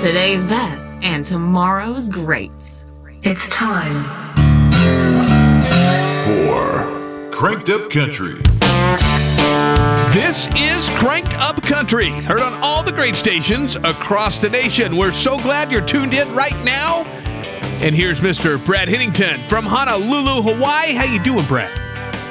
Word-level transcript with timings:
today's 0.00 0.44
best 0.44 0.94
and 1.02 1.22
tomorrow's 1.22 2.08
greats. 2.08 2.86
It's 3.22 3.50
time 3.50 4.02
for 6.24 7.30
Cranked 7.30 7.68
Up 7.68 7.90
Country. 7.90 8.36
This 10.14 10.48
is 10.56 10.88
Cranked 10.98 11.34
Up 11.36 11.62
Country, 11.62 12.08
heard 12.08 12.40
on 12.40 12.54
all 12.62 12.82
the 12.82 12.92
great 12.92 13.14
stations 13.14 13.76
across 13.76 14.40
the 14.40 14.48
nation. 14.48 14.96
We're 14.96 15.12
so 15.12 15.36
glad 15.36 15.70
you're 15.70 15.84
tuned 15.84 16.14
in 16.14 16.32
right 16.34 16.56
now. 16.64 17.04
And 17.82 17.94
here's 17.94 18.20
Mr. 18.20 18.64
Brad 18.64 18.88
Hennington 18.88 19.46
from 19.48 19.66
Honolulu, 19.66 20.40
Hawaii. 20.40 20.94
How 20.94 21.04
you 21.04 21.18
doing, 21.18 21.44
Brad? 21.44 21.79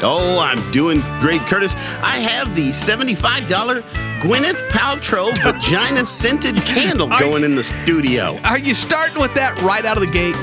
Oh, 0.02 0.40
I'm 0.40 0.72
doing 0.72 1.02
great, 1.20 1.42
Curtis. 1.42 1.76
I 2.02 2.20
have 2.20 2.56
the 2.56 2.70
$75 2.70 3.48
Gwyneth 4.22 4.70
Paltrow 4.70 5.32
vagina 5.44 6.06
scented 6.06 6.56
candle 6.66 7.08
going 7.08 7.44
in 7.44 7.56
the 7.56 7.64
studio. 7.64 8.38
Are 8.44 8.58
you 8.60 8.74
starting 8.74 9.20
with 9.22 9.34
that 9.36 9.60
right 9.62 9.86
out 9.86 9.98
of 9.98 10.06
the 10.06 10.12
gate? 10.12 10.36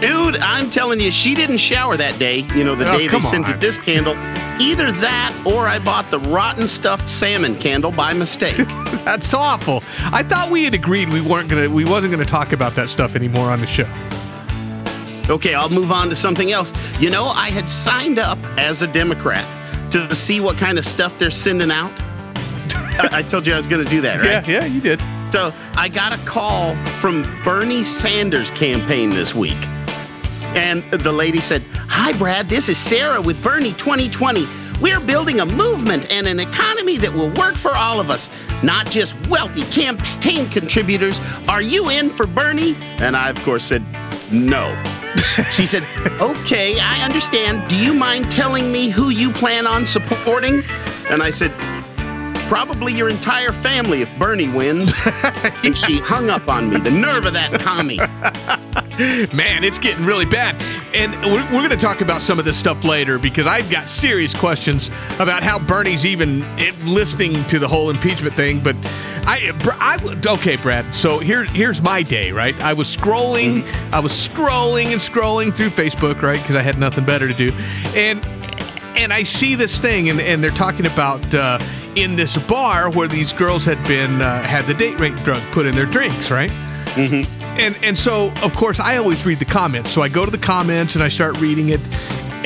Dude, 0.00 0.36
I'm 0.36 0.68
telling 0.70 1.00
you, 1.00 1.10
she 1.10 1.34
didn't 1.34 1.56
shower 1.58 1.96
that 1.96 2.18
day, 2.18 2.40
you 2.54 2.62
know, 2.62 2.74
the 2.74 2.88
Oh, 2.88 2.98
day 2.98 3.08
they 3.08 3.20
scented 3.20 3.54
on. 3.54 3.60
this 3.60 3.78
candle. 3.78 4.14
Either 4.60 4.92
that 4.92 5.42
or 5.46 5.66
I 5.66 5.78
bought 5.78 6.10
the 6.10 6.18
rotten 6.20 6.66
stuffed 6.66 7.08
salmon 7.08 7.58
candle 7.58 7.90
by 7.90 8.12
mistake. 8.12 8.56
That's 9.04 9.32
awful. 9.32 9.82
I 10.12 10.22
thought 10.22 10.50
we 10.50 10.64
had 10.64 10.74
agreed 10.74 11.08
we 11.08 11.20
weren't 11.20 11.48
gonna, 11.48 11.70
we 11.70 11.84
wasn't 11.84 12.12
gonna 12.12 12.24
talk 12.26 12.52
about 12.52 12.74
that 12.74 12.90
stuff 12.90 13.16
anymore 13.16 13.50
on 13.50 13.60
the 13.60 13.66
show. 13.66 13.86
Okay, 15.30 15.54
I'll 15.54 15.68
move 15.68 15.92
on 15.92 16.08
to 16.10 16.16
something 16.16 16.52
else. 16.52 16.72
You 16.98 17.10
know, 17.10 17.26
I 17.26 17.50
had 17.50 17.68
signed 17.68 18.18
up 18.18 18.38
as 18.58 18.82
a 18.82 18.86
Democrat 18.86 19.46
to 19.92 20.14
see 20.14 20.40
what 20.40 20.56
kind 20.56 20.78
of 20.78 20.84
stuff 20.84 21.18
they're 21.18 21.30
sending 21.30 21.70
out. 21.70 21.92
I, 23.00 23.08
I 23.12 23.22
told 23.22 23.46
you 23.46 23.54
I 23.54 23.56
was 23.56 23.66
going 23.66 23.84
to 23.84 23.90
do 23.90 24.00
that, 24.02 24.20
right? 24.22 24.46
Yeah, 24.48 24.60
yeah, 24.60 24.64
you 24.64 24.80
did. 24.80 25.00
So 25.30 25.52
I 25.74 25.88
got 25.88 26.12
a 26.12 26.18
call 26.24 26.74
from 26.98 27.22
Bernie 27.44 27.82
Sanders' 27.82 28.50
campaign 28.50 29.10
this 29.10 29.34
week. 29.34 29.58
And 30.56 30.82
the 30.90 31.12
lady 31.12 31.40
said, 31.40 31.62
Hi, 31.88 32.12
Brad, 32.14 32.48
this 32.48 32.70
is 32.70 32.78
Sarah 32.78 33.20
with 33.20 33.42
Bernie 33.42 33.74
2020. 33.74 34.46
We're 34.80 35.00
building 35.00 35.40
a 35.40 35.46
movement 35.46 36.10
and 36.10 36.26
an 36.26 36.40
economy 36.40 36.96
that 36.98 37.12
will 37.12 37.30
work 37.30 37.56
for 37.56 37.74
all 37.74 38.00
of 38.00 38.10
us, 38.10 38.30
not 38.62 38.88
just 38.88 39.14
wealthy 39.28 39.64
campaign 39.64 40.48
contributors. 40.48 41.20
Are 41.48 41.60
you 41.60 41.90
in 41.90 42.10
for 42.10 42.26
Bernie? 42.26 42.76
And 42.98 43.16
I, 43.16 43.28
of 43.28 43.36
course, 43.42 43.64
said, 43.64 43.84
No. 44.30 44.74
She 45.52 45.66
said, 45.66 45.82
Okay, 46.20 46.78
I 46.78 47.04
understand. 47.04 47.68
Do 47.68 47.76
you 47.76 47.94
mind 47.94 48.30
telling 48.30 48.70
me 48.70 48.88
who 48.88 49.10
you 49.10 49.30
plan 49.30 49.66
on 49.66 49.86
supporting? 49.86 50.62
And 51.10 51.22
I 51.22 51.30
said, 51.30 51.52
Probably 52.48 52.92
your 52.94 53.08
entire 53.08 53.52
family 53.52 54.02
if 54.02 54.18
Bernie 54.18 54.48
wins. 54.48 54.98
and 55.64 55.76
she 55.76 55.98
hung 55.98 56.30
up 56.30 56.48
on 56.48 56.70
me. 56.70 56.80
The 56.80 56.90
nerve 56.90 57.26
of 57.26 57.34
that 57.34 57.60
commie. 57.60 57.98
Man, 58.98 59.62
it's 59.62 59.78
getting 59.78 60.04
really 60.04 60.24
bad. 60.24 60.60
And 60.92 61.12
we're, 61.22 61.44
we're 61.44 61.68
going 61.68 61.70
to 61.70 61.76
talk 61.76 62.00
about 62.00 62.20
some 62.20 62.40
of 62.40 62.44
this 62.44 62.56
stuff 62.56 62.82
later 62.82 63.16
because 63.16 63.46
I've 63.46 63.70
got 63.70 63.88
serious 63.88 64.34
questions 64.34 64.90
about 65.20 65.44
how 65.44 65.60
Bernie's 65.60 66.04
even 66.04 66.42
eh, 66.58 66.72
listening 66.84 67.44
to 67.46 67.60
the 67.60 67.68
whole 67.68 67.90
impeachment 67.90 68.34
thing. 68.34 68.58
But 68.60 68.74
I, 69.24 69.52
I 69.78 70.32
okay, 70.34 70.56
Brad. 70.56 70.92
So 70.92 71.20
here, 71.20 71.44
here's 71.44 71.80
my 71.80 72.02
day, 72.02 72.32
right? 72.32 72.60
I 72.60 72.72
was 72.72 72.94
scrolling, 72.94 73.64
I 73.92 74.00
was 74.00 74.10
scrolling 74.10 74.86
and 74.86 75.00
scrolling 75.00 75.54
through 75.54 75.70
Facebook, 75.70 76.20
right? 76.20 76.40
Because 76.42 76.56
I 76.56 76.62
had 76.62 76.78
nothing 76.78 77.04
better 77.04 77.28
to 77.28 77.34
do. 77.34 77.52
And 77.94 78.24
and 78.96 79.12
I 79.12 79.22
see 79.22 79.54
this 79.54 79.78
thing, 79.78 80.08
and, 80.10 80.20
and 80.20 80.42
they're 80.42 80.50
talking 80.50 80.86
about 80.86 81.32
uh, 81.32 81.60
in 81.94 82.16
this 82.16 82.36
bar 82.36 82.90
where 82.90 83.06
these 83.06 83.32
girls 83.32 83.64
had 83.64 83.78
been 83.86 84.20
uh, 84.20 84.42
had 84.42 84.66
the 84.66 84.74
date 84.74 84.98
rape 84.98 85.14
drug 85.22 85.42
put 85.52 85.66
in 85.66 85.76
their 85.76 85.86
drinks, 85.86 86.32
right? 86.32 86.50
And 87.58 87.76
and 87.82 87.98
so 87.98 88.30
of 88.42 88.54
course 88.54 88.78
I 88.80 88.96
always 88.98 89.24
read 89.26 89.38
the 89.38 89.44
comments. 89.44 89.90
So 89.90 90.02
I 90.02 90.08
go 90.08 90.24
to 90.24 90.30
the 90.30 90.38
comments 90.38 90.94
and 90.94 91.02
I 91.02 91.08
start 91.08 91.38
reading 91.38 91.70
it, 91.70 91.80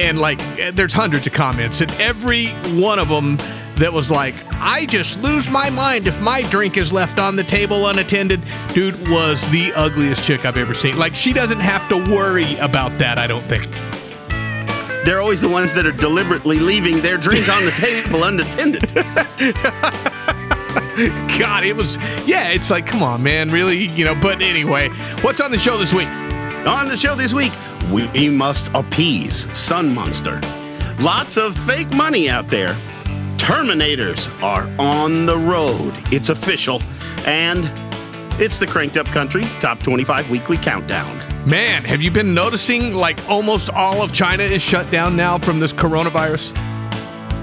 and 0.01 0.19
like 0.19 0.39
there's 0.75 0.95
hundreds 0.95 1.27
of 1.27 1.33
comments, 1.33 1.81
and 1.81 1.91
every 1.93 2.49
one 2.81 2.99
of 2.99 3.09
them 3.09 3.37
that 3.77 3.93
was 3.93 4.11
like, 4.11 4.35
I 4.53 4.87
just 4.87 5.21
lose 5.23 5.49
my 5.49 5.71
mind 5.71 6.07
if 6.07 6.21
my 6.21 6.43
drink 6.43 6.77
is 6.77 6.93
left 6.93 7.19
on 7.19 7.37
the 7.37 7.45
table 7.45 7.87
unattended. 7.89 8.41
Dude 8.75 9.09
was 9.09 9.49
the 9.51 9.73
ugliest 9.75 10.25
chick 10.25 10.45
I've 10.45 10.57
ever 10.57 10.75
seen. 10.75 10.99
Like 10.99 11.17
she 11.17 11.33
doesn't 11.33 11.61
have 11.61 11.89
to 11.89 11.97
worry 11.97 12.57
about 12.57 12.97
that. 12.99 13.19
I 13.19 13.27
don't 13.27 13.45
think. 13.45 13.69
They're 15.05 15.21
always 15.21 15.41
the 15.41 15.49
ones 15.49 15.73
that 15.75 15.85
are 15.85 15.93
deliberately 15.93 16.61
leaving 16.61 17.03
their 17.03 17.17
drink 17.17 17.49
on 17.49 17.65
the 17.65 17.73
table 17.73 18.23
unattended. 18.25 18.89
God, 21.39 21.65
it 21.65 21.77
was 21.77 21.97
yeah. 22.27 22.49
It's 22.49 22.71
like 22.71 22.87
come 22.87 23.03
on, 23.03 23.23
man, 23.23 23.51
really, 23.51 23.87
you 23.87 24.05
know. 24.05 24.15
But 24.15 24.43
anyway, 24.43 24.89
what's 25.23 25.41
on 25.41 25.51
the 25.51 25.59
show 25.59 25.77
this 25.77 25.95
week? 25.95 26.09
On 26.67 26.89
the 26.89 26.97
show 26.97 27.15
this 27.15 27.33
week, 27.33 27.53
we 27.91 28.29
must 28.29 28.69
appease 28.75 29.55
Sun 29.57 29.95
Monster. 29.95 30.41
Lots 31.01 31.37
of 31.37 31.57
fake 31.67 31.91
money 31.91 32.31
out 32.31 32.49
there. 32.49 32.77
Terminators 33.37 34.31
are 34.41 34.71
on 34.79 35.27
the 35.27 35.37
road. 35.37 35.93
It's 36.13 36.29
official. 36.29 36.81
And 37.27 37.69
it's 38.41 38.59
the 38.59 38.67
Cranked 38.67 38.97
Up 38.97 39.07
Country 39.07 39.43
Top 39.59 39.81
25 39.81 40.31
Weekly 40.31 40.57
Countdown. 40.57 41.19
Man, 41.49 41.85
have 41.85 42.01
you 42.01 42.13
been 42.13 42.35
noticing 42.35 42.95
like 42.95 43.19
almost 43.29 43.69
all 43.71 44.01
of 44.01 44.13
China 44.13 44.45
is 44.45 44.63
shut 44.63 44.89
down 44.93 45.17
now 45.17 45.39
from 45.39 45.59
this 45.59 45.73
coronavirus? 45.73 46.55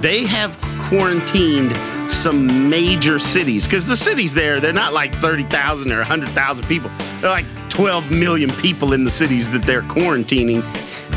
They 0.02 0.26
have 0.26 0.58
quarantined 0.88 1.74
some 2.10 2.70
major 2.70 3.20
cities 3.20 3.66
because 3.66 3.86
the 3.86 3.96
cities 3.96 4.34
there, 4.34 4.60
they're 4.60 4.74
not 4.74 4.94
like 4.94 5.14
30,000 5.16 5.92
or 5.92 5.98
100,000 5.98 6.66
people. 6.68 6.92
They're 7.22 7.30
like 7.30 7.46
12 7.70 8.12
million 8.12 8.52
people 8.52 8.94
in 8.94 9.04
the 9.04 9.12
cities 9.12 9.50
that 9.52 9.64
they're 9.64 9.84
quarantining. 9.84 10.64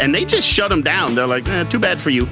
And 0.00 0.14
they 0.14 0.24
just 0.24 0.46
shut 0.46 0.68
them 0.68 0.82
down. 0.82 1.14
They're 1.14 1.26
like, 1.26 1.48
eh, 1.48 1.64
too 1.64 1.78
bad 1.78 2.00
for 2.00 2.10
you. 2.10 2.28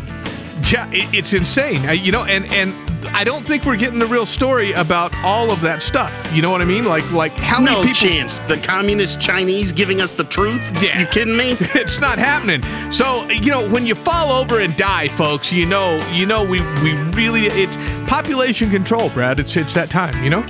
Yeah, 0.71 0.89
it's 0.93 1.33
insane. 1.33 1.89
Uh, 1.89 1.93
you 1.93 2.13
know, 2.13 2.25
and 2.25 2.45
and 2.47 2.75
I 3.07 3.25
don't 3.25 3.47
think 3.47 3.65
we're 3.65 3.77
getting 3.77 3.99
the 3.99 4.07
real 4.07 4.27
story 4.27 4.73
about 4.73 5.15
all 5.17 5.51
of 5.51 5.61
that 5.63 5.83
stuff. 5.83 6.31
You 6.33 6.43
know 6.43 6.51
what 6.51 6.61
I 6.61 6.65
mean? 6.65 6.85
Like 6.85 7.11
like 7.13 7.33
how 7.33 7.59
no 7.59 7.73
many 7.73 7.93
people? 7.93 8.09
chance. 8.09 8.39
The 8.49 8.59
communist 8.59 9.21
Chinese 9.21 9.73
giving 9.73 10.01
us 10.01 10.13
the 10.13 10.25
truth? 10.25 10.71
Yeah. 10.83 11.01
You 11.01 11.07
kidding 11.07 11.37
me? 11.37 11.57
It's 11.81 12.01
not 12.01 12.19
happening. 12.19 12.63
So 12.93 13.29
you 13.29 13.51
know, 13.51 13.69
when 13.69 13.87
you 13.87 13.95
fall 13.95 14.33
over 14.33 14.61
and 14.61 14.77
die, 14.77 15.09
folks, 15.09 15.53
you 15.53 15.67
know, 15.67 16.07
you 16.11 16.27
know, 16.27 16.45
we 16.45 16.61
we 16.83 16.93
really 17.13 17.47
it's 17.47 17.77
population 18.09 18.71
control, 18.71 19.11
Brad. 19.11 19.41
It's 19.41 19.57
it's 19.57 19.75
that 19.75 19.91
time. 19.91 20.23
You 20.23 20.31
know. 20.31 20.41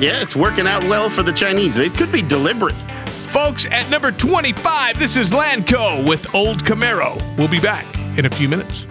Yeah, 0.00 0.20
it's 0.20 0.34
working 0.34 0.66
out 0.66 0.82
well 0.84 1.08
for 1.10 1.22
the 1.22 1.32
Chinese. 1.32 1.76
It 1.76 1.94
could 1.94 2.10
be 2.10 2.22
deliberate. 2.22 2.74
Folks, 3.30 3.66
at 3.66 3.88
number 3.88 4.10
25, 4.10 4.98
this 4.98 5.16
is 5.16 5.32
Landco 5.32 6.06
with 6.06 6.34
Old 6.34 6.64
Camaro. 6.64 7.16
We'll 7.38 7.48
be 7.48 7.60
back 7.60 7.86
in 8.18 8.26
a 8.26 8.30
few 8.30 8.48
minutes. 8.48 8.84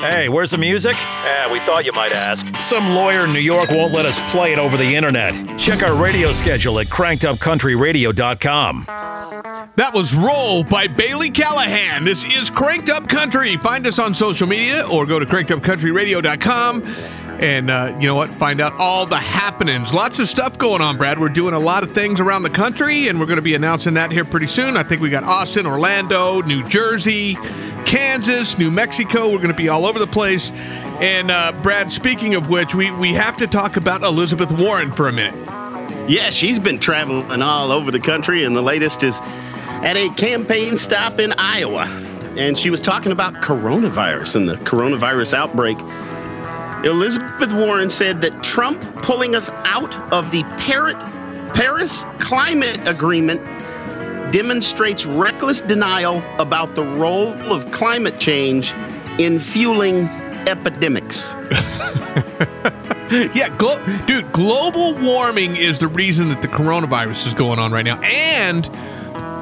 Hey, 0.00 0.28
where's 0.28 0.52
the 0.52 0.58
music? 0.58 0.94
Eh, 0.96 1.52
we 1.52 1.58
thought 1.58 1.84
you 1.84 1.92
might 1.92 2.12
ask. 2.12 2.54
Some 2.62 2.90
lawyer 2.90 3.24
in 3.24 3.30
New 3.30 3.40
York 3.40 3.70
won't 3.70 3.92
let 3.92 4.06
us 4.06 4.20
play 4.30 4.52
it 4.52 4.58
over 4.58 4.76
the 4.76 4.94
internet. 4.94 5.34
Check 5.58 5.82
our 5.82 6.00
radio 6.00 6.30
schedule 6.30 6.78
at 6.78 6.86
crankedupcountryradio.com. 6.86 8.84
That 8.86 9.90
was 9.92 10.14
Roll 10.14 10.62
by 10.62 10.86
Bailey 10.86 11.30
Callahan. 11.30 12.04
This 12.04 12.24
is 12.24 12.48
Cranked 12.48 12.90
Up 12.90 13.08
Country. 13.08 13.56
Find 13.56 13.86
us 13.88 13.98
on 13.98 14.14
social 14.14 14.46
media 14.46 14.86
or 14.88 15.04
go 15.04 15.18
to 15.18 15.26
crankedupcountryradio.com 15.26 16.82
and 17.40 17.70
uh, 17.70 17.96
you 18.00 18.06
know 18.06 18.14
what? 18.14 18.30
Find 18.30 18.60
out 18.60 18.72
all 18.78 19.06
the 19.06 19.16
happenings. 19.16 19.92
Lots 19.92 20.18
of 20.18 20.28
stuff 20.28 20.58
going 20.58 20.82
on, 20.82 20.96
Brad. 20.96 21.18
We're 21.18 21.28
doing 21.28 21.54
a 21.54 21.58
lot 21.58 21.82
of 21.82 21.92
things 21.92 22.20
around 22.20 22.42
the 22.42 22.50
country 22.50 23.08
and 23.08 23.20
we're 23.20 23.26
going 23.26 23.36
to 23.36 23.42
be 23.42 23.54
announcing 23.54 23.94
that 23.94 24.10
here 24.10 24.24
pretty 24.24 24.48
soon. 24.48 24.76
I 24.76 24.82
think 24.82 25.00
we 25.00 25.10
got 25.10 25.24
Austin, 25.24 25.66
Orlando, 25.66 26.40
New 26.42 26.66
Jersey, 26.68 27.36
Kansas, 27.86 28.58
New 28.58 28.70
Mexico. 28.70 29.26
We're 29.30 29.38
going 29.38 29.48
to 29.48 29.54
be 29.54 29.68
all 29.68 29.86
over 29.86 29.98
the 29.98 30.06
place. 30.06 30.50
And 31.00 31.30
uh, 31.30 31.52
Brad, 31.62 31.92
speaking 31.92 32.34
of 32.34 32.50
which, 32.50 32.74
we, 32.74 32.90
we 32.90 33.14
have 33.14 33.36
to 33.36 33.46
talk 33.46 33.76
about 33.76 34.02
Elizabeth 34.02 34.50
Warren 34.50 34.90
for 34.90 35.08
a 35.08 35.12
minute. 35.12 35.34
Yeah, 36.08 36.30
she's 36.30 36.58
been 36.58 36.80
traveling 36.80 37.42
all 37.42 37.70
over 37.70 37.90
the 37.90 38.00
country, 38.00 38.44
and 38.44 38.56
the 38.56 38.62
latest 38.62 39.02
is 39.02 39.20
at 39.22 39.96
a 39.96 40.08
campaign 40.10 40.76
stop 40.76 41.20
in 41.20 41.32
Iowa. 41.34 41.84
And 42.36 42.58
she 42.58 42.70
was 42.70 42.80
talking 42.80 43.12
about 43.12 43.34
coronavirus 43.34 44.36
and 44.36 44.48
the 44.48 44.56
coronavirus 44.56 45.34
outbreak. 45.34 45.78
Elizabeth 46.84 47.52
Warren 47.52 47.90
said 47.90 48.20
that 48.20 48.42
Trump 48.42 48.80
pulling 49.02 49.34
us 49.34 49.50
out 49.64 49.94
of 50.12 50.30
the 50.30 50.42
Paris 51.54 52.04
Climate 52.18 52.78
Agreement 52.86 53.42
demonstrates 54.32 55.06
reckless 55.06 55.60
denial 55.60 56.22
about 56.38 56.74
the 56.74 56.84
role 56.84 57.32
of 57.52 57.70
climate 57.72 58.18
change 58.20 58.72
in 59.18 59.40
fueling 59.40 60.04
epidemics. 60.46 61.34
Yeah, 63.10 63.48
glo- 63.56 63.82
dude, 64.06 64.30
global 64.32 64.92
warming 64.94 65.56
is 65.56 65.80
the 65.80 65.88
reason 65.88 66.28
that 66.28 66.42
the 66.42 66.48
coronavirus 66.48 67.26
is 67.28 67.32
going 67.32 67.58
on 67.58 67.72
right 67.72 67.84
now, 67.84 67.98
and 68.02 68.66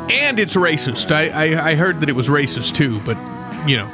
and 0.08 0.38
it's 0.38 0.54
racist. 0.54 1.10
I, 1.10 1.30
I 1.30 1.70
I 1.70 1.74
heard 1.74 1.98
that 1.98 2.08
it 2.08 2.12
was 2.14 2.28
racist 2.28 2.76
too, 2.76 3.00
but 3.00 3.16
you 3.68 3.76
know, 3.76 3.90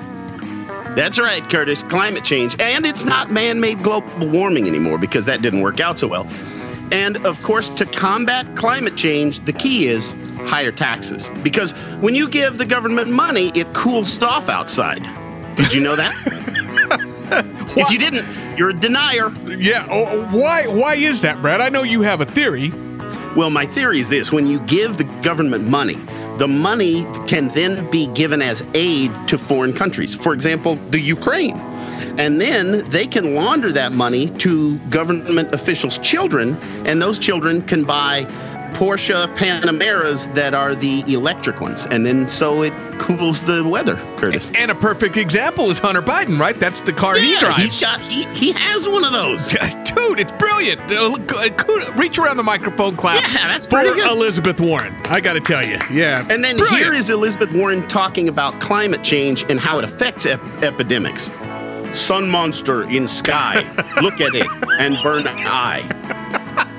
That's 0.95 1.19
right, 1.19 1.43
Curtis. 1.49 1.83
Climate 1.85 2.23
change. 2.25 2.55
And 2.61 2.85
it's 2.85 3.05
not 3.05 3.31
man 3.31 3.61
made 3.61 3.83
global 3.83 4.29
warming 4.29 4.67
anymore 4.67 4.99
because 4.99 5.25
that 5.25 5.41
didn't 5.41 5.63
work 5.63 5.81
out 5.81 5.99
so 5.99 6.07
well. 6.07 6.29
And 6.93 7.17
of 7.25 7.43
course, 7.43 7.71
to 7.71 7.87
combat 7.87 8.55
climate 8.55 8.97
change, 8.97 9.41
the 9.41 9.55
key 9.55 9.87
is 9.87 10.15
higher 10.41 10.71
taxes. 10.71 11.31
Because 11.43 11.73
when 12.03 12.15
you 12.15 12.29
give 12.29 12.59
the 12.59 12.67
government 12.67 13.11
money, 13.11 13.51
it 13.55 13.73
cools 13.73 14.13
stuff 14.13 14.51
outside. 14.51 15.03
Did 15.57 15.73
you 15.73 15.81
know 15.81 15.97
that? 15.97 16.13
if 17.77 17.91
you 17.91 17.99
didn't, 17.99 18.27
you're 18.59 18.71
a 18.71 18.75
denier. 18.75 19.31
Yeah. 19.47 19.87
Oh, 19.91 20.07
oh, 20.09 20.39
why? 20.39 20.67
Why 20.67 20.97
is 20.97 21.23
that, 21.23 21.41
Brad? 21.41 21.63
I 21.63 21.71
know 21.71 21.83
you 21.83 22.03
have 22.03 22.21
a 22.21 22.27
theory. 22.27 22.71
Well, 23.35 23.49
my 23.49 23.65
theory 23.65 23.99
is 23.99 24.11
this 24.11 24.31
when 24.31 24.47
you 24.47 24.61
give 24.61 24.99
the 24.99 25.05
government 25.23 25.67
money, 25.67 25.97
the 26.43 26.49
money 26.49 27.05
can 27.29 27.47
then 27.51 27.89
be 27.93 28.09
given 28.09 28.43
as 28.43 28.65
aid 28.75 29.13
to 29.29 29.39
foreign 29.39 29.73
countries. 29.73 30.13
For 30.13 30.33
example, 30.33 30.75
the 30.91 30.99
Ukraine. 30.99 31.57
And 32.19 32.41
then 32.41 32.91
they 32.91 33.07
can 33.07 33.37
launder 33.37 33.71
that 33.71 33.93
money 33.93 34.29
to 34.39 34.77
government 34.91 35.55
officials' 35.55 35.99
children, 35.99 36.57
and 36.85 37.01
those 37.01 37.21
children 37.21 37.63
can 37.63 37.85
buy 37.85 38.27
Porsche 38.75 39.27
Panameras 39.37 40.33
that 40.35 40.55
are 40.55 40.75
the 40.75 41.03
electric 41.13 41.61
ones. 41.61 41.87
And 41.87 42.05
then 42.07 42.29
so 42.29 42.63
it 42.63 42.73
cools 42.99 43.45
the 43.45 43.65
weather, 43.65 43.97
Curtis. 44.17 44.51
And 44.55 44.71
a 44.71 44.75
perfect 44.75 45.17
example 45.17 45.71
is 45.71 45.79
Hunter 45.79 46.03
Biden, 46.03 46.39
right? 46.39 46.55
That's 46.57 46.81
the 46.83 46.93
car 46.93 47.17
he 47.17 47.33
Yeah, 47.35 47.41
drives. 47.41 47.63
he's 47.63 47.81
got 47.81 48.01
he, 48.01 48.25
he 48.35 48.53
has 48.53 48.89
one 48.89 49.05
of 49.05 49.13
those. 49.13 49.49
Dude, 49.85 50.21
it's 50.21 50.33
brilliant. 50.33 50.81
Uh, 50.91 51.13
uh, 51.15 51.93
Reach 51.97 52.19
around 52.19 52.37
the 52.37 52.43
microphone, 52.43 52.97
clap 52.97 53.23
Yeah, 53.23 53.49
that's 53.49 53.67
for 53.67 53.83
good. 53.83 53.99
Elizabeth 54.11 54.61
Warren. 54.61 54.95
I 55.07 55.21
got 55.21 55.35
to 55.35 55.41
tell 55.41 55.65
you, 55.67 55.79
yeah. 55.91 56.27
And 56.31 56.43
then 56.45 56.57
Brilliant. 56.57 56.79
here 56.85 56.95
is 56.95 57.11
Elizabeth 57.11 57.53
Warren 57.53 57.87
talking 57.89 58.29
about 58.29 58.59
climate 58.61 59.03
change 59.05 59.45
and 59.49 59.59
how 59.61 59.79
it 59.79 59.85
affects 59.85 60.27
ep- 60.27 60.41
epidemics. 60.63 61.31
Sun 61.93 62.31
monster 62.31 62.85
in 62.85 63.07
sky. 63.07 63.57
Look 64.03 64.21
at 64.21 64.35
it 64.35 64.47
and 64.81 64.97
burn 65.03 65.27
an 65.27 65.37
eye. 65.47 65.83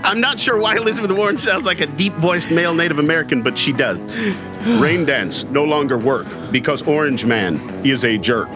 I'm 0.04 0.20
not 0.20 0.40
sure 0.40 0.60
why 0.60 0.76
Elizabeth 0.76 1.12
Warren 1.12 1.38
sounds 1.38 1.66
like 1.66 1.80
a 1.80 1.88
deep 1.88 2.14
voiced 2.14 2.52
male 2.52 2.74
Native 2.74 3.00
American, 3.00 3.42
but 3.42 3.58
she 3.58 3.72
does. 3.72 4.18
Rain 4.68 5.06
dance 5.06 5.44
no 5.46 5.64
longer 5.64 5.98
work 5.98 6.28
because 6.52 6.82
Orange 6.84 7.26
Man 7.26 7.56
is 7.86 8.04
a 8.04 8.18
jerk. 8.18 8.50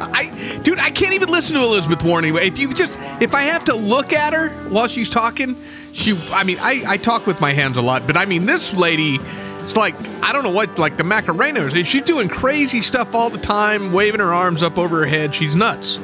I, 0.00 0.60
dude, 0.62 0.78
I 0.78 0.90
can't 0.90 1.14
even 1.14 1.28
listen 1.28 1.54
to 1.56 1.62
Elizabeth 1.62 2.02
Warren 2.02 2.24
anyway. 2.24 2.46
If 2.46 2.58
you 2.58 2.72
just, 2.72 2.98
if 3.20 3.34
I 3.34 3.42
have 3.42 3.64
to 3.66 3.74
look 3.76 4.12
at 4.12 4.32
her 4.32 4.48
while 4.70 4.88
she's 4.88 5.10
talking, 5.10 5.60
she, 5.92 6.18
I 6.30 6.44
mean, 6.44 6.58
I, 6.60 6.82
I 6.86 6.96
talk 6.96 7.26
with 7.26 7.40
my 7.40 7.52
hands 7.52 7.76
a 7.76 7.82
lot, 7.82 8.06
but 8.06 8.16
I 8.16 8.24
mean, 8.24 8.46
this 8.46 8.72
lady, 8.72 9.18
it's 9.64 9.76
like, 9.76 9.94
I 10.22 10.32
don't 10.32 10.44
know 10.44 10.50
what, 10.50 10.78
like 10.78 10.96
the 10.96 11.04
Macarena, 11.04 11.84
she's 11.84 12.02
doing 12.02 12.28
crazy 12.28 12.80
stuff 12.80 13.14
all 13.14 13.28
the 13.30 13.38
time, 13.38 13.92
waving 13.92 14.20
her 14.20 14.32
arms 14.32 14.62
up 14.62 14.78
over 14.78 15.00
her 15.00 15.06
head. 15.06 15.34
She's 15.34 15.54
nuts. 15.54 15.98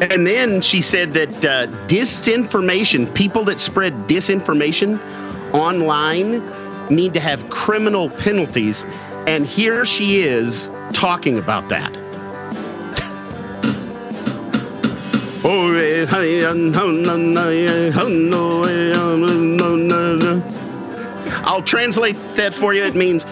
And 0.00 0.26
then 0.26 0.62
she 0.62 0.80
said 0.80 1.12
that 1.14 1.44
uh, 1.44 1.66
disinformation, 1.86 3.14
people 3.14 3.44
that 3.44 3.60
spread 3.60 3.92
disinformation 4.08 4.98
online, 5.52 6.42
need 6.88 7.14
to 7.14 7.20
have 7.20 7.50
criminal 7.50 8.08
penalties. 8.08 8.86
And 9.26 9.46
here 9.46 9.84
she 9.84 10.22
is 10.22 10.70
talking 10.92 11.38
about 11.38 11.68
that. 11.68 11.94
I'll 21.44 21.62
translate 21.62 22.16
that 22.36 22.54
for 22.54 22.74
you. 22.74 22.84
It 22.84 22.94
means 22.94 23.24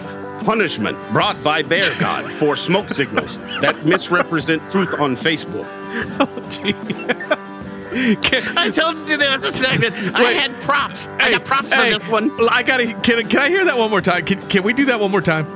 punishment 0.43 0.97
brought 1.11 1.41
by 1.43 1.61
Bear 1.61 1.83
God 1.99 2.29
for 2.29 2.55
smoke 2.55 2.87
signals 2.87 3.37
that 3.61 3.83
misrepresent 3.85 4.69
truth 4.69 4.99
on 4.99 5.15
Facebook. 5.15 5.67
Oh, 6.21 8.15
can- 8.21 8.57
I 8.57 8.69
told 8.69 9.09
you 9.09 9.17
there 9.17 9.31
was 9.31 9.43
a 9.43 9.51
second. 9.51 9.93
I 10.15 10.33
had 10.33 10.53
props. 10.61 11.07
I 11.07 11.23
Hey, 11.23 11.31
got 11.31 11.45
props 11.45 11.73
hey, 11.73 11.91
for 11.91 11.97
this 11.97 12.07
one. 12.07 12.31
I 12.49 12.61
gotta. 12.61 12.93
Can, 12.93 13.27
can 13.27 13.39
I 13.39 13.49
hear 13.49 13.65
that 13.65 13.77
one 13.77 13.89
more 13.89 14.01
time? 14.01 14.23
Can, 14.25 14.39
can 14.49 14.61
we 14.61 14.73
do 14.73 14.85
that 14.85 14.99
one 14.99 15.09
more 15.09 15.21
time? 15.21 15.47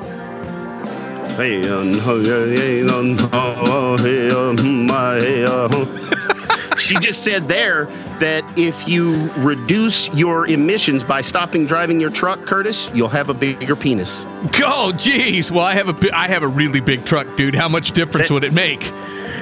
she 6.78 6.96
just 7.00 7.24
said 7.24 7.48
there 7.48 7.88
that 8.20 8.44
if 8.58 8.88
you 8.88 9.30
reduce 9.38 10.08
your 10.14 10.48
emissions 10.48 11.04
by 11.04 11.22
stopping 11.22 11.66
driving 11.66 12.00
your 12.00 12.10
truck, 12.10 12.46
Curtis, 12.46 12.90
you'll 12.94 13.10
have 13.10 13.30
a 13.30 13.34
bigger 13.34 13.76
penis. 13.76 14.26
Oh, 14.66 14.92
jeez. 14.96 15.52
Well, 15.52 15.64
I 15.66 15.74
have 15.74 15.90
a 16.04 16.16
I 16.16 16.28
have 16.28 16.44
a 16.44 16.48
really 16.48 16.80
big 16.80 17.06
truck, 17.06 17.28
dude. 17.38 17.56
How 17.56 17.70
much 17.70 17.92
difference 17.92 18.28
That- 18.30 18.34
would 18.34 18.44
it 18.44 18.54
make? 18.54 18.92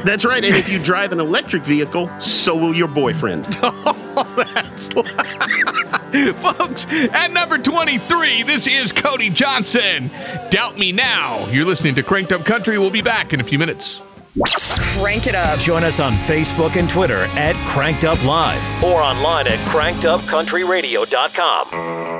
That's 0.04 0.26
right. 0.26 0.44
And 0.44 0.56
if 0.56 0.68
you 0.70 0.82
drive 0.82 1.12
an 1.12 1.20
electric 1.20 1.62
vehicle, 1.64 2.10
so 2.20 2.56
will 2.56 2.74
your 2.74 2.88
boyfriend. 2.88 3.46
Oh, 4.14 4.34
that's 4.36 4.90
Folks, 6.42 6.86
at 7.14 7.32
number 7.32 7.58
23, 7.58 8.44
this 8.44 8.68
is 8.68 8.92
Cody 8.92 9.30
Johnson. 9.30 10.12
Doubt 10.50 10.78
me 10.78 10.92
now. 10.92 11.48
You're 11.48 11.64
listening 11.66 11.96
to 11.96 12.04
Cranked 12.04 12.34
Up 12.34 12.44
Country. 12.44 12.78
We'll 12.78 12.90
be 12.90 13.02
back 13.02 13.32
in 13.32 13.40
a 13.40 13.44
few 13.44 13.58
minutes. 13.58 14.02
Crank 14.40 15.28
it 15.28 15.36
up. 15.36 15.60
Join 15.60 15.84
us 15.84 16.00
on 16.00 16.14
Facebook 16.14 16.78
and 16.78 16.90
Twitter 16.90 17.26
at 17.36 17.56
Cranked 17.68 18.06
Up 18.06 18.24
Live 18.24 18.62
or 18.84 19.02
online 19.02 19.48
at 19.48 19.60
crankedupcountryradio.com. 19.68 22.12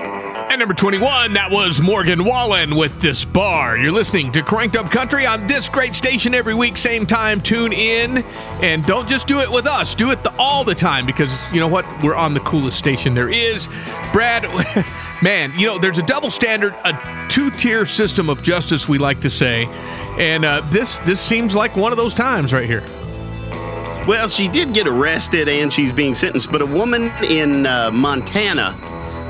At 0.52 0.60
number 0.60 0.74
21, 0.74 1.32
that 1.32 1.50
was 1.50 1.80
Morgan 1.80 2.26
Wallen 2.26 2.76
with 2.76 3.00
This 3.00 3.24
Bar. 3.24 3.78
You're 3.78 3.94
listening 3.94 4.34
to 4.34 4.42
Cranked 4.42 4.76
Up 4.76 4.92
Country 4.92 5.26
on 5.26 5.48
this 5.48 5.70
great 5.70 5.96
station 5.96 6.34
every 6.34 6.54
week, 6.54 6.76
same 6.76 7.06
time. 7.06 7.40
Tune 7.40 7.72
in 7.72 8.18
and 8.62 8.86
don't 8.86 9.08
just 9.08 9.28
do 9.28 9.40
it 9.40 9.50
with 9.50 9.66
us, 9.66 9.96
do 9.96 10.12
it 10.12 10.22
the, 10.26 10.34
all 10.38 10.66
the 10.66 10.76
time 10.76 11.06
because 11.06 11.34
you 11.54 11.62
know 11.62 11.70
what? 11.70 11.86
We're 12.04 12.16
on 12.16 12.34
the 12.34 12.42
coolest 12.42 12.78
station 12.78 13.14
there 13.14 13.30
is. 13.30 13.70
Brad, 14.12 14.44
man, 15.24 15.58
you 15.58 15.66
know, 15.66 15.78
there's 15.78 16.00
a 16.00 16.04
double 16.04 16.30
standard, 16.30 16.76
a 16.84 17.28
two 17.30 17.50
tier 17.52 17.86
system 17.86 18.30
of 18.30 18.44
justice, 18.44 18.90
we 18.90 18.98
like 18.98 19.22
to 19.22 19.30
say. 19.30 19.70
And 20.18 20.46
uh, 20.46 20.62
this 20.66 21.00
this 21.00 21.22
seems 21.22 21.56
like 21.56 21.76
one 21.76 21.92
of 21.92 21.98
those 21.98 22.14
times 22.14 22.54
right 22.54 22.68
here. 22.68 22.84
Well, 24.08 24.28
she 24.28 24.48
did 24.48 24.74
get 24.74 24.88
arrested 24.88 25.48
and 25.48 25.72
she's 25.72 25.92
being 25.92 26.16
sentenced, 26.16 26.52
but 26.52 26.62
a 26.62 26.66
woman 26.66 27.12
in 27.24 27.66
uh, 27.66 27.92
Montana 27.92 28.76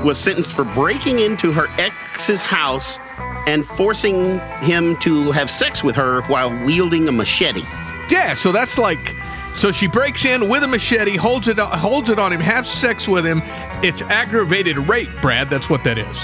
was 0.02 0.18
sentenced 0.18 0.52
for 0.52 0.64
breaking 0.64 1.18
into 1.18 1.52
her 1.52 1.66
ex's 1.78 2.42
house 2.42 2.98
and 3.46 3.66
forcing 3.66 4.38
him 4.60 4.96
to 4.98 5.30
have 5.32 5.50
sex 5.50 5.84
with 5.84 5.94
her 5.96 6.22
while 6.22 6.50
wielding 6.64 7.06
a 7.08 7.12
machete. 7.12 7.62
Yeah, 8.10 8.34
so 8.34 8.50
that's 8.50 8.78
like, 8.78 9.14
so 9.54 9.72
she 9.72 9.86
breaks 9.86 10.24
in 10.24 10.48
with 10.48 10.62
a 10.62 10.68
machete, 10.68 11.16
holds 11.16 11.48
it, 11.48 11.58
holds 11.58 12.08
it 12.08 12.18
on 12.18 12.32
him, 12.32 12.40
has 12.40 12.70
sex 12.70 13.08
with 13.08 13.26
him. 13.26 13.42
It's 13.82 14.02
aggravated 14.02 14.76
rape, 14.88 15.10
Brad. 15.20 15.50
That's 15.50 15.68
what 15.68 15.84
that 15.84 15.98
is. 15.98 16.18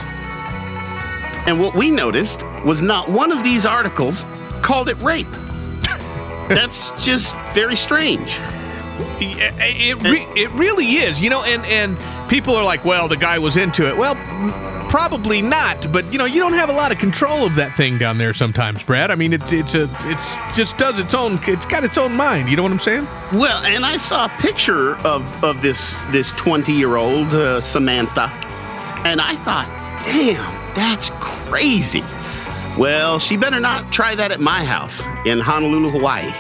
And 1.47 1.61
what 1.61 1.75
we 1.75 1.91
noticed 1.91 2.43
was 2.65 2.83
not 2.83 3.09
one 3.09 3.33
of 3.33 3.43
these 3.43 3.65
articles 3.65 4.27
called 4.63 4.89
it 4.89 5.01
rape. 5.01 5.31
That's 6.49 6.93
just 7.05 7.37
very 7.53 7.77
strange. 7.77 8.39
It, 9.21 9.55
it, 9.59 10.37
it 10.37 10.51
really 10.53 10.87
is, 10.87 11.21
you 11.23 11.31
know, 11.31 11.45
and, 11.45 11.65
and 11.67 12.29
people 12.29 12.55
are 12.57 12.65
like, 12.65 12.85
well, 12.85 13.09
the 13.09 13.17
guy 13.17 13.39
was 13.39 13.57
into 13.57 13.89
it. 13.89 13.97
Well, 13.97 14.15
probably 14.89 15.43
not, 15.43 15.93
but 15.93 16.11
you 16.13 16.19
know, 16.19 16.25
you 16.25 16.41
don't 16.41 16.55
have 16.55 16.71
a 16.71 16.73
lot 16.73 16.93
of 16.93 16.99
control 16.99 17.47
of 17.47 17.55
that 17.57 17.77
thing 17.77 17.99
down 17.99 18.19
there 18.19 18.35
sometimes, 18.35 18.83
Brad. 18.83 19.11
I 19.11 19.15
mean, 19.15 19.33
it's 19.33 19.53
it's 19.53 19.75
a 19.75 19.89
it's 20.03 20.57
just 20.57 20.77
does 20.79 20.99
its 20.99 21.15
own, 21.15 21.39
it's 21.43 21.67
got 21.67 21.85
its 21.85 21.99
own 21.99 22.17
mind. 22.17 22.49
You 22.49 22.57
know 22.57 22.63
what 22.63 22.73
I'm 22.73 22.79
saying? 22.79 23.07
Well, 23.33 23.63
and 23.65 23.85
I 23.85 23.99
saw 23.99 24.25
a 24.27 24.29
picture 24.41 24.97
of, 24.99 25.45
of 25.45 25.63
this 25.63 25.97
this 26.11 26.33
20 26.33 26.73
year 26.73 26.97
old 26.97 27.29
uh, 27.29 27.61
Samantha, 27.61 28.33
and 29.05 29.21
I 29.21 29.37
thought, 29.37 29.69
damn, 30.05 30.75
that's 30.75 31.11
crazy. 31.21 32.03
Well, 32.79 33.19
she 33.19 33.37
better 33.37 33.59
not 33.59 33.91
try 33.93 34.15
that 34.15 34.31
at 34.31 34.39
my 34.39 34.65
house 34.65 35.05
in 35.27 35.41
Honolulu, 35.41 35.91
Hawaii, 35.91 36.31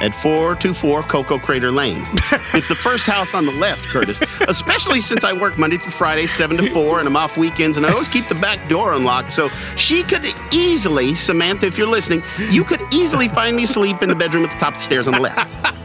at 0.00 0.14
424 0.14 1.02
Koko 1.02 1.40
Crater 1.40 1.72
Lane. 1.72 2.06
it's 2.54 2.68
the 2.68 2.76
first 2.76 3.04
house 3.04 3.34
on 3.34 3.46
the 3.46 3.52
left, 3.52 3.82
Curtis. 3.88 4.20
Especially 4.42 5.00
since 5.00 5.24
I 5.24 5.32
work 5.32 5.58
Monday 5.58 5.78
through 5.78 5.90
Friday, 5.90 6.28
7 6.28 6.56
to 6.58 6.70
4, 6.70 7.00
and 7.00 7.08
I'm 7.08 7.16
off 7.16 7.36
weekends, 7.36 7.76
and 7.76 7.84
I 7.84 7.90
always 7.90 8.06
keep 8.06 8.28
the 8.28 8.36
back 8.36 8.68
door 8.68 8.92
unlocked. 8.92 9.32
So 9.32 9.48
she 9.74 10.04
could 10.04 10.24
easily, 10.52 11.16
Samantha, 11.16 11.66
if 11.66 11.76
you're 11.76 11.88
listening, 11.88 12.22
you 12.50 12.62
could 12.62 12.80
easily 12.92 13.26
find 13.26 13.56
me 13.56 13.64
asleep 13.64 14.02
in 14.02 14.08
the 14.08 14.14
bedroom 14.14 14.44
at 14.44 14.52
the 14.52 14.58
top 14.58 14.74
of 14.74 14.78
the 14.78 14.84
stairs 14.84 15.08
on 15.08 15.14
the 15.14 15.20
left. 15.20 15.76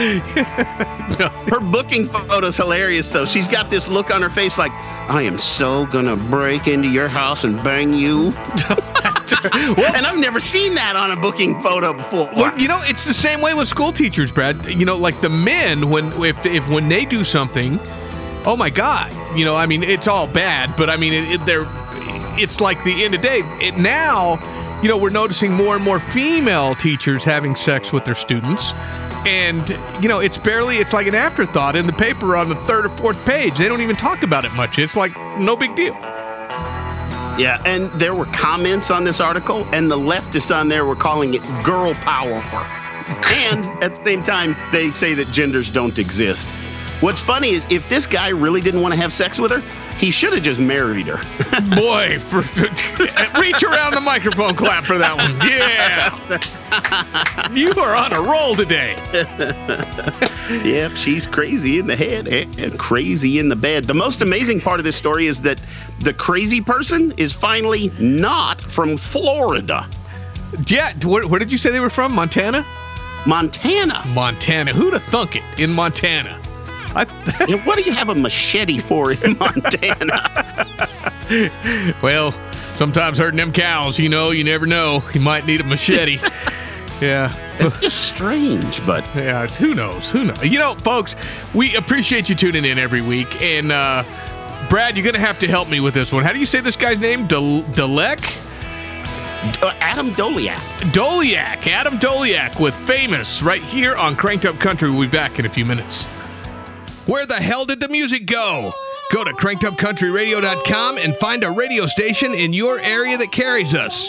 Her 0.00 1.60
booking 1.60 2.08
photo's 2.08 2.56
hilarious, 2.56 3.08
though. 3.08 3.24
She's 3.26 3.48
got 3.48 3.70
this 3.70 3.88
look 3.88 4.12
on 4.12 4.22
her 4.22 4.30
face 4.30 4.56
like, 4.56 4.72
I 4.72 5.22
am 5.22 5.38
so 5.38 5.86
gonna 5.86 6.16
break 6.16 6.66
into 6.66 6.88
your 6.88 7.08
house 7.08 7.44
and 7.44 7.62
bang 7.62 7.92
you. 7.92 8.28
and 9.44 10.06
I've 10.06 10.18
never 10.18 10.40
seen 10.40 10.74
that 10.74 10.94
on 10.96 11.10
a 11.10 11.16
booking 11.16 11.60
photo 11.62 11.92
before. 11.92 12.30
Well, 12.34 12.58
you 12.58 12.68
know, 12.68 12.80
it's 12.84 13.04
the 13.04 13.14
same 13.14 13.40
way 13.40 13.54
with 13.54 13.68
school 13.68 13.92
teachers, 13.92 14.32
Brad. 14.32 14.64
You 14.64 14.84
know, 14.84 14.96
like 14.96 15.20
the 15.20 15.28
men 15.28 15.90
when 15.90 16.12
if 16.24 16.44
if 16.46 16.68
when 16.68 16.88
they 16.88 17.04
do 17.04 17.24
something, 17.24 17.78
oh 18.46 18.56
my 18.56 18.70
God, 18.70 19.12
you 19.36 19.44
know, 19.44 19.54
I 19.54 19.66
mean, 19.66 19.82
it's 19.82 20.08
all 20.08 20.26
bad, 20.26 20.74
but 20.76 20.88
I 20.88 20.96
mean, 20.96 21.12
it, 21.12 21.40
it, 21.40 21.46
they're 21.46 21.66
it's 22.40 22.60
like 22.60 22.82
the 22.84 23.04
end 23.04 23.14
of 23.14 23.22
the 23.22 23.28
day. 23.28 23.40
It 23.60 23.76
now, 23.76 24.38
you 24.82 24.88
know, 24.88 24.96
we're 24.96 25.10
noticing 25.10 25.52
more 25.52 25.76
and 25.76 25.84
more 25.84 26.00
female 26.00 26.74
teachers 26.74 27.24
having 27.24 27.54
sex 27.54 27.92
with 27.92 28.04
their 28.04 28.14
students. 28.14 28.72
And 29.26 29.68
you 30.02 30.08
know 30.08 30.20
it's 30.20 30.38
barely 30.38 30.76
it's 30.76 30.92
like 30.92 31.06
an 31.06 31.14
afterthought 31.14 31.76
in 31.76 31.86
the 31.86 31.92
paper 31.92 32.36
on 32.36 32.48
the 32.48 32.54
third 32.54 32.86
or 32.86 32.88
fourth 32.90 33.24
page. 33.26 33.58
They 33.58 33.68
don't 33.68 33.80
even 33.80 33.96
talk 33.96 34.22
about 34.22 34.44
it 34.44 34.52
much. 34.54 34.78
It's 34.78 34.96
like 34.96 35.16
no 35.38 35.56
big 35.56 35.74
deal. 35.76 35.94
Yeah, 37.38 37.62
and 37.64 37.90
there 37.92 38.14
were 38.14 38.26
comments 38.26 38.90
on 38.90 39.04
this 39.04 39.20
article, 39.20 39.66
and 39.72 39.90
the 39.90 39.98
leftists 39.98 40.54
on 40.54 40.68
there 40.68 40.84
were 40.84 40.96
calling 40.96 41.32
it 41.34 41.42
girl 41.64 41.94
power. 41.94 42.42
and 43.24 43.64
at 43.82 43.96
the 43.96 44.02
same 44.02 44.22
time, 44.22 44.54
they 44.72 44.90
say 44.90 45.14
that 45.14 45.28
genders 45.28 45.70
don't 45.70 45.98
exist. 45.98 46.46
What's 47.00 47.20
funny 47.20 47.50
is 47.50 47.66
if 47.70 47.88
this 47.88 48.06
guy 48.06 48.28
really 48.28 48.60
didn't 48.60 48.82
want 48.82 48.92
to 48.92 49.00
have 49.00 49.10
sex 49.10 49.38
with 49.38 49.52
her, 49.52 49.60
he 49.96 50.10
should 50.10 50.34
have 50.34 50.42
just 50.42 50.60
married 50.60 51.06
her. 51.06 51.16
Boy, 51.76 52.18
for, 52.18 52.38
reach 53.40 53.62
around 53.62 53.94
the 53.94 54.02
microphone, 54.02 54.54
clap 54.54 54.84
for 54.84 54.98
that 54.98 55.16
one. 55.16 55.40
Yeah. 55.40 56.14
you 57.54 57.72
are 57.80 57.96
on 57.96 58.12
a 58.12 58.20
roll 58.20 58.54
today. 58.54 58.96
yep, 60.68 60.94
she's 60.94 61.26
crazy 61.26 61.78
in 61.78 61.86
the 61.86 61.96
head 61.96 62.28
and 62.28 62.78
crazy 62.78 63.38
in 63.38 63.48
the 63.48 63.56
bed. 63.56 63.84
The 63.84 63.94
most 63.94 64.20
amazing 64.20 64.60
part 64.60 64.78
of 64.78 64.84
this 64.84 64.96
story 64.96 65.26
is 65.26 65.40
that 65.40 65.58
the 66.00 66.12
crazy 66.12 66.60
person 66.60 67.14
is 67.16 67.32
finally 67.32 67.90
not 67.98 68.60
from 68.60 68.98
Florida. 68.98 69.88
Yeah, 70.66 70.92
where, 71.04 71.26
where 71.26 71.38
did 71.38 71.50
you 71.50 71.56
say 71.56 71.70
they 71.70 71.80
were 71.80 71.88
from? 71.88 72.14
Montana? 72.14 72.66
Montana. 73.26 74.04
Montana. 74.08 74.74
Who'd 74.74 74.92
have 74.92 75.04
thunk 75.04 75.36
it 75.36 75.42
in 75.58 75.72
Montana? 75.72 76.38
I, 76.94 77.04
what 77.64 77.76
do 77.78 77.82
you 77.82 77.92
have 77.92 78.08
a 78.08 78.14
machete 78.14 78.78
for 78.78 79.12
in 79.12 79.38
Montana? 79.38 80.28
well, 82.02 82.32
sometimes 82.76 83.18
hurting 83.18 83.38
them 83.38 83.52
cows, 83.52 83.98
you 83.98 84.08
know, 84.08 84.30
you 84.30 84.44
never 84.44 84.66
know. 84.66 85.02
You 85.14 85.20
might 85.20 85.46
need 85.46 85.60
a 85.60 85.64
machete. 85.64 86.18
yeah. 87.00 87.32
It's 87.58 87.78
just 87.80 88.02
strange, 88.04 88.84
but 88.86 89.04
yeah, 89.14 89.46
who 89.46 89.74
knows? 89.74 90.10
Who 90.10 90.24
knows? 90.24 90.44
You 90.44 90.58
know, 90.58 90.74
folks, 90.76 91.14
we 91.54 91.76
appreciate 91.76 92.28
you 92.28 92.34
tuning 92.34 92.64
in 92.64 92.78
every 92.78 93.02
week, 93.02 93.40
and 93.42 93.70
uh, 93.70 94.02
Brad, 94.70 94.96
you're 94.96 95.04
gonna 95.04 95.18
have 95.24 95.38
to 95.40 95.46
help 95.46 95.68
me 95.68 95.80
with 95.80 95.94
this 95.94 96.10
one. 96.12 96.24
How 96.24 96.32
do 96.32 96.38
you 96.38 96.46
say 96.46 96.60
this 96.60 96.76
guy's 96.76 96.98
name? 96.98 97.28
Dalek. 97.28 98.46
Uh, 99.62 99.74
Adam 99.80 100.10
Doleac. 100.10 100.58
Doleac. 100.92 101.66
Adam 101.66 101.98
Doleac 101.98 102.60
with 102.60 102.74
Famous 102.74 103.42
right 103.42 103.62
here 103.62 103.94
on 103.96 104.14
Cranked 104.16 104.44
Up 104.44 104.58
Country. 104.58 104.90
We'll 104.90 105.02
be 105.02 105.06
back 105.08 105.38
in 105.38 105.46
a 105.46 105.48
few 105.48 105.64
minutes. 105.64 106.04
Where 107.10 107.26
the 107.26 107.34
hell 107.34 107.64
did 107.64 107.80
the 107.80 107.88
music 107.88 108.24
go? 108.24 108.72
Go 109.12 109.24
to 109.24 109.32
crankedupcountryradio.com 109.32 110.98
and 110.98 111.12
find 111.16 111.42
a 111.42 111.50
radio 111.50 111.86
station 111.86 112.32
in 112.32 112.52
your 112.52 112.78
area 112.78 113.18
that 113.18 113.32
carries 113.32 113.74
us. 113.74 114.08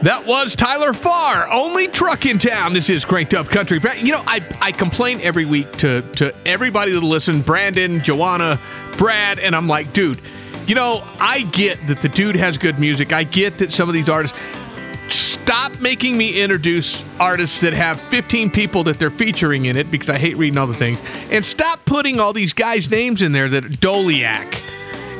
That 0.00 0.24
was 0.26 0.56
Tyler 0.56 0.94
Farr, 0.94 1.52
only 1.52 1.86
truck 1.86 2.24
in 2.24 2.38
town. 2.38 2.72
This 2.72 2.88
is 2.88 3.04
Cranked 3.04 3.34
Up 3.34 3.48
Country. 3.48 3.78
You 3.98 4.12
know, 4.12 4.22
I, 4.24 4.40
I 4.62 4.72
complain 4.72 5.20
every 5.20 5.44
week 5.44 5.70
to, 5.72 6.00
to 6.16 6.34
everybody 6.46 6.92
that 6.92 7.02
listen, 7.02 7.42
Brandon, 7.42 8.02
Joanna, 8.02 8.58
Brad, 8.96 9.38
and 9.38 9.54
I'm 9.54 9.68
like, 9.68 9.92
dude, 9.92 10.18
you 10.66 10.74
know, 10.74 11.04
I 11.18 11.42
get 11.42 11.86
that 11.88 12.00
the 12.00 12.08
dude 12.08 12.36
has 12.36 12.56
good 12.56 12.78
music. 12.78 13.12
I 13.12 13.24
get 13.24 13.58
that 13.58 13.70
some 13.70 13.90
of 13.90 13.92
these 13.92 14.08
artists, 14.08 14.38
stop 15.50 15.80
making 15.80 16.16
me 16.16 16.40
introduce 16.40 17.04
artists 17.18 17.60
that 17.60 17.72
have 17.72 18.00
15 18.02 18.50
people 18.50 18.84
that 18.84 19.00
they're 19.00 19.10
featuring 19.10 19.64
in 19.64 19.76
it 19.76 19.90
because 19.90 20.08
I 20.08 20.16
hate 20.16 20.36
reading 20.36 20.56
all 20.56 20.68
the 20.68 20.74
things. 20.74 21.02
And 21.28 21.44
stop 21.44 21.84
putting 21.84 22.20
all 22.20 22.32
these 22.32 22.52
guys' 22.52 22.88
names 22.88 23.20
in 23.20 23.32
there 23.32 23.48
that 23.48 23.64
Doleac. 23.64 24.46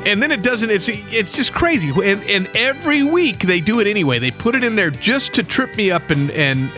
And 0.07 0.23
then 0.23 0.31
it 0.31 0.45
doesn't, 0.45 0.71
it's 0.71 0.89
it's 0.89 1.33
just 1.33 1.53
crazy. 1.53 1.89
And, 1.89 2.23
and 2.23 2.49
every 2.55 3.03
week 3.03 3.41
they 3.41 3.61
do 3.61 3.81
it 3.81 3.89
anyway. 3.89 4.21
They 4.21 4.31
put 4.31 4.55
it 4.55 4.63
in 4.63 4.77
there 4.77 4.91
just 4.91 5.35
to 5.35 5.43
trip 5.43 5.77
me 5.77 5.91
up 5.91 6.11
and, 6.11 6.31
and 6.31 6.71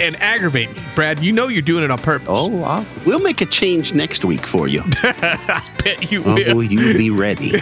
and 0.00 0.20
aggravate 0.20 0.72
me. 0.74 0.82
Brad, 0.94 1.20
you 1.20 1.32
know 1.32 1.48
you're 1.48 1.62
doing 1.62 1.84
it 1.84 1.90
on 1.90 1.98
purpose. 1.98 2.28
Oh, 2.30 2.86
we'll 3.04 3.20
make 3.20 3.40
a 3.40 3.46
change 3.46 3.92
next 3.92 4.24
week 4.24 4.46
for 4.46 4.68
you. 4.68 4.82
I 5.02 5.68
bet 5.82 6.10
you 6.10 6.22
will. 6.22 6.38
oh, 6.50 6.54
will. 6.56 6.62
you 6.64 6.94
be 6.94 7.10
ready. 7.10 7.50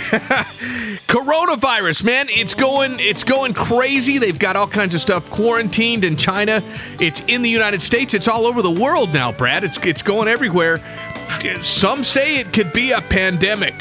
Coronavirus, 1.09 2.05
man, 2.05 2.27
it's 2.31 2.55
going 2.55 2.97
it's 2.99 3.25
going 3.25 3.53
crazy. 3.53 4.19
They've 4.19 4.39
got 4.39 4.57
all 4.57 4.67
kinds 4.67 4.95
of 4.95 5.01
stuff 5.01 5.31
quarantined 5.31 6.05
in 6.05 6.17
China. 6.17 6.63
It's 7.01 7.21
in 7.29 7.43
the 7.43 7.51
United 7.51 7.83
States. 7.83 8.15
It's 8.15 8.29
all 8.29 8.47
over 8.47 8.63
the 8.63 8.71
world 8.71 9.13
now, 9.13 9.33
Brad. 9.33 9.65
It's 9.65 9.79
it's 9.79 10.03
going 10.03 10.29
everywhere. 10.29 10.81
Some 11.63 12.05
say 12.05 12.39
it 12.39 12.53
could 12.53 12.73
be 12.73 12.93
a 12.93 13.01
pandemic. 13.01 13.75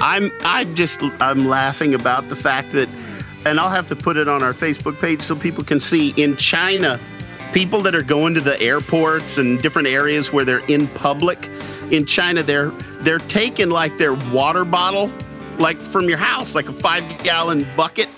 I'm 0.00 0.30
I 0.42 0.64
just 0.74 1.02
I'm 1.20 1.46
laughing 1.46 1.94
about 1.94 2.28
the 2.28 2.36
fact 2.36 2.72
that 2.72 2.88
and 3.46 3.60
I'll 3.60 3.70
have 3.70 3.88
to 3.88 3.96
put 3.96 4.16
it 4.16 4.28
on 4.28 4.42
our 4.42 4.52
Facebook 4.52 5.00
page 5.00 5.22
so 5.22 5.36
people 5.36 5.62
can 5.62 5.78
see 5.78 6.12
in 6.16 6.36
China 6.36 6.98
people 7.52 7.82
that 7.82 7.94
are 7.94 8.02
going 8.02 8.34
to 8.34 8.40
the 8.40 8.60
airports 8.60 9.38
and 9.38 9.60
different 9.62 9.88
areas 9.88 10.32
where 10.32 10.44
they're 10.44 10.64
in 10.66 10.88
public 10.88 11.50
in 11.90 12.06
China, 12.06 12.42
they're 12.42 12.70
they're 13.00 13.18
taking 13.18 13.70
like 13.70 13.96
their 13.98 14.14
water 14.14 14.64
bottle, 14.64 15.10
like 15.58 15.78
from 15.78 16.08
your 16.08 16.18
house, 16.18 16.54
like 16.54 16.68
a 16.68 16.72
five 16.72 17.04
gallon 17.22 17.66
bucket, 17.76 18.08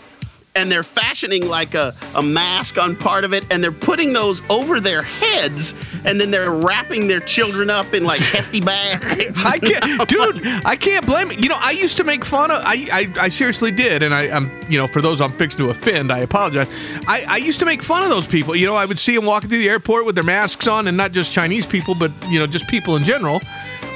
and 0.54 0.70
they're 0.70 0.82
fashioning 0.82 1.48
like 1.48 1.74
a, 1.74 1.94
a 2.14 2.22
mask 2.22 2.78
on 2.78 2.96
part 2.96 3.24
of 3.24 3.32
it 3.32 3.44
and 3.50 3.62
they're 3.62 3.72
putting 3.72 4.12
those 4.12 4.42
over 4.50 4.80
their 4.80 5.02
heads 5.02 5.74
and 6.04 6.20
then 6.20 6.30
they're 6.30 6.50
wrapping 6.50 7.08
their 7.08 7.20
children 7.20 7.70
up 7.70 7.94
in 7.94 8.04
like 8.04 8.20
hefty 8.20 8.60
bags. 8.60 9.44
I 9.44 9.58
can't, 9.58 10.08
dude, 10.08 10.46
I 10.64 10.76
can't 10.76 11.06
blame 11.06 11.30
it. 11.30 11.42
You 11.42 11.48
know, 11.48 11.58
I 11.58 11.72
used 11.72 11.96
to 11.98 12.04
make 12.04 12.24
fun 12.24 12.50
of, 12.50 12.62
I, 12.64 12.88
I, 12.92 13.24
I 13.24 13.28
seriously 13.28 13.70
did. 13.70 14.02
And 14.02 14.14
I, 14.14 14.24
am 14.24 14.50
you 14.68 14.78
know, 14.78 14.86
for 14.86 15.00
those 15.00 15.20
I'm 15.20 15.32
fixing 15.32 15.58
to 15.58 15.70
offend, 15.70 16.12
I 16.12 16.18
apologize. 16.18 16.68
I, 17.06 17.24
I 17.28 17.36
used 17.36 17.58
to 17.60 17.66
make 17.66 17.82
fun 17.82 18.02
of 18.02 18.10
those 18.10 18.26
people. 18.26 18.56
You 18.56 18.66
know, 18.66 18.74
I 18.74 18.84
would 18.84 18.98
see 18.98 19.14
them 19.14 19.26
walking 19.26 19.48
through 19.48 19.58
the 19.58 19.68
airport 19.68 20.06
with 20.06 20.14
their 20.14 20.24
masks 20.24 20.66
on 20.66 20.88
and 20.88 20.96
not 20.96 21.12
just 21.12 21.32
Chinese 21.32 21.66
people, 21.66 21.94
but, 21.94 22.10
you 22.28 22.38
know, 22.38 22.46
just 22.46 22.66
people 22.68 22.96
in 22.96 23.04
general 23.04 23.40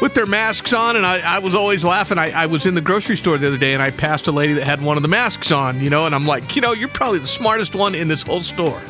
with 0.03 0.15
their 0.15 0.27
masks 0.27 0.73
on, 0.73 0.97
and 0.97 1.07
I, 1.07 1.21
I 1.37 1.39
was 1.39 1.55
always 1.55 1.85
laughing. 1.85 2.19
I, 2.19 2.33
I, 2.33 2.47
was 2.47 2.67
in 2.67 2.75
the 2.75 2.81
grocery 2.81 3.17
store 3.17 3.39
the 3.39 3.47
other 3.47 3.57
day, 3.57 3.73
and 3.73 3.81
I 3.81 3.93
passed 3.93 4.27
a 4.27 4.33
lady 4.33 4.53
that 4.55 4.65
had 4.65 4.83
one 4.83 4.97
of 4.97 5.05
the 5.05 5.09
masks 5.09 5.53
on, 5.53 5.79
you 5.79 5.91
know, 5.91 6.07
and 6.07 6.15
I'm 6.15 6.27
like, 6.27 6.57
you 6.57 6.61
know, 6.61 6.73
you're 6.73 6.89
probably 6.89 7.21
the 7.21 7.29
smartest 7.29 7.77
one 7.77 7.95
in 7.95 8.09
this 8.09 8.23
whole 8.23 8.41
store. 8.41 8.83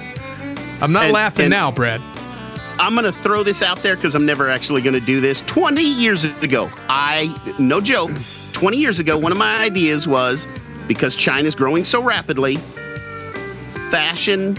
I'm 0.80 0.90
not 0.90 1.04
and, 1.04 1.12
laughing 1.12 1.44
and 1.44 1.50
now, 1.50 1.70
Brad. 1.70 2.00
I'm 2.80 2.94
going 2.94 3.04
to 3.04 3.12
throw 3.12 3.42
this 3.42 3.62
out 3.62 3.82
there 3.82 3.94
because 3.94 4.14
I'm 4.14 4.24
never 4.24 4.48
actually 4.48 4.80
going 4.80 4.98
to 4.98 5.04
do 5.04 5.20
this. 5.20 5.42
20 5.42 5.82
years 5.82 6.24
ago, 6.24 6.72
I, 6.88 7.54
no 7.58 7.82
joke, 7.82 8.12
20 8.54 8.78
years 8.78 8.98
ago, 8.98 9.18
one 9.18 9.32
of 9.32 9.38
my 9.38 9.58
ideas 9.58 10.08
was 10.08 10.48
because 10.88 11.14
China's 11.14 11.54
growing 11.54 11.84
so 11.84 12.02
rapidly, 12.02 12.56
fashion 13.90 14.56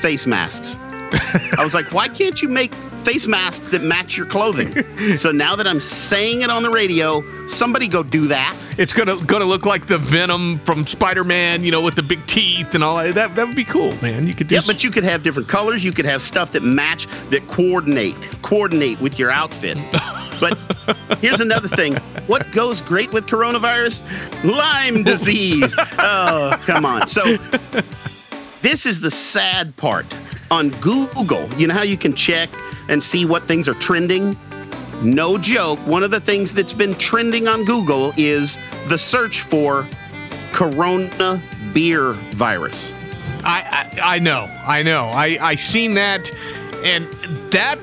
face 0.00 0.26
masks. 0.26 0.78
I 1.12 1.60
was 1.62 1.74
like, 1.74 1.92
why 1.92 2.08
can't 2.08 2.40
you 2.40 2.48
make 2.48 2.72
face 3.08 3.26
masks 3.26 3.66
that 3.70 3.82
match 3.82 4.18
your 4.18 4.26
clothing. 4.26 4.84
so 5.16 5.30
now 5.30 5.56
that 5.56 5.66
I'm 5.66 5.80
saying 5.80 6.42
it 6.42 6.50
on 6.50 6.62
the 6.62 6.68
radio, 6.68 7.24
somebody 7.46 7.88
go 7.88 8.02
do 8.02 8.28
that. 8.28 8.54
It's 8.76 8.92
gonna 8.92 9.16
gonna 9.24 9.46
look 9.46 9.64
like 9.64 9.86
the 9.86 9.96
Venom 9.96 10.58
from 10.58 10.86
Spider-Man, 10.86 11.64
you 11.64 11.70
know, 11.70 11.80
with 11.80 11.94
the 11.94 12.02
big 12.02 12.24
teeth 12.26 12.74
and 12.74 12.84
all 12.84 12.96
that. 12.96 13.14
That, 13.14 13.34
that 13.36 13.46
would 13.46 13.56
be 13.56 13.64
cool, 13.64 13.92
man. 14.02 14.26
You 14.26 14.34
could 14.34 14.48
do. 14.48 14.56
Yeah, 14.56 14.60
but 14.66 14.84
you 14.84 14.90
could 14.90 15.04
have 15.04 15.22
different 15.22 15.48
colors. 15.48 15.82
You 15.84 15.92
could 15.92 16.04
have 16.04 16.20
stuff 16.20 16.52
that 16.52 16.62
match, 16.62 17.06
that 17.30 17.46
coordinate, 17.48 18.14
coordinate 18.42 19.00
with 19.00 19.18
your 19.18 19.30
outfit. 19.30 19.78
But 20.38 20.56
here's 21.18 21.40
another 21.40 21.66
thing. 21.66 21.96
What 22.28 22.48
goes 22.52 22.80
great 22.80 23.12
with 23.12 23.26
coronavirus? 23.26 24.04
Lyme 24.44 25.02
disease. 25.02 25.74
oh, 25.98 26.52
come 26.60 26.84
on. 26.84 27.08
So 27.08 27.38
this 28.62 28.86
is 28.86 29.00
the 29.00 29.10
sad 29.10 29.76
part 29.76 30.06
on 30.50 30.70
Google. 30.80 31.48
You 31.54 31.66
know 31.66 31.74
how 31.74 31.82
you 31.82 31.96
can 31.96 32.14
check 32.14 32.48
and 32.88 33.02
see 33.02 33.24
what 33.24 33.46
things 33.46 33.68
are 33.68 33.74
trending? 33.74 34.36
No 35.02 35.38
joke. 35.38 35.78
One 35.86 36.02
of 36.02 36.10
the 36.10 36.20
things 36.20 36.52
that's 36.52 36.72
been 36.72 36.94
trending 36.94 37.46
on 37.46 37.64
Google 37.64 38.12
is 38.16 38.58
the 38.88 38.98
search 38.98 39.42
for 39.42 39.86
Corona 40.52 41.40
beer 41.72 42.12
virus. 42.32 42.92
I, 43.44 43.92
I, 44.02 44.16
I 44.16 44.18
know, 44.18 44.50
I 44.66 44.82
know. 44.82 45.04
I 45.06 45.38
I 45.40 45.54
seen 45.54 45.94
that, 45.94 46.30
and 46.84 47.06
that, 47.52 47.78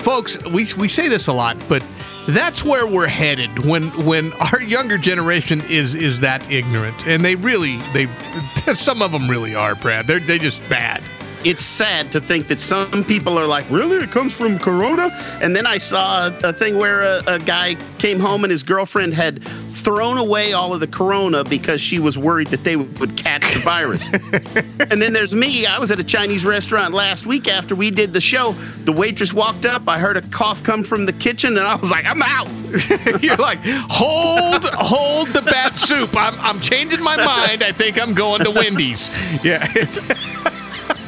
folks. 0.00 0.42
We 0.44 0.66
we 0.76 0.88
say 0.88 1.06
this 1.06 1.28
a 1.28 1.32
lot, 1.32 1.56
but 1.68 1.84
that's 2.26 2.64
where 2.64 2.88
we're 2.88 3.06
headed 3.06 3.64
when 3.64 3.90
when 4.04 4.32
our 4.34 4.60
younger 4.60 4.98
generation 4.98 5.62
is 5.68 5.94
is 5.94 6.20
that 6.22 6.50
ignorant, 6.50 7.06
and 7.06 7.24
they 7.24 7.36
really 7.36 7.76
they 7.92 8.06
some 8.74 9.02
of 9.02 9.12
them 9.12 9.28
really 9.28 9.54
are, 9.54 9.76
Brad. 9.76 10.08
They're 10.08 10.18
they 10.18 10.40
just 10.40 10.60
bad 10.68 11.04
it's 11.46 11.64
sad 11.64 12.10
to 12.10 12.20
think 12.20 12.48
that 12.48 12.58
some 12.58 13.04
people 13.04 13.38
are 13.38 13.46
like, 13.46 13.70
really? 13.70 13.98
It 13.98 14.10
comes 14.10 14.34
from 14.34 14.58
Corona? 14.58 15.10
And 15.40 15.54
then 15.54 15.64
I 15.64 15.78
saw 15.78 16.26
a, 16.42 16.52
thing 16.52 16.76
where 16.76 17.02
a, 17.02 17.22
a, 17.28 17.38
guy 17.38 17.76
came 17.98 18.18
home 18.18 18.42
and 18.42 18.50
his 18.50 18.64
girlfriend 18.64 19.14
had 19.14 19.44
thrown 19.44 20.18
away 20.18 20.54
all 20.54 20.74
of 20.74 20.80
the 20.80 20.88
Corona 20.88 21.44
because 21.44 21.80
she 21.80 22.00
was 22.00 22.18
worried 22.18 22.48
that 22.48 22.64
they 22.64 22.74
would 22.74 23.16
catch 23.16 23.42
the 23.54 23.60
virus. 23.60 24.10
and 24.90 25.00
then 25.00 25.12
there's 25.12 25.36
me. 25.36 25.66
I 25.66 25.78
was 25.78 25.92
at 25.92 26.00
a 26.00 26.04
Chinese 26.04 26.44
restaurant 26.44 26.94
last 26.94 27.26
week 27.26 27.46
after 27.46 27.76
we 27.76 27.92
did 27.92 28.12
the 28.12 28.20
show. 28.20 28.52
The 28.84 28.92
waitress 28.92 29.32
walked 29.32 29.66
up. 29.66 29.86
I 29.86 29.98
heard 29.98 30.16
a 30.16 30.22
cough 30.22 30.64
come 30.64 30.82
from 30.82 31.06
the 31.06 31.12
kitchen, 31.12 31.56
and 31.56 31.66
I 31.66 31.76
was 31.76 31.92
like, 31.92 32.06
I'm 32.06 32.22
out. 32.22 32.48
You're 33.22 33.36
like, 33.36 33.60
hold, 33.62 34.64
hold 34.64 35.28
the 35.28 35.42
bad 35.42 35.76
soup. 35.76 36.16
I'm, 36.16 36.34
I'm 36.40 36.58
changing 36.58 37.04
my 37.04 37.16
mind. 37.16 37.62
I 37.62 37.70
think 37.70 38.02
I'm 38.02 38.14
going 38.14 38.42
to 38.42 38.50
Wendy's. 38.50 39.08
Yeah. 39.44 39.72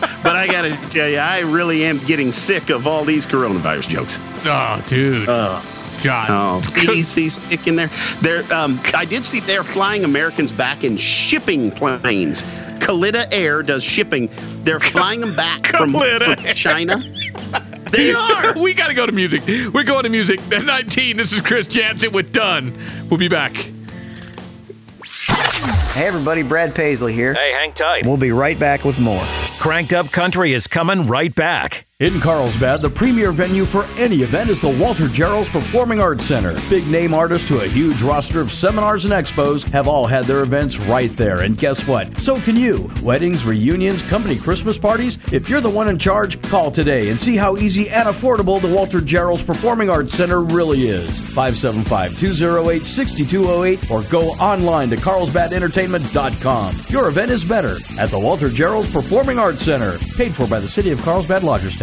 but 0.01 0.37
I 0.37 0.47
got 0.47 0.63
to 0.63 0.77
tell 0.91 1.09
you, 1.09 1.19
I 1.19 1.41
really 1.41 1.85
am 1.85 1.99
getting 1.99 2.33
sick 2.33 2.71
of 2.71 2.87
all 2.87 3.05
these 3.05 3.27
coronavirus 3.27 3.89
jokes. 3.89 4.19
Oh, 4.45 4.83
dude. 4.87 5.29
Uh, 5.29 5.63
God. 6.03 6.29
Oh, 6.31 6.71
he's 6.75 7.35
sick 7.35 7.67
in 7.67 7.77
there. 7.77 7.91
There, 8.21 8.53
um, 8.53 8.81
I 8.95 9.05
did 9.05 9.25
see 9.25 9.41
they're 9.41 9.65
flying 9.65 10.05
Americans 10.05 10.53
back 10.53 10.85
in 10.85 10.97
shipping 10.97 11.71
planes. 11.71 12.43
Kalitta 12.79 13.27
Air 13.33 13.63
does 13.63 13.83
shipping. 13.83 14.31
They're 14.63 14.81
flying 14.81 15.21
them 15.21 15.35
back 15.35 15.67
from, 15.67 15.93
from 15.93 16.37
China. 16.55 17.03
They 17.91 18.13
are. 18.13 18.53
we 18.59 18.75
got 18.75 18.89
to 18.89 18.95
go 18.95 19.07
to 19.07 19.13
music. 19.13 19.43
We're 19.73 19.85
going 19.85 20.03
to 20.03 20.11
music. 20.11 20.41
At 20.53 20.65
19, 20.65 21.17
this 21.17 21.33
is 21.33 21.41
Chris 21.41 21.67
Janson 21.67 22.13
with 22.13 22.33
Done. 22.33 22.77
We'll 23.09 23.19
be 23.19 23.29
back. 23.29 23.55
Hey 25.95 26.07
everybody, 26.07 26.45
Brad 26.45 26.75
Paisley 26.77 27.13
here. 27.13 27.35
Hey, 27.35 27.53
hang 27.53 27.73
tight. 27.73 28.07
We'll 28.07 28.17
be 28.19 28.31
right 28.31 28.57
back 28.57 28.85
with 28.85 29.01
more. 29.01 29.25
Cranked 29.59 29.93
Up 29.93 30.13
Country 30.13 30.53
is 30.53 30.69
coming 30.69 31.09
right 31.09 31.35
back. 31.35 31.88
In 32.01 32.21
Carlsbad, 32.21 32.81
the 32.81 32.89
premier 32.89 33.33
venue 33.33 33.65
for 33.65 33.85
any 33.99 34.19
event 34.19 34.51
is 34.51 34.61
the 34.61 34.69
Walter 34.81 35.09
Gerrells 35.09 35.49
Performing 35.49 36.01
Arts 36.01 36.27
Center. 36.27 36.57
Big 36.71 36.87
name 36.87 37.13
artists 37.13 37.49
to 37.49 37.59
a 37.59 37.67
huge 37.67 38.01
roster 38.03 38.41
of 38.41 38.53
seminars 38.53 39.05
and 39.05 39.13
expos 39.13 39.65
have 39.71 39.89
all 39.89 40.07
had 40.07 40.25
their 40.27 40.45
events 40.45 40.79
right 40.79 41.11
there. 41.17 41.41
And 41.41 41.59
guess 41.59 41.89
what? 41.89 42.21
So 42.21 42.41
can 42.41 42.55
you. 42.55 42.89
Weddings, 43.03 43.45
reunions, 43.45 44.09
company 44.09 44.37
Christmas 44.37 44.79
parties. 44.79 45.19
If 45.33 45.49
you're 45.49 45.61
the 45.61 45.71
one 45.71 45.89
in 45.89 45.99
charge, 45.99 46.41
call 46.49 46.71
today 46.71 47.11
and 47.11 47.21
see 47.21 47.35
how 47.35 47.57
easy 47.57 47.91
and 47.91 48.07
affordable 48.07 48.63
the 48.63 48.73
Walter 48.73 49.01
Gerrells 49.01 49.45
Performing 49.45 49.91
Arts 49.91 50.13
Center 50.15 50.43
really 50.43 50.87
is. 50.87 51.19
575 51.19 52.17
208 52.17 52.87
6208 52.87 53.91
or 53.91 54.03
go 54.05 54.29
online 54.35 54.89
to 54.91 54.97
carlsbadentertainment.com. 54.97 56.77
Your 56.91 57.09
event 57.09 57.33
is 57.33 57.45
better 57.45 57.79
at 57.99 58.11
the 58.11 58.21
Walter 58.21 58.51
Gerrells 58.51 58.93
Performing 58.93 59.41
Arts 59.41 59.65
Center. 59.65 59.99
Paid 60.17 60.33
for 60.33 60.47
by 60.47 60.61
the 60.61 60.69
City 60.69 60.93
of 60.93 61.03
Carlsbad 61.03 61.43
Lodgers 61.43 61.77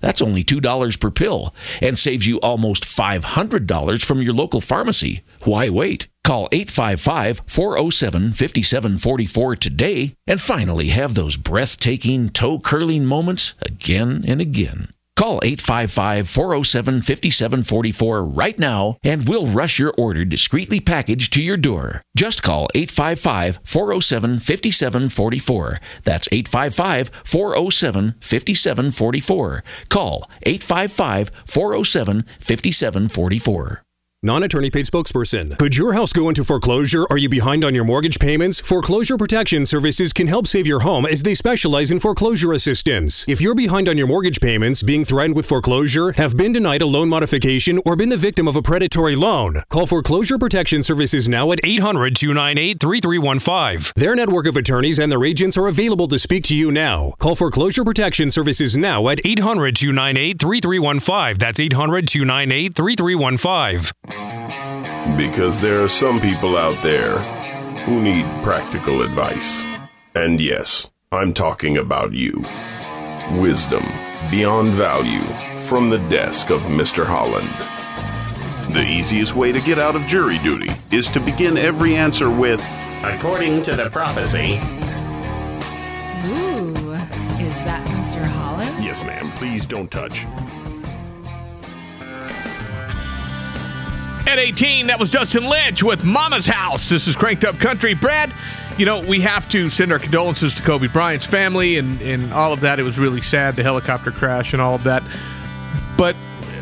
That's 0.00 0.22
only 0.22 0.44
$2 0.44 1.00
per 1.00 1.10
pill 1.10 1.54
and 1.80 1.98
saves 1.98 2.26
you 2.26 2.38
almost 2.40 2.84
$500 2.84 4.04
from 4.04 4.22
your 4.22 4.34
local 4.34 4.60
pharmacy. 4.60 5.22
Why 5.44 5.68
wait? 5.68 6.08
Call 6.24 6.48
855 6.52 7.42
407 7.46 8.32
5744 8.32 9.56
today 9.56 10.14
and 10.26 10.40
finally 10.40 10.88
have 10.88 11.14
those 11.14 11.36
breathtaking, 11.36 12.30
toe 12.30 12.58
curling 12.58 13.04
moments 13.04 13.54
again 13.62 14.24
and 14.26 14.40
again. 14.40 14.92
Call 15.20 15.38
855 15.42 16.30
407 16.30 17.02
5744 17.02 18.24
right 18.24 18.58
now 18.58 18.96
and 19.04 19.28
we'll 19.28 19.46
rush 19.46 19.78
your 19.78 19.92
order 19.98 20.24
discreetly 20.24 20.80
packaged 20.80 21.34
to 21.34 21.42
your 21.42 21.58
door. 21.58 22.00
Just 22.16 22.42
call 22.42 22.68
855 22.74 23.58
407 23.62 24.38
5744. 24.38 25.78
That's 26.04 26.26
855 26.32 27.10
407 27.22 28.14
5744. 28.18 29.64
Call 29.90 30.24
855 30.46 31.30
407 31.44 32.22
5744. 32.38 33.82
Non 34.22 34.42
attorney 34.42 34.68
paid 34.68 34.84
spokesperson. 34.84 35.56
Could 35.58 35.78
your 35.78 35.94
house 35.94 36.12
go 36.12 36.28
into 36.28 36.44
foreclosure? 36.44 37.06
Are 37.08 37.16
you 37.16 37.30
behind 37.30 37.64
on 37.64 37.74
your 37.74 37.86
mortgage 37.86 38.18
payments? 38.18 38.60
Foreclosure 38.60 39.16
Protection 39.16 39.64
Services 39.64 40.12
can 40.12 40.26
help 40.26 40.46
save 40.46 40.66
your 40.66 40.80
home 40.80 41.06
as 41.06 41.22
they 41.22 41.34
specialize 41.34 41.90
in 41.90 41.98
foreclosure 41.98 42.52
assistance. 42.52 43.26
If 43.26 43.40
you're 43.40 43.54
behind 43.54 43.88
on 43.88 43.96
your 43.96 44.06
mortgage 44.06 44.38
payments, 44.38 44.82
being 44.82 45.06
threatened 45.06 45.36
with 45.36 45.46
foreclosure, 45.46 46.12
have 46.12 46.36
been 46.36 46.52
denied 46.52 46.82
a 46.82 46.86
loan 46.86 47.08
modification, 47.08 47.80
or 47.86 47.96
been 47.96 48.10
the 48.10 48.16
victim 48.18 48.46
of 48.46 48.56
a 48.56 48.60
predatory 48.60 49.16
loan, 49.16 49.62
call 49.70 49.86
Foreclosure 49.86 50.36
Protection 50.36 50.82
Services 50.82 51.26
now 51.26 51.50
at 51.52 51.60
800 51.64 52.14
298 52.14 52.78
3315. 52.78 53.94
Their 53.96 54.14
network 54.14 54.46
of 54.46 54.58
attorneys 54.58 54.98
and 54.98 55.10
their 55.10 55.24
agents 55.24 55.56
are 55.56 55.66
available 55.66 56.08
to 56.08 56.18
speak 56.18 56.44
to 56.44 56.54
you 56.54 56.70
now. 56.70 57.14
Call 57.20 57.36
Foreclosure 57.36 57.84
Protection 57.84 58.30
Services 58.30 58.76
now 58.76 59.08
at 59.08 59.18
800 59.24 59.74
298 59.74 60.38
3315. 60.38 61.38
That's 61.38 61.58
800 61.58 62.06
298 62.06 62.74
3315. 62.74 64.09
Because 65.16 65.60
there 65.60 65.82
are 65.82 65.88
some 65.88 66.20
people 66.20 66.56
out 66.56 66.82
there 66.82 67.18
who 67.84 68.00
need 68.02 68.24
practical 68.42 69.02
advice. 69.02 69.64
And 70.14 70.40
yes, 70.40 70.90
I'm 71.12 71.34
talking 71.34 71.78
about 71.78 72.12
you. 72.12 72.44
Wisdom 73.32 73.84
beyond 74.30 74.70
value 74.70 75.22
from 75.56 75.90
the 75.90 75.98
desk 76.08 76.50
of 76.50 76.60
Mr. 76.62 77.04
Holland. 77.04 77.48
The 78.74 78.82
easiest 78.82 79.34
way 79.34 79.50
to 79.50 79.60
get 79.60 79.78
out 79.78 79.96
of 79.96 80.06
jury 80.06 80.38
duty 80.38 80.70
is 80.92 81.08
to 81.08 81.20
begin 81.20 81.56
every 81.56 81.96
answer 81.96 82.30
with, 82.30 82.64
According 83.02 83.62
to 83.62 83.76
the 83.76 83.88
prophecy. 83.88 84.60
Ooh, 86.26 86.92
is 87.40 87.56
that 87.64 87.82
Mr. 87.88 88.22
Holland? 88.22 88.84
Yes, 88.84 89.02
ma'am, 89.02 89.30
please 89.38 89.64
don't 89.64 89.90
touch. 89.90 90.26
At 94.26 94.38
18, 94.38 94.86
that 94.88 94.98
was 94.98 95.10
Justin 95.10 95.48
Lynch 95.48 95.82
with 95.82 96.04
Mama's 96.04 96.46
House. 96.46 96.88
This 96.88 97.08
is 97.08 97.16
Cranked 97.16 97.44
Up 97.44 97.58
Country. 97.58 97.94
Brad, 97.94 98.32
you 98.78 98.86
know, 98.86 99.00
we 99.00 99.20
have 99.20 99.48
to 99.48 99.70
send 99.70 99.90
our 99.90 99.98
condolences 99.98 100.54
to 100.54 100.62
Kobe 100.62 100.86
Bryant's 100.88 101.26
family 101.26 101.78
and, 101.78 102.00
and 102.02 102.32
all 102.32 102.52
of 102.52 102.60
that. 102.60 102.78
It 102.78 102.82
was 102.82 102.98
really 102.98 103.22
sad, 103.22 103.56
the 103.56 103.62
helicopter 103.62 104.10
crash 104.10 104.52
and 104.52 104.62
all 104.62 104.74
of 104.74 104.84
that. 104.84 105.02
But, 105.96 106.16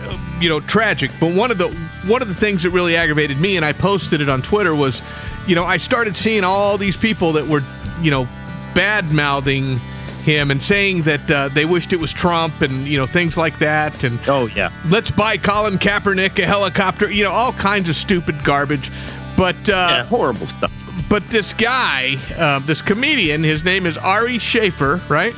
uh, 0.07 0.19
you 0.41 0.49
know, 0.49 0.61
tragic. 0.61 1.11
But 1.21 1.35
one 1.35 1.51
of 1.51 1.59
the 1.59 1.69
one 2.07 2.23
of 2.23 2.29
the 2.29 2.35
things 2.35 2.63
that 2.63 2.71
really 2.71 2.97
aggravated 2.97 3.39
me, 3.39 3.57
and 3.57 3.65
I 3.65 3.73
posted 3.73 4.21
it 4.21 4.29
on 4.29 4.41
Twitter, 4.41 4.75
was, 4.75 5.03
you 5.47 5.55
know, 5.55 5.65
I 5.65 5.77
started 5.77 6.17
seeing 6.17 6.45
all 6.45 6.79
these 6.79 6.97
people 6.97 7.33
that 7.35 7.47
were, 7.47 7.63
you 8.01 8.11
know, 8.11 8.27
bad 8.75 9.13
mouthing 9.13 9.81
him 10.29 10.51
and 10.51 10.63
saying 10.63 11.03
that 11.03 11.31
uh, 11.31 11.49
they 11.49 11.65
wished 11.65 11.93
it 11.93 12.01
was 12.01 12.13
Trump 12.13 12.61
and 12.61 12.87
you 12.87 12.99
know 12.99 13.07
things 13.07 13.37
like 13.37 13.59
that. 13.59 14.05
And 14.05 14.19
oh 14.29 14.47
yeah. 14.47 14.71
let's 14.89 15.11
buy 15.11 15.37
Colin 15.39 15.79
Kaepernick 15.79 16.39
a 16.39 16.47
helicopter 16.47 17.11
you 17.11 17.25
know 17.25 17.31
all 17.31 17.53
kinds 17.53 17.89
of 17.89 17.97
stupid 17.97 18.45
garbage. 18.45 18.91
But 19.37 19.57
uh, 19.69 19.89
yeah, 19.91 20.05
horrible 20.05 20.47
stuff. 20.47 20.73
but 21.09 21.29
this 21.31 21.53
guy 21.53 22.17
uh, 22.37 22.59
this 22.61 22.83
comedian 22.83 23.43
his 23.43 23.65
name 23.65 23.87
is 23.87 23.97
Ari 23.97 24.39
Shaffir 24.39 25.09
right? 25.09 25.35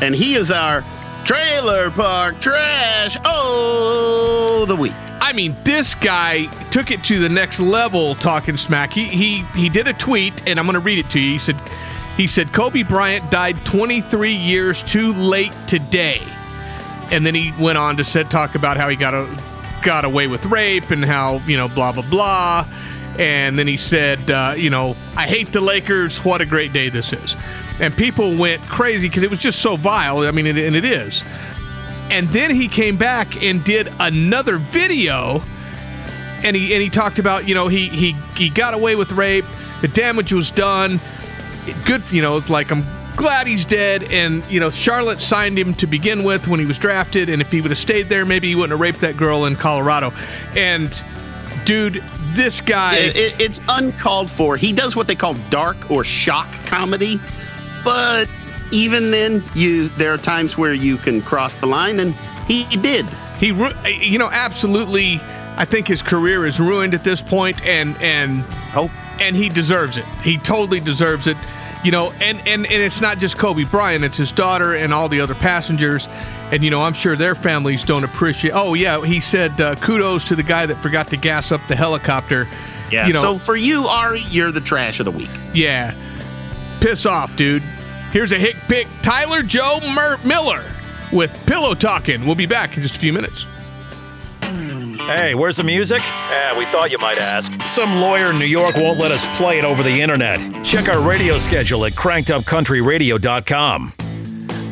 And 0.00 0.14
he 0.14 0.34
is 0.36 0.50
our 0.52 0.84
trailer 1.24 1.90
park 1.90 2.40
trash 2.40 3.16
oh 3.24 4.64
the 4.68 4.76
week. 4.76 4.94
I 5.20 5.32
mean, 5.32 5.56
this 5.64 5.94
guy 5.94 6.46
took 6.70 6.90
it 6.90 7.02
to 7.04 7.18
the 7.18 7.28
next 7.28 7.60
level 7.60 8.14
talking 8.14 8.56
smack. 8.56 8.92
He 8.92 9.04
he 9.04 9.42
he 9.54 9.68
did 9.68 9.88
a 9.88 9.92
tweet, 9.92 10.32
and 10.46 10.58
I'm 10.58 10.64
going 10.64 10.74
to 10.74 10.80
read 10.80 10.98
it 10.98 11.10
to 11.10 11.20
you. 11.20 11.32
He 11.32 11.38
said, 11.38 11.56
he 12.18 12.26
said 12.26 12.52
Kobe 12.52 12.82
Bryant 12.82 13.30
died 13.30 13.56
23 13.64 14.32
years 14.32 14.82
too 14.82 15.12
late 15.12 15.52
today, 15.68 16.20
and 17.12 17.24
then 17.24 17.32
he 17.32 17.54
went 17.60 17.78
on 17.78 17.96
to 17.96 18.04
said 18.04 18.28
talk 18.28 18.56
about 18.56 18.76
how 18.76 18.88
he 18.88 18.96
got 18.96 19.14
a, 19.14 19.28
got 19.84 20.04
away 20.04 20.26
with 20.26 20.44
rape 20.46 20.90
and 20.90 21.04
how 21.04 21.36
you 21.46 21.56
know 21.56 21.68
blah 21.68 21.92
blah 21.92 22.02
blah, 22.10 22.66
and 23.20 23.56
then 23.56 23.68
he 23.68 23.76
said 23.76 24.30
uh, 24.32 24.52
you 24.56 24.68
know 24.68 24.96
I 25.16 25.28
hate 25.28 25.52
the 25.52 25.60
Lakers. 25.60 26.18
What 26.24 26.40
a 26.40 26.46
great 26.46 26.72
day 26.72 26.88
this 26.88 27.12
is, 27.12 27.36
and 27.80 27.96
people 27.96 28.36
went 28.36 28.60
crazy 28.62 29.08
because 29.08 29.22
it 29.22 29.30
was 29.30 29.38
just 29.38 29.62
so 29.62 29.76
vile. 29.76 30.18
I 30.18 30.32
mean, 30.32 30.48
and, 30.48 30.58
and 30.58 30.74
it 30.74 30.84
is. 30.84 31.22
And 32.10 32.26
then 32.28 32.50
he 32.50 32.66
came 32.66 32.96
back 32.96 33.40
and 33.44 33.62
did 33.62 33.92
another 34.00 34.58
video, 34.58 35.40
and 36.42 36.56
he 36.56 36.74
and 36.74 36.82
he 36.82 36.90
talked 36.90 37.20
about 37.20 37.46
you 37.46 37.54
know 37.54 37.68
he 37.68 37.88
he 37.88 38.12
he 38.34 38.50
got 38.50 38.74
away 38.74 38.96
with 38.96 39.12
rape. 39.12 39.44
The 39.82 39.88
damage 39.88 40.32
was 40.32 40.50
done 40.50 40.98
good, 41.84 42.02
you 42.10 42.22
know, 42.22 42.36
it's 42.36 42.50
like 42.50 42.70
I'm 42.70 42.84
glad 43.18 43.46
he's 43.46 43.64
dead. 43.64 44.04
And, 44.04 44.44
you 44.50 44.60
know, 44.60 44.70
Charlotte 44.70 45.20
signed 45.20 45.58
him 45.58 45.74
to 45.74 45.86
begin 45.86 46.22
with 46.22 46.48
when 46.48 46.60
he 46.60 46.66
was 46.66 46.78
drafted. 46.78 47.28
And 47.28 47.42
if 47.42 47.50
he 47.50 47.60
would 47.60 47.70
have 47.70 47.78
stayed 47.78 48.08
there, 48.08 48.24
maybe 48.24 48.48
he 48.48 48.54
wouldn't 48.54 48.70
have 48.70 48.80
raped 48.80 49.00
that 49.00 49.16
girl 49.16 49.44
in 49.44 49.56
Colorado. 49.56 50.12
And, 50.56 50.90
dude, 51.64 52.02
this 52.30 52.60
guy. 52.60 52.96
It, 52.96 53.16
it, 53.16 53.40
it's 53.40 53.60
uncalled 53.68 54.30
for. 54.30 54.56
He 54.56 54.72
does 54.72 54.96
what 54.96 55.06
they 55.06 55.16
call 55.16 55.34
dark 55.50 55.90
or 55.90 56.04
shock 56.04 56.50
comedy. 56.64 57.20
But 57.84 58.28
even 58.70 59.10
then, 59.10 59.42
you 59.54 59.88
there 59.88 60.12
are 60.12 60.18
times 60.18 60.56
where 60.56 60.74
you 60.74 60.96
can 60.96 61.22
cross 61.22 61.54
the 61.56 61.66
line, 61.66 62.00
and 62.00 62.14
he 62.46 62.64
did. 62.64 63.06
He, 63.38 63.48
you 63.48 64.18
know, 64.18 64.28
absolutely. 64.30 65.20
I 65.56 65.64
think 65.64 65.88
his 65.88 66.02
career 66.02 66.46
is 66.46 66.60
ruined 66.60 66.94
at 66.94 67.02
this 67.02 67.22
point, 67.22 67.60
and 67.62 67.96
and 68.00 68.44
oh, 68.76 68.90
and 69.20 69.34
he 69.34 69.48
deserves 69.48 69.96
it. 69.96 70.04
He 70.22 70.38
totally 70.38 70.80
deserves 70.80 71.26
it 71.26 71.36
you 71.84 71.90
know, 71.90 72.12
and, 72.20 72.38
and, 72.40 72.64
and 72.66 72.82
it's 72.82 73.00
not 73.00 73.18
just 73.18 73.38
Kobe 73.38 73.64
Bryant, 73.64 74.04
it's 74.04 74.16
his 74.16 74.32
daughter 74.32 74.74
and 74.74 74.92
all 74.92 75.08
the 75.08 75.20
other 75.20 75.34
passengers. 75.34 76.08
And 76.50 76.62
you 76.64 76.70
know, 76.70 76.82
I'm 76.82 76.94
sure 76.94 77.14
their 77.16 77.34
families 77.34 77.84
don't 77.84 78.04
appreciate. 78.04 78.52
Oh 78.54 78.74
yeah, 78.74 79.04
he 79.04 79.20
said 79.20 79.60
uh, 79.60 79.74
kudos 79.76 80.24
to 80.28 80.36
the 80.36 80.42
guy 80.42 80.66
that 80.66 80.76
forgot 80.76 81.08
to 81.08 81.16
gas 81.16 81.52
up 81.52 81.60
the 81.68 81.76
helicopter. 81.76 82.48
Yeah. 82.90 83.06
You 83.06 83.12
know, 83.12 83.20
so 83.20 83.38
for 83.38 83.54
you, 83.56 83.86
Ari, 83.86 84.22
you're 84.28 84.50
the 84.50 84.62
trash 84.62 84.98
of 84.98 85.04
the 85.04 85.10
week. 85.12 85.30
yeah. 85.54 85.94
Piss 86.80 87.04
off, 87.06 87.36
dude. 87.36 87.62
Here's 88.12 88.32
a 88.32 88.38
hick 88.38 88.56
pick. 88.68 88.86
Tyler 89.02 89.42
Joe 89.42 89.80
Mer- 89.94 90.16
Miller 90.24 90.64
with 91.12 91.44
Pillow 91.46 91.74
Talking. 91.74 92.24
We'll 92.24 92.34
be 92.36 92.46
back 92.46 92.76
in 92.76 92.82
just 92.82 92.96
a 92.96 92.98
few 92.98 93.12
minutes. 93.12 93.44
Hey, 94.40 95.34
where's 95.34 95.56
the 95.56 95.64
music? 95.64 96.00
Eh, 96.02 96.58
we 96.58 96.64
thought 96.66 96.90
you 96.90 96.98
might 96.98 97.18
ask. 97.18 97.52
Some 97.78 98.00
lawyer 98.00 98.30
in 98.30 98.36
New 98.40 98.48
York 98.48 98.74
won't 98.74 98.98
let 98.98 99.12
us 99.12 99.24
play 99.38 99.60
it 99.60 99.64
over 99.64 99.84
the 99.84 100.00
internet. 100.00 100.40
Check 100.64 100.88
our 100.88 101.00
radio 101.00 101.38
schedule 101.38 101.84
at 101.84 101.92
crankedupcountryradio.com. 101.92 103.92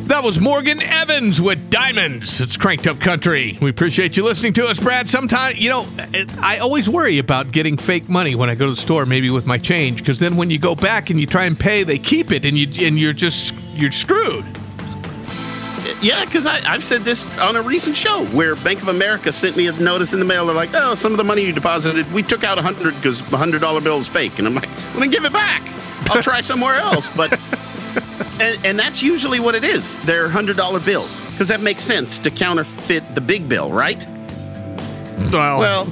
That 0.07 0.25
was 0.25 0.41
Morgan 0.41 0.81
Evans 0.81 1.41
with 1.41 1.69
Diamonds. 1.69 2.41
It's 2.41 2.57
Cranked 2.57 2.85
Up 2.85 2.99
Country. 2.99 3.57
We 3.61 3.69
appreciate 3.69 4.17
you 4.17 4.25
listening 4.25 4.51
to 4.55 4.67
us, 4.67 4.77
Brad. 4.77 5.09
Sometimes, 5.09 5.57
you 5.57 5.69
know, 5.69 5.87
I 6.41 6.57
always 6.57 6.89
worry 6.89 7.17
about 7.17 7.53
getting 7.53 7.77
fake 7.77 8.09
money 8.09 8.35
when 8.35 8.49
I 8.49 8.55
go 8.55 8.65
to 8.65 8.71
the 8.71 8.75
store, 8.75 9.05
maybe 9.05 9.29
with 9.29 9.45
my 9.45 9.57
change, 9.57 9.99
because 9.99 10.19
then 10.19 10.35
when 10.35 10.49
you 10.49 10.59
go 10.59 10.75
back 10.75 11.09
and 11.09 11.17
you 11.17 11.25
try 11.25 11.45
and 11.45 11.57
pay, 11.57 11.83
they 11.83 11.99
keep 11.99 12.33
it, 12.33 12.43
and 12.43 12.57
you 12.57 12.85
and 12.85 12.99
you're 12.99 13.13
just 13.13 13.53
you're 13.77 13.93
screwed. 13.93 14.43
Yeah, 16.01 16.23
because 16.25 16.45
I've 16.45 16.83
said 16.83 17.03
this 17.03 17.25
on 17.39 17.55
a 17.55 17.61
recent 17.61 17.97
show 17.97 18.25
where 18.27 18.55
Bank 18.55 18.81
of 18.83 18.87
America 18.87 19.31
sent 19.31 19.57
me 19.57 19.67
a 19.67 19.71
notice 19.73 20.13
in 20.13 20.19
the 20.19 20.25
mail. 20.25 20.45
They're 20.45 20.55
like, 20.55 20.69
oh, 20.73 20.93
some 20.93 21.11
of 21.11 21.17
the 21.17 21.23
money 21.23 21.43
you 21.43 21.51
deposited, 21.53 22.11
we 22.13 22.21
took 22.21 22.43
out 22.43 22.59
a 22.59 22.61
hundred 22.61 22.93
because 22.95 23.27
the 23.29 23.37
hundred 23.37 23.61
dollar 23.61 23.81
bill 23.81 23.97
is 23.97 24.07
fake. 24.07 24.37
And 24.37 24.47
I'm 24.47 24.53
like, 24.53 24.69
well, 24.91 24.99
then 24.99 25.09
give 25.09 25.25
it 25.25 25.33
back. 25.33 25.61
I'll 26.09 26.21
try 26.21 26.41
somewhere 26.41 26.75
else. 26.75 27.09
But 27.15 27.33
and, 28.39 28.63
and 28.63 28.79
that's 28.79 29.01
usually 29.01 29.39
what 29.39 29.55
it 29.55 29.63
is. 29.63 29.97
They're 30.05 30.29
hundred 30.29 30.55
dollar 30.57 30.79
bills 30.79 31.27
because 31.31 31.47
that 31.47 31.61
makes 31.61 31.83
sense 31.83 32.19
to 32.19 32.29
counterfeit 32.29 33.15
the 33.15 33.21
big 33.21 33.49
bill, 33.49 33.71
right? 33.71 34.05
Well, 35.31 35.59
Well, 35.59 35.87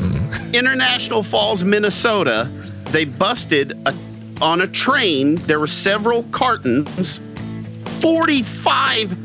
International 0.53 1.23
Falls, 1.23 1.63
Minnesota, 1.63 2.47
they 2.91 3.05
busted 3.05 3.71
a, 3.87 3.93
on 4.39 4.61
a 4.61 4.67
train. 4.67 5.35
There 5.35 5.59
were 5.59 5.67
several 5.67 6.23
cartons, 6.25 7.19
45 8.01 9.17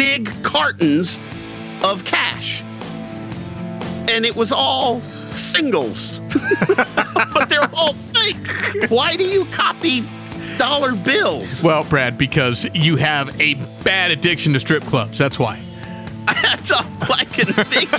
big 0.00 0.32
cartons 0.42 1.20
of 1.82 2.06
cash. 2.06 2.62
And 4.08 4.24
it 4.24 4.34
was 4.34 4.50
all 4.50 5.02
singles, 5.30 6.20
but 7.34 7.50
they're 7.50 7.68
all 7.74 7.92
fake. 7.92 8.90
Why 8.90 9.14
do 9.14 9.24
you 9.24 9.44
copy 9.52 10.02
dollar 10.56 10.94
bills? 10.94 11.62
well, 11.62 11.84
Brad, 11.84 12.16
because 12.16 12.66
you 12.72 12.96
have 12.96 13.38
a 13.42 13.54
bad 13.84 14.10
addiction 14.10 14.54
to 14.54 14.60
strip 14.60 14.84
clubs. 14.84 15.18
That's 15.18 15.38
why. 15.38 15.60
That's 16.26 16.72
all 16.72 16.86
I 17.02 17.26
can 17.26 17.52
figure. 17.52 17.98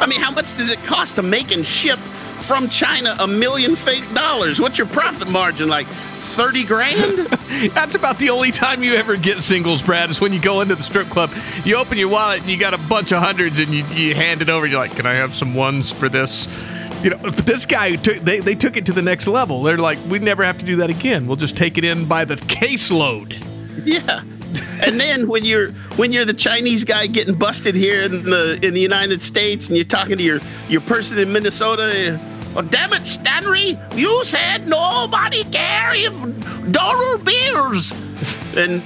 I 0.00 0.06
mean, 0.08 0.20
how 0.20 0.30
much 0.30 0.56
does 0.56 0.70
it 0.70 0.80
cost 0.84 1.16
to 1.16 1.22
make 1.22 1.50
and 1.50 1.66
ship 1.66 1.98
from 2.42 2.68
China 2.68 3.16
a 3.18 3.26
million 3.26 3.74
fake 3.74 4.04
dollars? 4.14 4.60
What's 4.60 4.78
your 4.78 4.86
profit 4.86 5.28
margin? 5.28 5.68
Like 5.68 5.88
30 6.34 6.64
grand? 6.64 7.18
That's 7.74 7.94
about 7.94 8.18
the 8.18 8.30
only 8.30 8.50
time 8.50 8.82
you 8.82 8.94
ever 8.94 9.16
get 9.16 9.42
singles, 9.42 9.82
Brad, 9.82 10.10
is 10.10 10.20
when 10.20 10.32
you 10.32 10.40
go 10.40 10.60
into 10.60 10.74
the 10.74 10.82
strip 10.82 11.08
club. 11.08 11.30
You 11.64 11.76
open 11.76 11.98
your 11.98 12.08
wallet 12.08 12.40
and 12.40 12.48
you 12.48 12.58
got 12.58 12.74
a 12.74 12.78
bunch 12.78 13.12
of 13.12 13.22
hundreds 13.22 13.58
and 13.60 13.70
you, 13.70 13.84
you 13.86 14.14
hand 14.14 14.42
it 14.42 14.48
over. 14.48 14.66
You're 14.66 14.78
like, 14.78 14.96
can 14.96 15.06
I 15.06 15.14
have 15.14 15.34
some 15.34 15.54
ones 15.54 15.92
for 15.92 16.08
this? 16.08 16.46
You 17.02 17.10
know, 17.10 17.18
but 17.18 17.36
this 17.38 17.64
guy 17.64 17.96
took 17.96 18.18
they, 18.18 18.40
they 18.40 18.54
took 18.54 18.76
it 18.76 18.86
to 18.86 18.92
the 18.92 19.02
next 19.02 19.26
level. 19.26 19.62
They're 19.62 19.78
like, 19.78 19.98
we 20.08 20.18
never 20.18 20.44
have 20.44 20.58
to 20.58 20.64
do 20.64 20.76
that 20.76 20.90
again. 20.90 21.26
We'll 21.26 21.36
just 21.36 21.56
take 21.56 21.78
it 21.78 21.84
in 21.84 22.06
by 22.06 22.24
the 22.24 22.36
caseload. 22.36 23.42
Yeah. 23.84 24.22
And 24.84 24.98
then 24.98 25.28
when 25.28 25.44
you're 25.44 25.70
when 25.96 26.12
you're 26.12 26.24
the 26.24 26.34
Chinese 26.34 26.84
guy 26.84 27.06
getting 27.06 27.34
busted 27.34 27.74
here 27.74 28.02
in 28.02 28.24
the 28.24 28.58
in 28.62 28.74
the 28.74 28.80
United 28.80 29.22
States 29.22 29.68
and 29.68 29.76
you're 29.76 29.84
talking 29.84 30.18
to 30.18 30.22
your 30.22 30.40
your 30.68 30.80
person 30.80 31.18
in 31.18 31.32
Minnesota, 31.32 32.18
oh 32.56 32.62
damn 32.62 32.92
it, 32.92 33.06
Stanley, 33.06 33.78
you 33.94 34.24
said 34.24 34.68
nobody 34.68 35.44
carry 35.44 36.06
dollar 36.70 37.18
bills. 37.18 37.92
And 38.56 38.82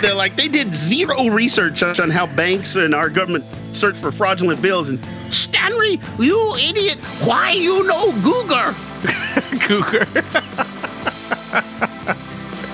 they're 0.00 0.14
like 0.14 0.36
they 0.36 0.48
did 0.48 0.74
zero 0.74 1.28
research 1.28 1.82
on 1.82 2.10
how 2.10 2.26
banks 2.26 2.76
and 2.76 2.94
our 2.94 3.08
government 3.08 3.44
search 3.72 3.96
for 3.96 4.12
fraudulent 4.12 4.60
bills 4.60 4.88
and 4.88 5.02
Stanley, 5.30 6.00
you 6.18 6.54
idiot, 6.56 6.98
why 7.24 7.52
you 7.52 7.86
know 7.86 8.12
Google? 8.22 8.74
Cougar. 9.60 10.06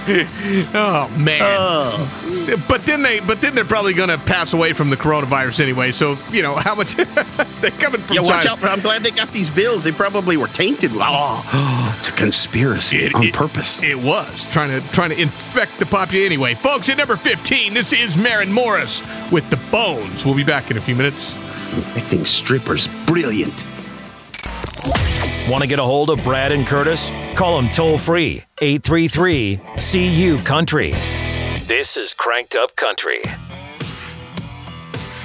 oh 0.74 1.08
man. 1.18 1.40
Oh. 1.42 2.54
But 2.68 2.82
then 2.86 3.02
they 3.02 3.20
but 3.20 3.40
then 3.40 3.54
they're 3.54 3.64
probably 3.64 3.92
gonna 3.92 4.16
pass 4.18 4.52
away 4.52 4.72
from 4.72 4.90
the 4.90 4.96
coronavirus 4.96 5.60
anyway. 5.60 5.92
So, 5.92 6.16
you 6.30 6.42
know, 6.42 6.54
how 6.54 6.74
much 6.74 6.94
they're 7.60 7.70
coming 7.72 8.00
from 8.00 8.16
Yeah, 8.16 8.22
watch 8.22 8.44
China. 8.44 8.56
out. 8.66 8.70
I'm 8.72 8.80
glad 8.80 9.02
they 9.02 9.10
got 9.10 9.30
these 9.32 9.50
bills. 9.50 9.84
They 9.84 9.92
probably 9.92 10.36
were 10.36 10.48
tainted. 10.48 10.92
Oh, 10.94 11.94
it's 11.98 12.08
a 12.08 12.12
conspiracy 12.12 12.98
It- 12.98 13.14
on 13.14 13.22
it- 13.24 13.34
purpose. 13.34 13.82
It 13.84 13.98
was 13.98 14.44
trying 14.50 14.70
to 14.70 14.86
trying 14.92 15.10
to 15.10 15.20
infect 15.20 15.78
the 15.78 15.86
population 15.86 16.26
anyway. 16.32 16.54
Folks, 16.54 16.88
at 16.88 16.96
number 16.98 17.16
15, 17.16 17.74
this 17.74 17.92
is 17.92 18.16
Maren 18.16 18.52
Morris 18.52 19.02
with 19.30 19.48
the 19.50 19.56
Bones. 19.70 20.24
We'll 20.24 20.34
be 20.34 20.44
back 20.44 20.70
in 20.70 20.76
a 20.76 20.80
few 20.80 20.94
minutes. 20.96 21.36
Infecting 21.74 22.24
strippers. 22.24 22.88
Brilliant. 23.06 23.66
Want 25.48 25.62
to 25.62 25.68
get 25.68 25.78
a 25.78 25.82
hold 25.82 26.10
of 26.10 26.22
Brad 26.24 26.52
and 26.52 26.66
Curtis? 26.66 27.10
Call 27.34 27.56
them 27.56 27.70
toll 27.70 27.96
free 27.96 28.44
833 28.60 29.58
CU 29.78 30.36
Country. 30.44 30.90
This 31.62 31.96
is 31.96 32.12
Cranked 32.12 32.54
Up 32.54 32.76
Country. 32.76 33.22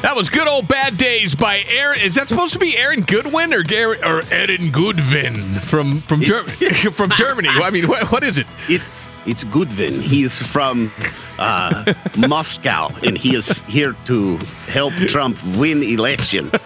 That 0.02 0.16
was 0.16 0.30
good 0.30 0.48
old 0.48 0.70
bad 0.70 0.96
days 0.96 1.36
by 1.36 1.66
Aaron. 1.68 2.00
Is 2.00 2.16
that 2.16 2.30
supposed 2.30 2.54
to 2.54 2.60
be 2.60 2.78
Aaron 2.78 3.02
Goodwin 3.02 3.54
or 3.54 3.64
Gary, 3.64 4.02
or 4.02 4.24
Aaron 4.32 4.72
Goodwin 4.72 5.56
from 5.60 6.00
from 6.02 6.22
Ger- 6.22 6.44
from 6.92 7.12
Germany? 7.12 7.50
I 7.50 7.70
mean, 7.70 7.90
what, 7.90 8.10
what 8.10 8.24
is 8.24 8.38
it? 8.38 8.48
It's 8.70 8.96
it's 9.26 9.44
Goodvin. 9.44 10.02
He's 10.02 10.42
from 10.42 10.90
uh, 11.38 11.94
Moscow, 12.18 12.90
and 13.06 13.18
he 13.18 13.36
is 13.36 13.60
here 13.62 13.94
to 14.06 14.38
help 14.68 14.94
Trump 14.94 15.38
win 15.58 15.84
election. 15.84 16.50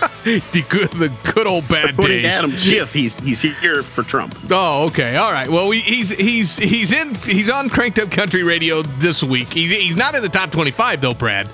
The 0.24 0.62
good 0.68 0.90
the 0.90 1.08
good 1.32 1.46
old 1.46 1.68
bad 1.68 1.90
According 1.90 2.22
days. 2.22 2.32
Adam 2.32 2.50
Schiff, 2.56 2.92
he's 2.92 3.18
he's 3.18 3.40
here 3.40 3.82
for 3.82 4.02
Trump. 4.02 4.36
Oh, 4.50 4.86
okay, 4.88 5.16
all 5.16 5.32
right. 5.32 5.48
Well, 5.48 5.68
we, 5.68 5.78
he's 5.80 6.10
he's 6.10 6.56
he's 6.56 6.92
in 6.92 7.14
he's 7.14 7.48
on 7.48 7.70
Cranked 7.70 7.98
Up 7.98 8.10
Country 8.10 8.42
Radio 8.42 8.82
this 8.82 9.22
week. 9.24 9.52
He, 9.52 9.66
he's 9.68 9.96
not 9.96 10.14
in 10.14 10.22
the 10.22 10.28
top 10.28 10.50
twenty-five 10.50 11.00
though, 11.00 11.14
Brad. 11.14 11.48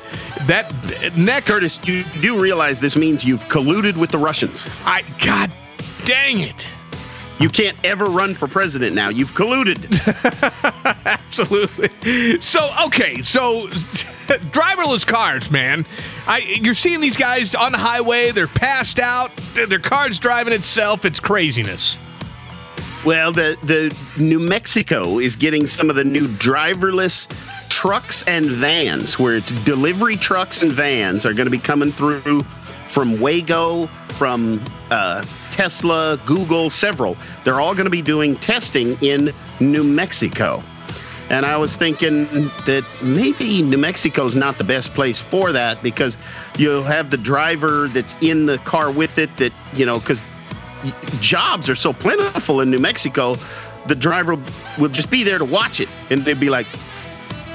That 0.46 0.72
next, 1.16 1.46
Curtis, 1.46 1.78
you 1.85 2.04
do 2.20 2.40
realize 2.40 2.80
this 2.80 2.96
means 2.96 3.24
you've 3.24 3.44
colluded 3.44 3.96
with 3.96 4.11
the 4.11 4.18
Russians. 4.18 4.68
I 4.85 5.02
God 5.24 5.52
dang 6.04 6.40
it. 6.40 6.68
You 7.40 7.49
can't 7.49 7.77
ever 7.85 8.05
run 8.05 8.35
for 8.35 8.47
president 8.47 8.94
now. 8.94 9.09
You've 9.09 9.33
colluded. 9.33 9.85
Absolutely. 11.05 12.40
So 12.40 12.70
okay, 12.87 13.23
so 13.23 13.66
driverless 13.68 15.07
cars, 15.07 15.51
man. 15.51 15.85
I 16.27 16.38
you're 16.38 16.75
seeing 16.75 17.01
these 17.01 17.16
guys 17.16 17.55
on 17.55 17.73
the 17.73 17.79
highway. 17.79 18.31
They're 18.31 18.47
passed 18.47 19.01
out. 19.01 19.33
Their 19.55 19.81
car's 19.81 20.18
driving 20.18 20.53
itself. 20.53 21.05
It's 21.05 21.20
craziness. 21.20 21.99
Well, 23.05 23.33
the 23.33 23.59
the 23.62 23.94
New 24.23 24.38
Mexico 24.38 25.18
is 25.18 25.37
getting 25.37 25.66
some 25.66 25.90
of 25.90 25.97
the 25.97 26.05
new 26.05 26.29
driverless 26.29 27.29
trucks 27.68 28.23
and 28.27 28.47
vans, 28.47 29.18
where 29.18 29.37
it's 29.37 29.53
delivery 29.64 30.16
trucks 30.16 30.62
and 30.62 30.73
vans 30.73 31.27
are 31.27 31.35
going 31.35 31.47
to 31.47 31.51
be 31.51 31.59
coming 31.59 31.92
through 31.92 32.47
from 32.94 33.16
Waymo, 33.16 33.88
from 34.12 34.64
uh, 34.92 35.24
Tesla, 35.50 36.16
Google, 36.24 36.70
several. 36.70 37.16
They're 37.42 37.61
all 37.61 37.74
going 37.74 37.87
to 37.87 37.90
be 37.90 38.02
doing 38.02 38.37
testing 38.37 38.96
in 39.02 39.35
New 39.59 39.83
Mexico. 39.83 40.62
And 41.28 41.44
I 41.44 41.57
was 41.57 41.74
thinking 41.74 42.26
that 42.66 42.85
maybe 43.02 43.62
New 43.62 43.78
Mexico's 43.78 44.37
not 44.37 44.59
the 44.59 44.64
best 44.64 44.94
place 44.94 45.20
for 45.20 45.50
that 45.50 45.83
because 45.83 46.16
you'll 46.57 46.85
have 46.85 47.11
the 47.11 47.16
driver 47.16 47.88
that's 47.88 48.14
in 48.20 48.46
the 48.46 48.59
car 48.59 48.92
with 48.92 49.18
it 49.18 49.37
that, 49.38 49.52
you 49.72 49.85
know, 49.85 49.98
because 49.98 50.22
jobs 51.20 51.68
are 51.68 51.74
so 51.74 51.92
plentiful 51.92 52.61
in 52.61 52.70
New 52.70 52.78
Mexico, 52.78 53.37
the 53.88 53.96
driver 53.96 54.37
will 54.78 54.88
just 54.88 55.11
be 55.11 55.24
there 55.24 55.38
to 55.38 55.44
watch 55.44 55.80
it. 55.80 55.88
And 56.11 56.24
they'd 56.24 56.38
be 56.38 56.50
like, 56.50 56.66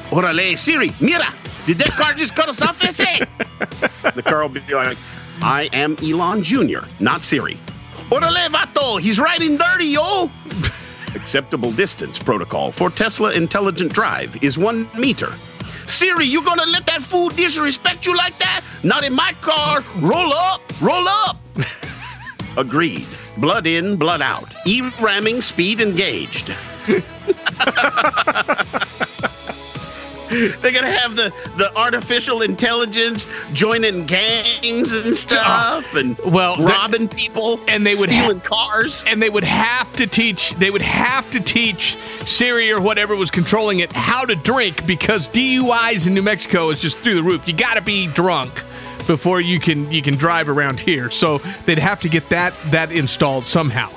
Orale, 0.10 0.58
Siri, 0.58 0.92
mira, 1.00 1.34
did 1.66 1.78
that 1.78 1.92
car 1.92 2.12
just 2.14 2.36
cut 2.36 2.50
us 2.50 2.62
off, 2.62 2.84
ese? 2.84 2.98
the 4.16 4.24
car 4.24 4.42
will 4.42 4.50
be 4.50 4.74
like, 4.74 4.98
I 5.42 5.70
am 5.74 5.98
Elon 6.04 6.44
Jr., 6.44 6.80
not 7.00 7.24
Siri. 7.24 7.58
Orale, 8.10 8.48
vato, 8.50 9.00
he's 9.00 9.20
riding 9.20 9.58
dirty, 9.58 9.86
yo. 9.86 10.30
Acceptable 11.16 11.72
distance 11.72 12.20
protocol 12.20 12.72
for 12.72 12.90
Tesla 12.90 13.32
Intelligent 13.34 13.94
Drive 13.94 14.44
is 14.44 14.58
one 14.58 14.88
meter. 14.98 15.32
Siri, 15.88 16.26
you 16.26 16.44
gonna 16.44 16.66
let 16.66 16.86
that 16.86 17.02
fool 17.02 17.30
disrespect 17.30 18.06
you 18.06 18.16
like 18.16 18.38
that? 18.40 18.64
Not 18.84 19.04
in 19.04 19.14
my 19.14 19.34
car. 19.42 19.84
Roll 20.00 20.34
up, 20.34 20.62
roll 20.82 21.08
up. 21.08 21.38
Agreed. 22.58 23.08
Blood 23.38 23.68
in, 23.68 23.96
blood 23.96 24.22
out. 24.22 24.54
E 24.66 24.82
ramming, 25.00 25.42
speed 25.42 25.82
engaged. 25.82 26.54
They're 30.62 30.72
gonna 30.72 30.92
have 30.92 31.16
the 31.16 31.34
the 31.58 31.76
artificial 31.76 32.42
intelligence 32.42 33.26
joining 33.52 34.06
gangs 34.06 34.94
and 34.94 35.16
stuff, 35.16 35.40
ah, 35.40 35.84
and 35.96 36.18
well, 36.20 36.56
robbing 36.58 37.08
people, 37.08 37.60
and 37.68 37.86
they 37.86 37.96
would 37.96 38.12
stealing 38.12 38.40
ha- 38.40 38.70
cars, 38.70 39.04
and 39.08 39.22
they 39.22 39.30
would 39.30 39.44
have 39.44 39.92
to 39.96 40.06
teach. 40.06 40.52
They 40.52 40.70
would 40.70 40.84
have 40.84 41.32
to 41.32 41.40
teach 41.40 41.98
Siri 42.26 42.72
or 42.72 42.80
whatever 42.80 43.16
was 43.16 43.32
controlling 43.32 43.80
it 43.80 43.92
how 43.92 44.24
to 44.26 44.36
drink 44.36 44.86
because 44.86 45.28
DUIs 45.30 46.06
in 46.06 46.14
New 46.14 46.22
Mexico 46.22 46.70
is 46.70 46.80
just 46.80 47.00
through 47.00 47.16
the 47.16 47.24
roof. 47.24 47.48
You 47.48 47.54
got 47.54 47.74
to 47.74 47.82
be 47.82 48.06
drunk 48.06 48.54
before 49.08 49.42
you 49.42 49.60
can 49.60 49.92
you 49.92 50.04
can 50.04 50.16
drive 50.16 50.48
around 50.48 50.80
here. 50.80 51.10
So 51.10 51.40
they'd 51.66 51.80
have 51.80 52.02
to 52.02 52.10
get 52.10 52.30
that 52.30 52.54
that 52.72 52.92
installed 52.92 53.48
somehow. 53.48 53.90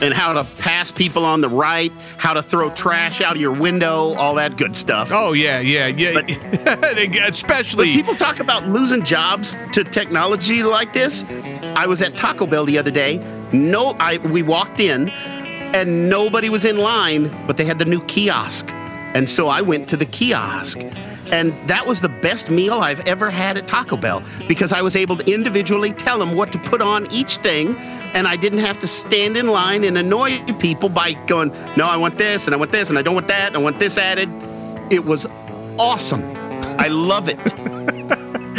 And 0.00 0.12
how 0.12 0.34
to 0.34 0.44
pass 0.58 0.92
people 0.92 1.24
on 1.24 1.40
the 1.40 1.48
right, 1.48 1.90
how 2.18 2.34
to 2.34 2.42
throw 2.42 2.70
trash 2.70 3.20
out 3.22 3.36
of 3.36 3.40
your 3.40 3.52
window, 3.52 4.14
all 4.14 4.34
that 4.34 4.56
good 4.56 4.76
stuff. 4.76 5.08
Oh 5.10 5.32
yeah, 5.32 5.60
yeah, 5.60 5.86
yeah. 5.86 6.12
But, 6.12 6.30
especially 7.30 7.94
people 7.94 8.14
talk 8.14 8.40
about 8.40 8.66
losing 8.68 9.04
jobs 9.04 9.56
to 9.72 9.84
technology 9.84 10.62
like 10.62 10.92
this. 10.92 11.24
I 11.24 11.86
was 11.86 12.02
at 12.02 12.16
Taco 12.16 12.46
Bell 12.46 12.66
the 12.66 12.76
other 12.78 12.90
day. 12.90 13.18
No, 13.52 13.94
I 13.98 14.18
we 14.18 14.42
walked 14.42 14.80
in 14.80 15.08
and 15.74 16.08
nobody 16.08 16.48
was 16.48 16.64
in 16.64 16.78
line, 16.78 17.30
but 17.46 17.56
they 17.56 17.64
had 17.64 17.78
the 17.78 17.84
new 17.84 18.00
kiosk. 18.04 18.70
And 19.14 19.28
so 19.28 19.48
I 19.48 19.60
went 19.60 19.88
to 19.88 19.96
the 19.96 20.06
kiosk. 20.06 20.78
And 21.32 21.52
that 21.68 21.86
was 21.86 22.00
the 22.00 22.08
best 22.08 22.50
meal 22.50 22.74
I've 22.74 23.06
ever 23.06 23.30
had 23.30 23.56
at 23.56 23.66
Taco 23.66 23.96
Bell 23.96 24.22
because 24.46 24.72
I 24.72 24.82
was 24.82 24.94
able 24.94 25.16
to 25.16 25.32
individually 25.32 25.92
tell 25.92 26.18
them 26.18 26.34
what 26.34 26.52
to 26.52 26.58
put 26.58 26.80
on 26.80 27.10
each 27.10 27.38
thing. 27.38 27.74
And 28.16 28.26
I 28.26 28.36
didn't 28.36 28.60
have 28.60 28.80
to 28.80 28.86
stand 28.86 29.36
in 29.36 29.46
line 29.46 29.84
and 29.84 29.98
annoy 29.98 30.42
people 30.54 30.88
by 30.88 31.12
going, 31.26 31.50
no, 31.76 31.84
I 31.84 31.98
want 31.98 32.16
this 32.16 32.46
and 32.46 32.54
I 32.54 32.56
want 32.56 32.72
this 32.72 32.88
and 32.88 32.98
I 32.98 33.02
don't 33.02 33.14
want 33.14 33.28
that 33.28 33.48
and 33.48 33.56
I 33.56 33.58
want 33.58 33.78
this 33.78 33.98
added. 33.98 34.30
It 34.90 35.04
was 35.04 35.26
awesome. 35.78 36.24
I 36.78 36.88
love 36.88 37.28
it. 37.28 37.38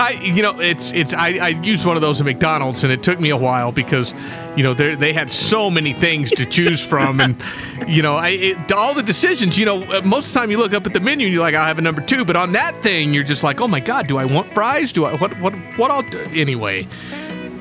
I, 0.00 0.18
you 0.20 0.42
know, 0.42 0.58
it's 0.58 0.92
it's. 0.92 1.14
I, 1.14 1.34
I 1.34 1.48
used 1.50 1.86
one 1.86 1.94
of 1.94 2.02
those 2.02 2.18
at 2.18 2.26
McDonald's, 2.26 2.82
and 2.82 2.92
it 2.92 3.04
took 3.04 3.20
me 3.20 3.30
a 3.30 3.36
while 3.36 3.70
because, 3.70 4.12
you 4.56 4.64
know, 4.64 4.74
they 4.74 4.96
they 4.96 5.12
had 5.12 5.30
so 5.30 5.70
many 5.70 5.92
things 5.92 6.32
to 6.32 6.44
choose 6.44 6.84
from, 6.84 7.20
and 7.20 7.40
you 7.86 8.02
know, 8.02 8.16
I 8.16 8.30
it, 8.30 8.72
all 8.72 8.94
the 8.94 9.04
decisions. 9.04 9.56
You 9.56 9.66
know, 9.66 9.82
uh, 9.84 10.00
most 10.04 10.28
of 10.28 10.34
the 10.34 10.40
time 10.40 10.50
you 10.50 10.58
look 10.58 10.74
up 10.74 10.86
at 10.86 10.92
the 10.92 10.98
menu 10.98 11.26
and 11.26 11.32
you're 11.32 11.42
like, 11.42 11.54
I'll 11.54 11.66
have 11.66 11.78
a 11.78 11.82
number 11.82 12.00
two, 12.00 12.24
but 12.24 12.34
on 12.34 12.50
that 12.52 12.74
thing 12.82 13.14
you're 13.14 13.22
just 13.22 13.44
like, 13.44 13.60
oh 13.60 13.68
my 13.68 13.78
god, 13.78 14.08
do 14.08 14.18
I 14.18 14.24
want 14.24 14.52
fries? 14.52 14.90
Do 14.90 15.04
I 15.04 15.14
what 15.14 15.38
what 15.38 15.54
what? 15.76 15.92
I'll 15.92 16.02
do? 16.02 16.24
anyway. 16.34 16.88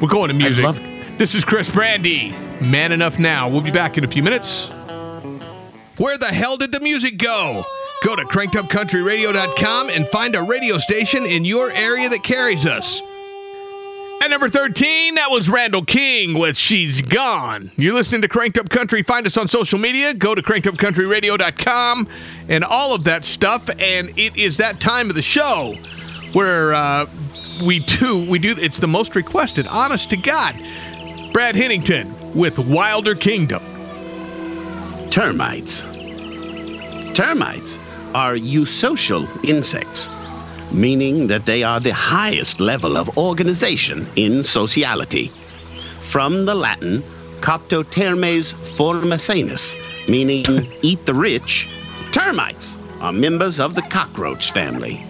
We're 0.01 0.09
going 0.09 0.27
to 0.29 0.33
music. 0.33 0.65
This 1.17 1.33
is 1.33 1.45
Chris 1.45 1.69
Bandi, 1.69 2.35
Man 2.59 2.91
Enough 2.91 3.19
Now. 3.19 3.47
We'll 3.47 3.61
be 3.61 3.71
back 3.71 3.97
in 3.97 4.03
a 4.03 4.07
few 4.07 4.21
minutes. 4.21 4.67
Where 5.97 6.17
the 6.17 6.27
hell 6.27 6.57
did 6.57 6.73
the 6.73 6.81
music 6.81 7.17
go? 7.17 7.63
Go 8.03 8.17
to 8.17 8.23
crankedupcountryradio.com 8.23 9.89
and 9.91 10.05
find 10.07 10.35
a 10.35 10.41
radio 10.41 10.77
station 10.77 11.25
in 11.25 11.45
your 11.45 11.71
area 11.71 12.09
that 12.09 12.21
carries 12.21 12.65
us. 12.65 13.01
At 14.21 14.29
number 14.29 14.49
13, 14.49 15.15
that 15.15 15.31
was 15.31 15.49
Randall 15.49 15.85
King 15.85 16.37
with 16.37 16.57
She's 16.57 17.01
Gone. 17.01 17.71
You're 17.77 17.93
listening 17.93 18.21
to 18.23 18.27
Cranked 18.27 18.57
Up 18.57 18.67
Country. 18.69 19.01
Find 19.01 19.25
us 19.25 19.37
on 19.37 19.47
social 19.47 19.79
media. 19.79 20.13
Go 20.13 20.35
to 20.35 20.41
crankedupcountryradio.com 20.41 22.09
and 22.49 22.63
all 22.65 22.93
of 22.93 23.05
that 23.05 23.23
stuff. 23.23 23.69
And 23.69 24.09
it 24.17 24.35
is 24.35 24.57
that 24.57 24.81
time 24.81 25.09
of 25.09 25.15
the 25.15 25.21
show 25.21 25.75
where 26.33 26.73
uh, 26.73 27.05
we 27.63 27.79
do, 27.79 28.29
we 28.29 28.37
do, 28.37 28.53
it's 28.57 28.81
the 28.81 28.87
most 28.87 29.15
requested, 29.15 29.65
honest 29.67 30.09
to 30.09 30.17
God. 30.17 30.55
Brad 31.35 31.53
Hennington 31.57 32.15
with 32.33 32.57
Wilder 32.57 33.13
Kingdom. 33.13 33.61
Termites. 35.09 35.81
Termites 37.13 37.77
are 38.13 38.35
eusocial 38.35 39.27
insects, 39.43 40.09
meaning 40.71 41.27
that 41.27 41.45
they 41.45 41.61
are 41.61 41.81
the 41.81 41.93
highest 41.93 42.61
level 42.61 42.95
of 42.95 43.17
organization 43.17 44.07
in 44.15 44.45
sociality. 44.45 45.29
From 46.03 46.45
the 46.45 46.55
Latin, 46.55 47.03
Coptotermes 47.41 48.53
formosanus, 48.53 49.75
meaning 50.07 50.45
eat 50.83 51.05
the 51.05 51.13
rich, 51.13 51.67
termites 52.13 52.77
are 53.01 53.11
members 53.11 53.59
of 53.59 53.75
the 53.75 53.81
cockroach 53.81 54.53
family. 54.53 55.05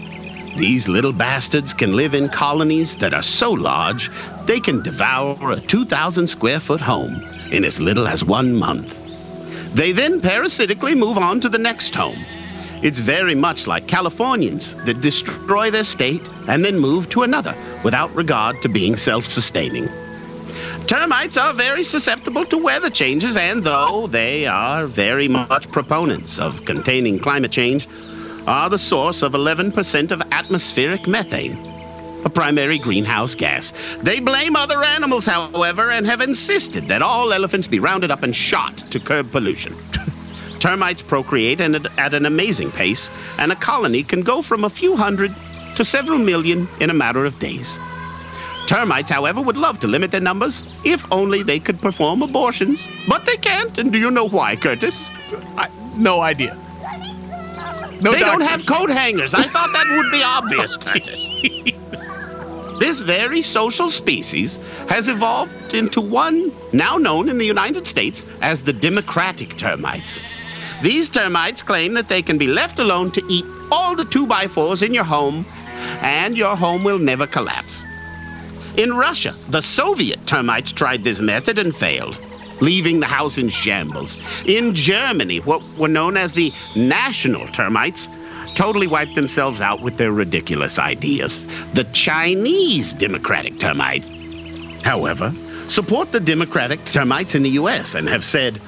These 0.57 0.87
little 0.87 1.13
bastards 1.13 1.75
can 1.75 1.95
live 1.95 2.15
in 2.15 2.29
colonies 2.29 2.95
that 2.95 3.13
are 3.13 3.21
so 3.21 3.51
large 3.51 4.09
they 4.45 4.59
can 4.59 4.81
devour 4.81 5.51
a 5.51 5.59
2,000 5.59 6.27
square 6.27 6.59
foot 6.59 6.81
home 6.81 7.21
in 7.51 7.65
as 7.65 7.79
little 7.79 8.07
as 8.07 8.23
one 8.23 8.55
month. 8.55 8.95
They 9.73 9.91
then 9.91 10.21
parasitically 10.21 10.95
move 10.95 11.17
on 11.17 11.41
to 11.41 11.49
the 11.49 11.57
next 11.57 11.95
home. 11.95 12.25
It's 12.81 12.99
very 12.99 13.35
much 13.35 13.67
like 13.67 13.87
Californians 13.87 14.75
that 14.85 15.01
destroy 15.01 15.71
their 15.71 15.83
state 15.83 16.21
and 16.47 16.63
then 16.63 16.77
move 16.77 17.09
to 17.09 17.23
another 17.23 17.55
without 17.83 18.13
regard 18.15 18.61
to 18.61 18.69
being 18.69 18.95
self 18.95 19.25
sustaining. 19.25 19.89
Termites 20.87 21.35
are 21.35 21.53
very 21.53 21.83
susceptible 21.83 22.45
to 22.45 22.57
weather 22.57 22.91
changes, 22.91 23.35
and 23.37 23.63
though 23.63 24.07
they 24.07 24.45
are 24.45 24.85
very 24.85 25.27
much 25.27 25.69
proponents 25.71 26.37
of 26.37 26.63
containing 26.65 27.17
climate 27.17 27.51
change, 27.51 27.87
are 28.45 28.69
the 28.69 28.77
source 28.77 29.23
of 29.23 29.31
11% 29.31 30.11
of 30.11 30.21
atmospheric 30.31 31.07
methane, 31.07 31.57
a 32.25 32.29
primary 32.29 32.79
greenhouse 32.79 33.35
gas. 33.35 33.71
They 34.01 34.19
blame 34.19 34.55
other 34.55 34.83
animals, 34.83 35.25
however, 35.25 35.91
and 35.91 36.05
have 36.05 36.21
insisted 36.21 36.87
that 36.87 37.01
all 37.01 37.31
elephants 37.31 37.67
be 37.67 37.79
rounded 37.79 38.11
up 38.11 38.23
and 38.23 38.35
shot 38.35 38.75
to 38.91 38.99
curb 38.99 39.31
pollution. 39.31 39.75
Termites 40.59 41.03
procreate 41.03 41.59
at 41.61 42.13
an 42.13 42.25
amazing 42.25 42.71
pace, 42.71 43.11
and 43.37 43.51
a 43.51 43.55
colony 43.55 44.03
can 44.03 44.21
go 44.21 44.41
from 44.41 44.63
a 44.63 44.69
few 44.69 44.95
hundred 44.95 45.33
to 45.75 45.85
several 45.85 46.17
million 46.17 46.67
in 46.79 46.89
a 46.89 46.93
matter 46.93 47.25
of 47.25 47.37
days. 47.39 47.77
Termites, 48.65 49.11
however, 49.11 49.41
would 49.41 49.57
love 49.57 49.79
to 49.81 49.87
limit 49.87 50.09
their 50.09 50.21
numbers 50.21 50.65
if 50.83 51.05
only 51.11 51.43
they 51.43 51.59
could 51.59 51.79
perform 51.79 52.23
abortions. 52.23 52.87
But 53.07 53.25
they 53.25 53.37
can't, 53.37 53.77
and 53.77 53.93
do 53.93 53.99
you 53.99 54.09
know 54.09 54.27
why, 54.27 54.55
Curtis? 54.55 55.11
I, 55.55 55.69
no 55.97 56.21
idea. 56.21 56.57
No 58.01 58.11
they 58.11 58.19
doctors. 58.19 58.21
don't 58.21 58.41
have 58.41 58.65
coat 58.65 58.89
hangers. 58.89 59.33
I 59.33 59.43
thought 59.43 59.69
that 59.71 59.85
would 59.97 60.11
be 60.11 60.23
obvious, 60.23 60.77
Curtis. 60.83 61.54
This 62.95 63.05
very 63.05 63.41
social 63.41 63.91
species 63.91 64.57
has 64.87 65.09
evolved 65.09 65.73
into 65.73 65.99
one 65.99 66.49
now 66.71 66.95
known 66.95 67.27
in 67.27 67.37
the 67.37 67.45
United 67.45 67.85
States 67.85 68.25
as 68.41 68.61
the 68.61 68.71
democratic 68.71 69.57
termites. 69.57 70.21
These 70.81 71.09
termites 71.09 71.61
claim 71.61 71.95
that 71.95 72.07
they 72.07 72.21
can 72.21 72.37
be 72.37 72.47
left 72.47 72.79
alone 72.79 73.11
to 73.11 73.23
eat 73.27 73.43
all 73.69 73.97
the 73.97 74.05
2 74.05 74.27
by 74.27 74.45
4s 74.45 74.81
in 74.81 74.93
your 74.93 75.03
home, 75.03 75.45
and 76.01 76.37
your 76.37 76.55
home 76.55 76.85
will 76.85 76.99
never 76.99 77.27
collapse. 77.27 77.83
In 78.77 78.93
Russia, 78.93 79.35
the 79.49 79.61
Soviet 79.61 80.25
termites 80.25 80.71
tried 80.71 81.03
this 81.03 81.19
method 81.19 81.59
and 81.59 81.75
failed, 81.75 82.17
leaving 82.61 83.01
the 83.01 83.07
house 83.07 83.37
in 83.37 83.49
shambles. 83.49 84.17
In 84.45 84.73
Germany, 84.73 85.39
what 85.39 85.61
were 85.77 85.89
known 85.89 86.15
as 86.15 86.31
the 86.31 86.53
national 86.77 87.45
termites 87.47 88.07
totally 88.55 88.87
wiped 88.87 89.15
themselves 89.15 89.61
out 89.61 89.81
with 89.81 89.97
their 89.97 90.11
ridiculous 90.11 90.79
ideas. 90.79 91.45
The 91.73 91.83
Chinese 91.93 92.93
democratic 92.93 93.59
termite, 93.59 94.03
however, 94.83 95.33
support 95.67 96.11
the 96.11 96.19
democratic 96.19 96.83
termites 96.85 97.35
in 97.35 97.43
the 97.43 97.51
U.S. 97.51 97.95
and 97.95 98.07
have 98.09 98.23
said, 98.23 98.59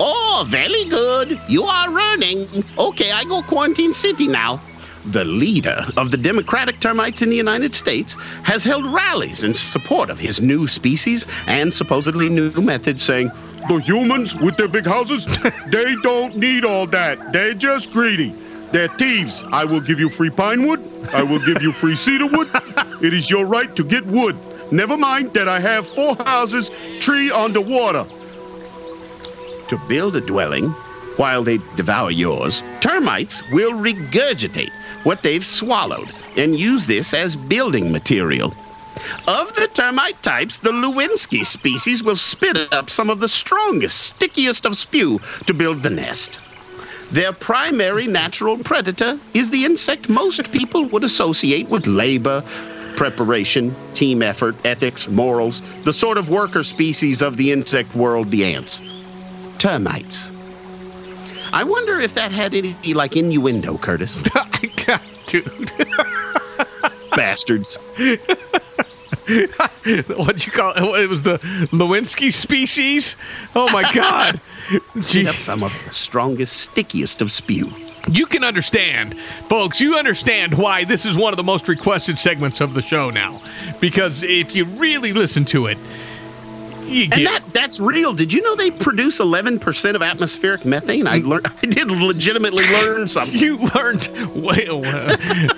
Oh, 0.00 0.44
very 0.48 0.84
good. 0.86 1.38
You 1.48 1.64
are 1.64 1.90
running. 1.90 2.48
Okay, 2.76 3.12
I 3.12 3.22
go 3.24 3.42
quarantine 3.42 3.94
city 3.94 4.26
now 4.26 4.60
the 5.06 5.24
leader 5.24 5.84
of 5.96 6.10
the 6.10 6.16
Democratic 6.16 6.80
termites 6.80 7.20
in 7.22 7.30
the 7.30 7.36
United 7.36 7.74
States, 7.74 8.14
has 8.42 8.64
held 8.64 8.86
rallies 8.86 9.42
in 9.42 9.52
support 9.54 10.10
of 10.10 10.18
his 10.18 10.40
new 10.40 10.66
species 10.66 11.26
and 11.46 11.72
supposedly 11.72 12.28
new 12.28 12.50
methods, 12.52 13.02
saying, 13.02 13.30
The 13.68 13.80
humans 13.80 14.34
with 14.34 14.56
their 14.56 14.68
big 14.68 14.86
houses, 14.86 15.26
they 15.68 15.94
don't 16.02 16.36
need 16.36 16.64
all 16.64 16.86
that. 16.86 17.32
They're 17.32 17.54
just 17.54 17.92
greedy. 17.92 18.34
They're 18.74 18.88
thieves. 18.88 19.44
I 19.52 19.64
will 19.64 19.80
give 19.80 20.00
you 20.00 20.10
free 20.10 20.30
pine 20.30 20.66
wood. 20.66 20.82
I 21.12 21.22
will 21.22 21.38
give 21.38 21.62
you 21.62 21.70
free 21.70 21.94
cedar 21.94 22.26
wood. 22.26 22.48
It 23.00 23.14
is 23.14 23.30
your 23.30 23.46
right 23.46 23.72
to 23.76 23.84
get 23.84 24.04
wood. 24.04 24.36
Never 24.72 24.96
mind 24.96 25.32
that 25.34 25.48
I 25.48 25.60
have 25.60 25.86
four 25.86 26.16
houses, 26.16 26.72
tree 26.98 27.30
underwater. 27.30 28.04
To 29.68 29.80
build 29.86 30.16
a 30.16 30.20
dwelling, 30.20 30.70
while 31.18 31.44
they 31.44 31.58
devour 31.76 32.10
yours, 32.10 32.64
termites 32.80 33.48
will 33.52 33.70
regurgitate 33.70 34.72
what 35.04 35.22
they've 35.22 35.46
swallowed 35.46 36.10
and 36.36 36.58
use 36.58 36.84
this 36.86 37.14
as 37.14 37.36
building 37.36 37.92
material. 37.92 38.52
Of 39.28 39.54
the 39.54 39.68
termite 39.72 40.20
types, 40.24 40.58
the 40.58 40.72
Lewinsky 40.72 41.46
species 41.46 42.02
will 42.02 42.16
spit 42.16 42.72
up 42.72 42.90
some 42.90 43.08
of 43.08 43.20
the 43.20 43.28
strongest, 43.28 44.00
stickiest 44.00 44.66
of 44.66 44.76
spew 44.76 45.20
to 45.46 45.54
build 45.54 45.84
the 45.84 45.90
nest. 45.90 46.40
Their 47.14 47.32
primary 47.32 48.08
natural 48.08 48.58
predator 48.58 49.20
is 49.34 49.50
the 49.50 49.64
insect 49.64 50.08
most 50.08 50.50
people 50.50 50.86
would 50.86 51.04
associate 51.04 51.68
with 51.68 51.86
labor, 51.86 52.42
preparation, 52.96 53.72
team 53.94 54.20
effort, 54.20 54.56
ethics, 54.66 55.06
morals, 55.06 55.62
the 55.84 55.92
sort 55.92 56.18
of 56.18 56.28
worker 56.28 56.64
species 56.64 57.22
of 57.22 57.36
the 57.36 57.52
insect 57.52 57.94
world, 57.94 58.32
the 58.32 58.44
ants. 58.44 58.82
Termites. 59.58 60.32
I 61.52 61.62
wonder 61.62 62.00
if 62.00 62.14
that 62.14 62.32
had 62.32 62.52
any 62.52 62.74
like 62.94 63.16
innuendo, 63.16 63.78
Curtis. 63.78 64.20
Dude. 65.26 65.70
Bastards. 67.14 67.76
What'd 69.26 70.46
you 70.46 70.50
call 70.50 70.72
it? 70.74 71.04
It 71.04 71.08
was 71.08 71.22
the 71.22 71.38
Lewinsky 71.70 72.32
species? 72.32 73.14
Oh 73.54 73.70
my 73.70 73.88
God. 73.92 74.40
Gee. 75.00 75.26
up 75.26 75.34
some 75.36 75.62
of 75.62 75.72
the 75.84 75.92
strongest, 75.92 76.56
stickiest 76.56 77.20
of 77.20 77.30
spew. 77.30 77.70
You 78.08 78.26
can 78.26 78.44
understand, 78.44 79.18
folks, 79.48 79.80
you 79.80 79.96
understand 79.96 80.56
why 80.56 80.84
this 80.84 81.06
is 81.06 81.16
one 81.16 81.32
of 81.32 81.36
the 81.38 81.42
most 81.42 81.68
requested 81.68 82.18
segments 82.18 82.60
of 82.60 82.74
the 82.74 82.82
show 82.82 83.10
now. 83.10 83.40
Because 83.80 84.22
if 84.22 84.54
you 84.54 84.64
really 84.64 85.12
listen 85.12 85.44
to 85.46 85.66
it, 85.66 85.78
you 86.86 87.08
and 87.10 87.26
that 87.26 87.42
that's 87.52 87.80
real. 87.80 88.12
Did 88.12 88.32
you 88.32 88.42
know 88.42 88.54
they 88.56 88.70
produce 88.70 89.18
11% 89.18 89.94
of 89.94 90.02
atmospheric 90.02 90.64
methane? 90.64 91.06
I 91.06 91.18
learned 91.18 91.46
I 91.62 91.66
did 91.66 91.90
legitimately 91.90 92.66
learn 92.66 93.08
something. 93.08 93.38
You 93.38 93.58
learned 93.74 94.08
well, 94.34 94.82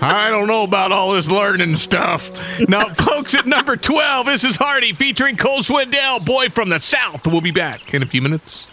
I 0.03 0.29
don't 0.31 0.47
know 0.47 0.63
about 0.63 0.93
all 0.93 1.13
this 1.13 1.31
learning 1.31 1.77
stuff. 1.77 2.31
Now, 2.69 2.89
folks, 2.95 3.35
at 3.35 3.47
number 3.47 3.77
12, 3.77 4.27
this 4.27 4.45
is 4.45 4.57
Hardy 4.57 4.93
featuring 4.93 5.37
Cole 5.37 5.61
Swindell, 5.61 6.25
Boy 6.25 6.49
from 6.49 6.69
the 6.69 6.81
South. 6.81 7.27
We'll 7.27 7.41
be 7.41 7.51
back 7.51 7.93
in 7.93 8.03
a 8.03 8.07
few 8.07 8.23
minutes. 8.23 8.66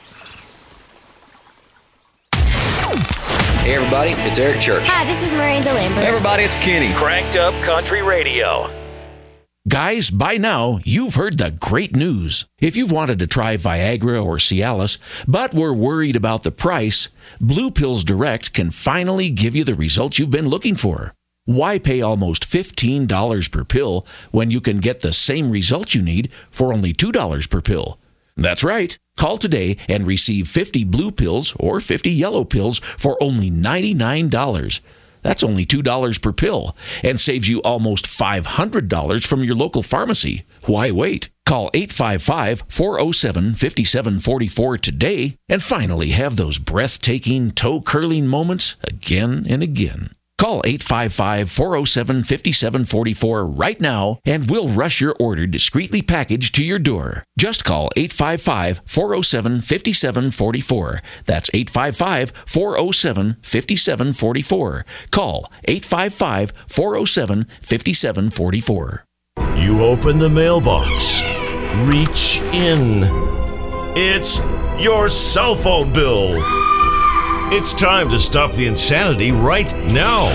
Hey, 3.64 3.76
everybody, 3.76 4.10
it's 4.28 4.40
Eric 4.40 4.60
Church. 4.60 4.84
Hi, 4.88 5.06
this 5.06 5.24
is 5.24 5.32
Miranda 5.32 5.72
Lambert. 5.72 6.00
Hey, 6.00 6.08
everybody, 6.08 6.44
it's 6.44 6.58
Kenny. 6.58 6.94
Cranked 6.96 7.38
Up 7.38 7.54
Country 7.64 8.04
Radio. 8.04 8.70
Guys, 9.70 10.10
by 10.10 10.36
now, 10.36 10.82
you've 10.84 11.16
heard 11.16 11.38
the 11.38 11.52
great 11.52 11.96
news. 11.96 12.46
If 12.60 12.76
you've 12.76 12.92
wanted 12.92 13.20
to 13.20 13.26
try 13.26 13.56
Viagra 13.56 14.22
or 14.22 14.36
Cialis, 14.36 14.98
but 15.26 15.54
were 15.54 15.74
worried 15.74 16.18
about 16.18 16.44
the 16.44 16.52
price, 16.52 17.08
Blue 17.40 17.72
Pills 17.72 18.04
Direct 18.04 18.52
can 18.52 18.70
finally 18.70 19.30
give 19.30 19.56
you 19.56 19.64
the 19.64 19.76
results 19.76 20.20
you've 20.20 20.30
been 20.30 20.50
looking 20.50 20.76
for. 20.76 21.14
Why 21.46 21.80
pay 21.80 22.02
almost 22.02 22.44
$15 22.44 23.50
per 23.50 23.64
pill 23.64 24.06
when 24.32 24.52
you 24.52 24.60
can 24.60 24.80
get 24.80 25.00
the 25.00 25.14
same 25.14 25.50
results 25.50 25.96
you 25.96 26.02
need 26.02 26.34
for 26.52 26.74
only 26.74 26.94
$2 26.94 27.50
per 27.50 27.62
pill? 27.62 27.98
That's 28.36 28.66
right. 28.66 28.98
Call 29.18 29.38
today 29.38 29.78
and 29.88 30.08
receive 30.08 30.48
50 30.48 30.84
blue 30.86 31.12
pills 31.12 31.56
or 31.60 31.80
50 31.80 32.10
yellow 32.10 32.44
pills 32.44 32.80
for 32.80 33.22
only 33.22 33.50
$99. 33.50 34.82
That's 35.22 35.44
only 35.44 35.66
$2 35.66 36.22
per 36.22 36.34
pill 36.34 36.76
and 37.04 37.20
saves 37.20 37.48
you 37.48 37.62
almost 37.62 38.06
$500 38.06 39.26
from 39.26 39.44
your 39.44 39.56
local 39.56 39.82
pharmacy. 39.82 40.44
Why 40.66 40.92
wait? 40.92 41.30
Call 41.46 41.70
855 41.74 42.64
407 42.68 43.52
5744 43.54 44.78
today 44.78 45.38
and 45.48 45.64
finally 45.64 46.10
have 46.10 46.36
those 46.36 46.60
breathtaking, 46.60 47.52
toe 47.52 47.82
curling 47.82 48.28
moments 48.28 48.76
again 48.84 49.46
and 49.50 49.64
again. 49.64 50.12
Call 50.44 50.62
855 50.66 51.50
407 51.50 52.24
5744 52.24 53.46
right 53.46 53.80
now 53.80 54.20
and 54.26 54.50
we'll 54.50 54.68
rush 54.68 55.00
your 55.00 55.16
order 55.18 55.48
discreetly 55.48 56.02
packaged 56.02 56.54
to 56.56 56.66
your 56.66 56.80
door. 56.80 57.24
Just 57.40 57.64
call 57.64 57.90
855 57.96 58.82
407 58.86 59.62
5744. 59.62 61.00
That's 61.26 61.50
855 61.54 62.34
407 62.46 63.38
5744. 63.42 64.86
Call 65.12 65.50
855 65.64 66.52
407 66.68 67.46
5744. 67.62 69.06
You 69.56 69.82
open 69.82 70.20
the 70.20 70.30
mailbox, 70.30 71.24
reach 71.88 72.42
in. 72.52 73.06
It's 73.96 74.40
your 74.78 75.08
cell 75.08 75.56
phone 75.56 75.94
bill. 75.94 76.73
It's 77.56 77.72
time 77.72 78.10
to 78.10 78.20
stop 78.20 78.52
the 78.54 78.66
insanity 78.66 79.32
right 79.32 79.72
now. 79.86 80.32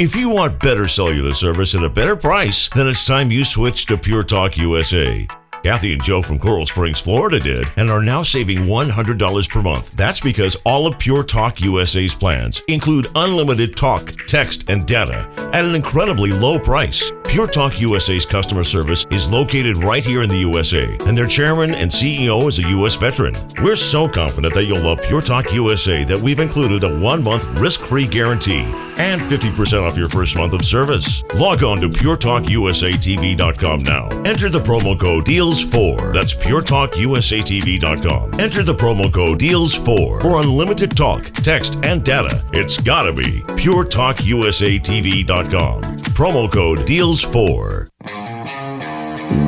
If 0.00 0.16
you 0.16 0.30
want 0.30 0.58
better 0.58 0.88
cellular 0.88 1.34
service 1.34 1.74
at 1.74 1.82
a 1.82 1.90
better 1.90 2.16
price, 2.16 2.70
then 2.74 2.88
it's 2.88 3.04
time 3.04 3.30
you 3.30 3.44
switch 3.44 3.84
to 3.86 3.98
Pure 3.98 4.24
Talk 4.24 4.56
USA. 4.56 5.28
Kathy 5.68 5.92
and 5.92 6.02
Joe 6.02 6.22
from 6.22 6.38
Coral 6.38 6.64
Springs, 6.64 6.98
Florida 6.98 7.38
did 7.38 7.70
and 7.76 7.90
are 7.90 8.00
now 8.00 8.22
saving 8.22 8.60
$100 8.60 9.50
per 9.50 9.60
month. 9.60 9.92
That's 9.92 10.18
because 10.18 10.56
all 10.64 10.86
of 10.86 10.98
Pure 10.98 11.24
Talk 11.24 11.60
USA's 11.60 12.14
plans 12.14 12.62
include 12.68 13.08
unlimited 13.14 13.76
talk, 13.76 14.14
text, 14.26 14.70
and 14.70 14.86
data 14.86 15.28
at 15.52 15.66
an 15.66 15.74
incredibly 15.74 16.32
low 16.32 16.58
price. 16.58 17.12
Pure 17.24 17.48
Talk 17.48 17.78
USA's 17.82 18.24
customer 18.24 18.64
service 18.64 19.04
is 19.10 19.28
located 19.28 19.84
right 19.84 20.02
here 20.02 20.22
in 20.22 20.30
the 20.30 20.38
USA, 20.38 20.96
and 21.04 21.18
their 21.18 21.26
chairman 21.26 21.74
and 21.74 21.90
CEO 21.90 22.48
is 22.48 22.58
a 22.58 22.68
U.S. 22.70 22.96
veteran. 22.96 23.34
We're 23.62 23.76
so 23.76 24.08
confident 24.08 24.54
that 24.54 24.64
you'll 24.64 24.80
love 24.80 25.02
Pure 25.02 25.20
Talk 25.22 25.52
USA 25.52 26.02
that 26.04 26.18
we've 26.18 26.40
included 26.40 26.82
a 26.84 26.98
one 26.98 27.22
month 27.22 27.44
risk 27.60 27.80
free 27.80 28.06
guarantee 28.06 28.64
and 28.96 29.20
50% 29.20 29.82
off 29.82 29.96
your 29.96 30.08
first 30.08 30.36
month 30.36 30.54
of 30.54 30.64
service. 30.64 31.22
Log 31.34 31.62
on 31.62 31.80
to 31.82 31.88
PureTalkUSATV.com 31.88 33.82
now. 33.82 34.08
Enter 34.22 34.48
the 34.48 34.58
promo 34.58 34.98
code 34.98 35.26
DEALS4. 35.58 36.12
That's 36.12 36.34
PureTalkUSATV.com. 36.34 38.38
Enter 38.40 38.62
the 38.62 38.74
promo 38.74 39.12
code 39.12 39.40
DEALS4 39.40 40.22
for 40.22 40.40
unlimited 40.40 40.96
talk, 40.96 41.24
text, 41.24 41.84
and 41.84 42.04
data. 42.04 42.44
It's 42.52 42.78
gotta 42.78 43.12
be 43.12 43.40
PureTalkUSATV.com. 43.42 45.82
Promo 46.14 46.52
code 46.52 46.78
DEALS4. 46.80 47.88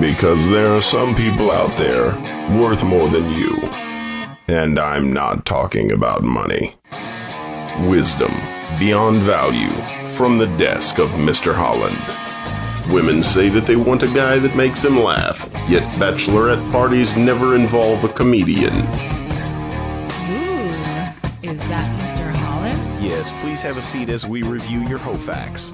Because 0.01 0.49
there 0.49 0.75
are 0.75 0.83
some 0.83 1.15
people 1.15 1.51
out 1.53 1.77
there 1.79 2.07
worth 2.59 2.83
more 2.83 3.09
than 3.09 3.31
you. 3.33 3.57
And 4.49 4.81
I'm 4.81 5.13
not 5.13 5.47
talking 5.47 5.93
about 5.93 6.25
money. 6.25 6.75
Wisdom 7.89 8.33
beyond 8.79 9.19
value 9.19 9.71
from 10.17 10.39
the 10.39 10.47
desk 10.57 10.99
of 10.99 11.11
Mr. 11.11 11.55
Holland. 11.55 11.97
Women 12.93 13.23
say 13.23 13.49
that 13.51 13.67
they 13.67 13.77
want 13.77 14.03
a 14.03 14.09
guy 14.09 14.41
that 14.41 14.57
makes 14.57 14.81
them 14.81 14.99
laugh, 14.99 15.49
yet 15.69 15.85
bachelorette 15.95 16.73
parties 16.73 17.17
never 17.17 17.55
involve 17.55 18.03
a 18.03 18.09
comedian. 18.09 18.75
Ooh, 20.29 20.73
is 21.43 21.61
that 21.69 21.89
Mr. 22.01 22.35
Holland? 22.35 22.81
Yes, 23.01 23.33
please 23.41 23.63
have 23.63 23.77
a 23.77 23.83
seat 23.83 24.09
as 24.09 24.27
we 24.27 24.43
review 24.43 24.81
your 24.89 24.99
Hofax. 24.99 25.73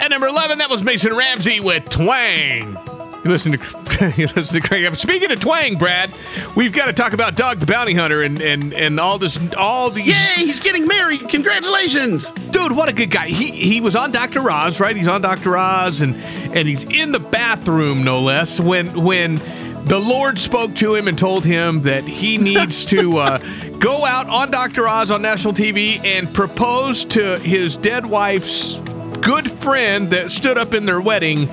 At 0.00 0.10
number 0.10 0.26
11, 0.26 0.58
that 0.58 0.68
was 0.68 0.82
Mason 0.82 1.14
Ramsey 1.14 1.60
with 1.60 1.88
Twang. 1.88 2.76
You 3.24 3.30
listen 3.30 3.52
to, 3.52 3.58
you 4.16 4.26
listen 4.34 4.60
to 4.60 4.68
Craig. 4.68 4.94
Speaking 4.96 5.30
of 5.30 5.38
Twang, 5.38 5.76
Brad, 5.76 6.10
we've 6.56 6.72
got 6.72 6.86
to 6.86 6.92
talk 6.92 7.12
about 7.12 7.36
Dog 7.36 7.60
the 7.60 7.66
Bounty 7.66 7.94
Hunter 7.94 8.22
and, 8.22 8.40
and, 8.42 8.74
and 8.74 8.98
all 8.98 9.18
this, 9.18 9.38
all 9.56 9.90
these. 9.90 10.08
Yay, 10.08 10.44
he's 10.44 10.58
getting 10.58 10.86
married. 10.88 11.28
Congratulations. 11.28 12.32
Dude, 12.50 12.72
what 12.72 12.90
a 12.90 12.92
good 12.92 13.10
guy. 13.10 13.28
He, 13.28 13.52
he 13.52 13.80
was 13.80 13.94
on 13.94 14.10
Dr. 14.10 14.50
Oz, 14.50 14.80
right? 14.80 14.96
He's 14.96 15.06
on 15.06 15.22
Dr. 15.22 15.56
Oz 15.56 16.00
and, 16.00 16.16
and 16.16 16.66
he's 16.66 16.82
in 16.84 17.12
the 17.12 17.20
bathroom, 17.20 18.02
no 18.02 18.18
less, 18.18 18.58
when, 18.58 19.04
when 19.04 19.36
the 19.84 20.00
Lord 20.00 20.38
spoke 20.40 20.74
to 20.76 20.94
him 20.94 21.06
and 21.06 21.16
told 21.16 21.44
him 21.44 21.82
that 21.82 22.02
he 22.02 22.38
needs 22.38 22.84
to 22.86 23.18
uh, 23.18 23.38
go 23.78 24.04
out 24.04 24.28
on 24.28 24.50
Dr. 24.50 24.88
Oz 24.88 25.12
on 25.12 25.22
national 25.22 25.54
TV 25.54 26.04
and 26.04 26.32
propose 26.34 27.04
to 27.04 27.38
his 27.38 27.76
dead 27.76 28.04
wife's 28.04 28.78
good 29.20 29.48
friend 29.48 30.10
that 30.10 30.32
stood 30.32 30.58
up 30.58 30.74
in 30.74 30.86
their 30.86 31.00
wedding 31.00 31.48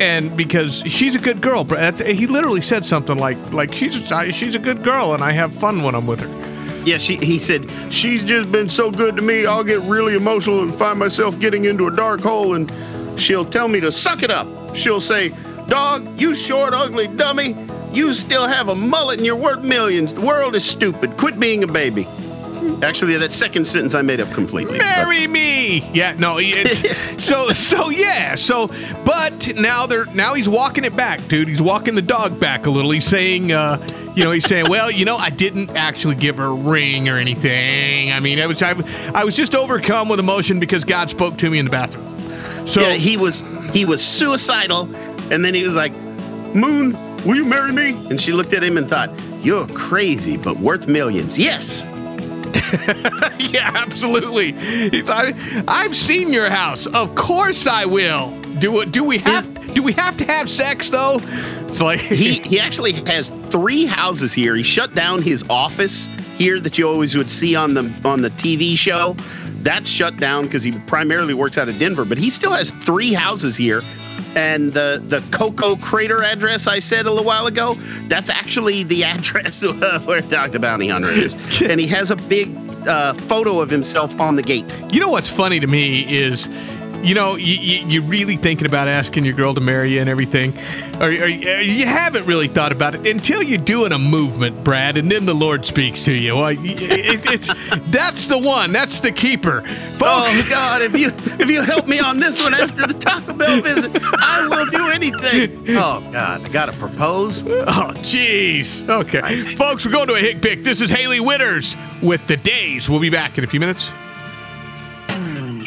and 0.00 0.36
because 0.36 0.82
she's 0.86 1.14
a 1.14 1.18
good 1.18 1.40
girl 1.40 1.64
he 2.04 2.26
literally 2.26 2.60
said 2.60 2.84
something 2.84 3.16
like 3.18 3.38
like 3.52 3.72
she's 3.72 4.10
a, 4.10 4.32
she's 4.32 4.54
a 4.54 4.58
good 4.58 4.82
girl 4.82 5.14
and 5.14 5.22
i 5.22 5.30
have 5.30 5.52
fun 5.52 5.82
when 5.82 5.94
i'm 5.94 6.06
with 6.06 6.20
her. 6.20 6.84
Yeah 6.84 6.98
she 6.98 7.16
he 7.16 7.38
said 7.38 7.70
she's 7.90 8.24
just 8.24 8.50
been 8.50 8.68
so 8.68 8.90
good 8.90 9.16
to 9.16 9.22
me 9.22 9.46
i'll 9.46 9.64
get 9.64 9.80
really 9.82 10.14
emotional 10.14 10.62
and 10.62 10.74
find 10.74 10.98
myself 10.98 11.38
getting 11.38 11.64
into 11.64 11.86
a 11.86 11.94
dark 11.94 12.20
hole 12.20 12.54
and 12.54 12.72
she'll 13.20 13.44
tell 13.44 13.68
me 13.68 13.80
to 13.80 13.92
suck 13.92 14.22
it 14.22 14.30
up. 14.30 14.46
She'll 14.74 15.00
say 15.00 15.32
dog 15.68 16.20
you 16.20 16.34
short 16.34 16.74
ugly 16.74 17.06
dummy 17.06 17.56
you 17.92 18.12
still 18.12 18.48
have 18.48 18.68
a 18.68 18.74
mullet 18.74 19.18
and 19.18 19.26
you're 19.26 19.36
worth 19.36 19.62
millions. 19.62 20.14
The 20.14 20.20
world 20.20 20.56
is 20.56 20.64
stupid. 20.64 21.16
Quit 21.16 21.38
being 21.38 21.62
a 21.62 21.68
baby 21.68 22.08
Actually, 22.82 23.16
that 23.16 23.32
second 23.32 23.66
sentence 23.66 23.94
I 23.94 24.02
made 24.02 24.20
up 24.20 24.30
completely. 24.30 24.78
Marry 24.78 25.26
me. 25.26 25.80
Yeah, 25.92 26.14
no, 26.18 26.36
it's 26.38 26.84
so 27.24 27.48
so 27.48 27.90
yeah. 27.90 28.34
So, 28.34 28.68
but 29.04 29.54
now 29.56 29.86
they're 29.86 30.06
now 30.14 30.34
he's 30.34 30.48
walking 30.48 30.84
it 30.84 30.96
back, 30.96 31.26
dude. 31.28 31.48
He's 31.48 31.62
walking 31.62 31.94
the 31.94 32.02
dog 32.02 32.38
back 32.38 32.66
a 32.66 32.70
little. 32.70 32.90
He's 32.90 33.06
saying, 33.06 33.52
uh, 33.52 33.86
you 34.14 34.24
know, 34.24 34.30
he's 34.30 34.46
saying, 34.46 34.68
well, 34.68 34.90
you 34.90 35.04
know, 35.04 35.16
I 35.16 35.30
didn't 35.30 35.70
actually 35.70 36.16
give 36.16 36.36
her 36.36 36.46
a 36.46 36.54
ring 36.54 37.08
or 37.08 37.16
anything. 37.16 38.12
I 38.12 38.20
mean, 38.20 38.40
I 38.40 38.46
was 38.46 38.62
I, 38.62 38.74
I 39.14 39.24
was 39.24 39.34
just 39.34 39.54
overcome 39.54 40.08
with 40.08 40.20
emotion 40.20 40.60
because 40.60 40.84
God 40.84 41.10
spoke 41.10 41.38
to 41.38 41.50
me 41.50 41.58
in 41.58 41.64
the 41.64 41.70
bathroom. 41.70 42.04
So 42.66 42.80
yeah, 42.80 42.94
he 42.94 43.16
was 43.16 43.44
he 43.72 43.84
was 43.84 44.04
suicidal, 44.04 44.82
and 45.32 45.44
then 45.44 45.54
he 45.54 45.62
was 45.64 45.76
like, 45.76 45.92
Moon, 46.54 46.92
will 47.24 47.36
you 47.36 47.44
marry 47.44 47.72
me? 47.72 47.90
And 48.08 48.20
she 48.20 48.32
looked 48.32 48.52
at 48.52 48.62
him 48.62 48.76
and 48.76 48.88
thought, 48.88 49.10
You're 49.42 49.66
crazy, 49.68 50.36
but 50.36 50.58
worth 50.58 50.86
millions. 50.86 51.38
Yes. 51.38 51.86
yeah, 53.38 53.70
absolutely. 53.74 54.52
He's, 54.52 55.08
I, 55.08 55.34
I've 55.68 55.96
seen 55.96 56.32
your 56.32 56.50
house. 56.50 56.86
Of 56.86 57.14
course 57.14 57.66
I 57.66 57.84
will. 57.84 58.30
Do 58.58 58.84
do 58.84 59.02
we 59.04 59.18
have 59.18 59.74
Do 59.74 59.82
we 59.82 59.92
have 59.94 60.16
to 60.18 60.24
have 60.24 60.48
sex 60.48 60.88
though? 60.88 61.18
It's 61.68 61.80
like 61.80 62.00
he 62.20 62.40
he 62.40 62.60
actually 62.60 62.92
has 62.92 63.30
three 63.48 63.84
houses 63.84 64.32
here. 64.32 64.54
He 64.54 64.62
shut 64.62 64.94
down 64.94 65.22
his 65.22 65.44
office 65.50 66.08
here 66.36 66.60
that 66.60 66.78
you 66.78 66.88
always 66.88 67.16
would 67.16 67.30
see 67.30 67.56
on 67.56 67.74
the 67.74 67.92
on 68.04 68.22
the 68.22 68.30
TV 68.30 68.76
show. 68.76 69.16
That's 69.62 69.88
shut 69.88 70.18
down 70.18 70.44
because 70.44 70.62
he 70.62 70.72
primarily 70.80 71.34
works 71.34 71.56
out 71.56 71.68
of 71.68 71.78
Denver, 71.78 72.04
but 72.04 72.18
he 72.18 72.30
still 72.30 72.52
has 72.52 72.70
three 72.70 73.12
houses 73.12 73.56
here. 73.56 73.82
And 74.36 74.72
the 74.72 75.02
the 75.06 75.22
Koko 75.30 75.76
Crater 75.76 76.22
address 76.22 76.66
I 76.66 76.78
said 76.80 77.06
a 77.06 77.10
little 77.10 77.24
while 77.24 77.46
ago, 77.46 77.74
that's 78.08 78.30
actually 78.30 78.82
the 78.82 79.04
address 79.14 79.64
where 80.04 80.20
Dr. 80.22 80.58
Bounty 80.58 80.88
Hunter 80.88 81.10
is. 81.10 81.34
and 81.62 81.80
he 81.80 81.86
has 81.88 82.10
a 82.10 82.16
big 82.16 82.54
uh, 82.86 83.14
photo 83.14 83.60
of 83.60 83.70
himself 83.70 84.18
on 84.20 84.36
the 84.36 84.42
gate. 84.42 84.72
You 84.90 85.00
know 85.00 85.10
what's 85.10 85.30
funny 85.30 85.60
to 85.60 85.66
me 85.66 86.02
is, 86.14 86.48
you 87.04 87.14
know, 87.14 87.36
you, 87.36 87.54
you, 87.54 87.86
you're 87.86 88.02
really 88.02 88.36
thinking 88.36 88.66
about 88.66 88.88
asking 88.88 89.24
your 89.24 89.34
girl 89.34 89.54
to 89.54 89.60
marry 89.60 89.92
you 89.92 90.00
and 90.00 90.08
everything, 90.08 90.56
or, 91.00 91.08
or 91.08 91.28
you 91.28 91.86
haven't 91.86 92.26
really 92.26 92.48
thought 92.48 92.72
about 92.72 92.94
it 92.94 93.06
until 93.06 93.42
you're 93.42 93.58
doing 93.58 93.92
a 93.92 93.98
movement, 93.98 94.64
Brad, 94.64 94.96
and 94.96 95.10
then 95.10 95.26
the 95.26 95.34
Lord 95.34 95.66
speaks 95.66 96.04
to 96.06 96.12
you. 96.12 96.36
Well, 96.36 96.48
it, 96.48 96.58
it's 96.60 97.50
that's 97.90 98.28
the 98.28 98.38
one, 98.38 98.72
that's 98.72 99.00
the 99.00 99.12
keeper. 99.12 99.60
Folks, 99.98 100.32
oh 100.32 100.46
God! 100.48 100.82
If 100.82 100.96
you 100.98 101.12
if 101.38 101.50
you 101.50 101.62
help 101.62 101.86
me 101.86 102.00
on 102.00 102.18
this 102.18 102.42
one 102.42 102.54
after 102.54 102.86
the 102.86 102.94
Taco 102.94 103.34
Bell 103.34 103.60
visit, 103.60 103.90
I 104.02 104.46
will 104.48 104.66
do 104.66 104.88
anything. 104.88 105.76
Oh 105.76 106.00
God! 106.10 106.42
I 106.42 106.48
gotta 106.48 106.72
propose. 106.72 107.42
Oh 107.46 107.92
jeez. 107.98 108.88
Okay, 108.88 109.54
folks, 109.56 109.84
we're 109.84 109.92
going 109.92 110.08
to 110.08 110.14
a 110.14 110.20
hick 110.20 110.40
pick. 110.40 110.64
This 110.64 110.80
is 110.80 110.90
Hailey 110.90 111.20
Whitters 111.20 111.76
with 112.02 112.26
the 112.26 112.36
Days. 112.36 112.88
We'll 112.88 113.00
be 113.00 113.10
back 113.10 113.36
in 113.36 113.44
a 113.44 113.46
few 113.46 113.60
minutes. 113.60 113.90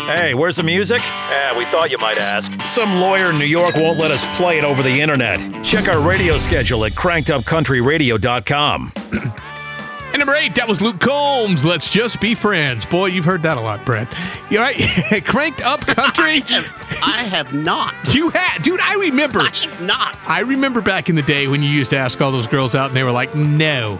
Hey, 0.07 0.33
where's 0.33 0.55
the 0.55 0.63
music? 0.63 1.01
Eh, 1.03 1.57
we 1.57 1.65
thought 1.65 1.91
you 1.91 1.97
might 1.97 2.17
ask. 2.17 2.53
Some 2.65 3.01
lawyer 3.01 3.31
in 3.31 3.35
New 3.37 3.45
York 3.45 3.75
won't 3.75 3.99
let 3.99 4.09
us 4.09 4.25
play 4.37 4.57
it 4.57 4.63
over 4.63 4.81
the 4.81 5.01
internet. 5.01 5.41
Check 5.65 5.89
our 5.89 5.99
radio 5.99 6.37
schedule 6.37 6.85
at 6.85 6.93
crankedupcountryradio.com. 6.93 8.93
And 10.17 10.25
number 10.25 10.41
eight, 10.41 10.55
that 10.55 10.67
was 10.67 10.81
Luke 10.81 10.99
Combs. 10.99 11.63
Let's 11.63 11.91
just 11.91 12.19
be 12.19 12.33
friends. 12.33 12.87
Boy, 12.87 13.05
you've 13.05 13.23
heard 13.23 13.43
that 13.43 13.55
a 13.55 13.61
lot, 13.61 13.85
Brett. 13.85 14.07
You 14.49 14.57
all 14.57 14.63
right? 14.63 14.75
Cranked 15.25 15.61
up 15.61 15.81
country. 15.81 16.41
I 16.41 16.45
have, 16.47 17.03
I 17.03 17.17
have 17.23 17.53
not. 17.53 17.93
You 18.17 18.31
had, 18.31 18.63
dude. 18.63 18.79
I 18.79 18.95
remember. 18.95 19.41
I 19.41 19.55
have 19.55 19.79
not. 19.79 20.17
I 20.27 20.39
remember 20.39 20.81
back 20.81 21.07
in 21.07 21.15
the 21.15 21.21
day 21.21 21.47
when 21.47 21.61
you 21.61 21.69
used 21.69 21.91
to 21.91 21.97
ask 21.97 22.19
all 22.19 22.31
those 22.31 22.47
girls 22.47 22.73
out, 22.73 22.87
and 22.87 22.97
they 22.97 23.03
were 23.03 23.11
like, 23.11 23.35
"No," 23.35 23.99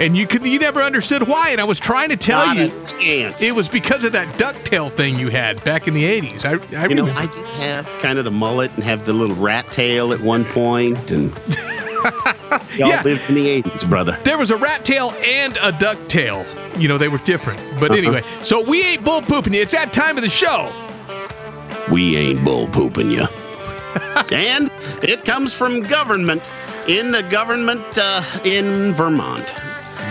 and 0.00 0.16
you 0.16 0.26
could, 0.26 0.42
you 0.42 0.58
never 0.58 0.80
understood 0.80 1.28
why. 1.28 1.50
And 1.50 1.60
I 1.60 1.64
was 1.64 1.78
trying 1.78 2.08
to 2.08 2.16
tell 2.16 2.46
Not 2.46 2.56
you, 2.98 3.34
it 3.38 3.54
was 3.54 3.68
because 3.68 4.04
of 4.04 4.12
that 4.12 4.26
ducktail 4.38 4.90
thing 4.90 5.18
you 5.18 5.28
had 5.28 5.62
back 5.64 5.86
in 5.86 5.92
the 5.92 6.04
'80s. 6.04 6.46
I, 6.46 6.82
I 6.82 6.86
You 6.86 6.94
know. 6.94 7.10
I 7.10 7.26
did 7.26 7.44
have 7.44 7.86
kind 8.00 8.18
of 8.18 8.24
the 8.24 8.30
mullet 8.30 8.70
and 8.76 8.84
have 8.84 9.04
the 9.04 9.12
little 9.12 9.36
rat 9.36 9.70
tail 9.70 10.14
at 10.14 10.20
one 10.20 10.46
point, 10.46 11.10
and 11.10 11.30
y'all 12.76 12.88
Yeah. 12.88 13.02
lived 13.02 13.28
in 13.28 13.34
the 13.34 13.62
'80s, 13.62 13.88
brother. 13.88 14.18
There 14.24 14.38
was 14.38 14.50
a 14.50 14.56
rat 14.56 14.84
tail 14.84 15.12
and 15.24 15.56
a 15.62 15.72
duck 15.72 15.98
tail. 16.08 16.44
You 16.76 16.88
know, 16.88 16.98
they 16.98 17.08
were 17.08 17.18
different. 17.18 17.60
But 17.80 17.90
Uh-huh. 17.90 17.98
anyway, 17.98 18.22
so 18.42 18.60
we 18.62 18.82
ain't 18.82 19.04
bull 19.04 19.22
pooping 19.22 19.52
you. 19.54 19.62
It's 19.62 19.72
that 19.72 19.92
time 19.92 20.16
of 20.16 20.22
the 20.22 20.30
show. 20.30 20.72
We 21.90 22.16
ain't 22.16 22.44
bull 22.44 22.68
pooping 22.68 23.10
you. 23.10 23.22
and 24.32 24.70
it 25.02 25.24
comes 25.24 25.52
from 25.54 25.82
government 25.82 26.48
in 26.86 27.10
the 27.10 27.22
government 27.24 27.84
uh, 27.98 28.22
in 28.44 28.92
Vermont. 28.94 29.54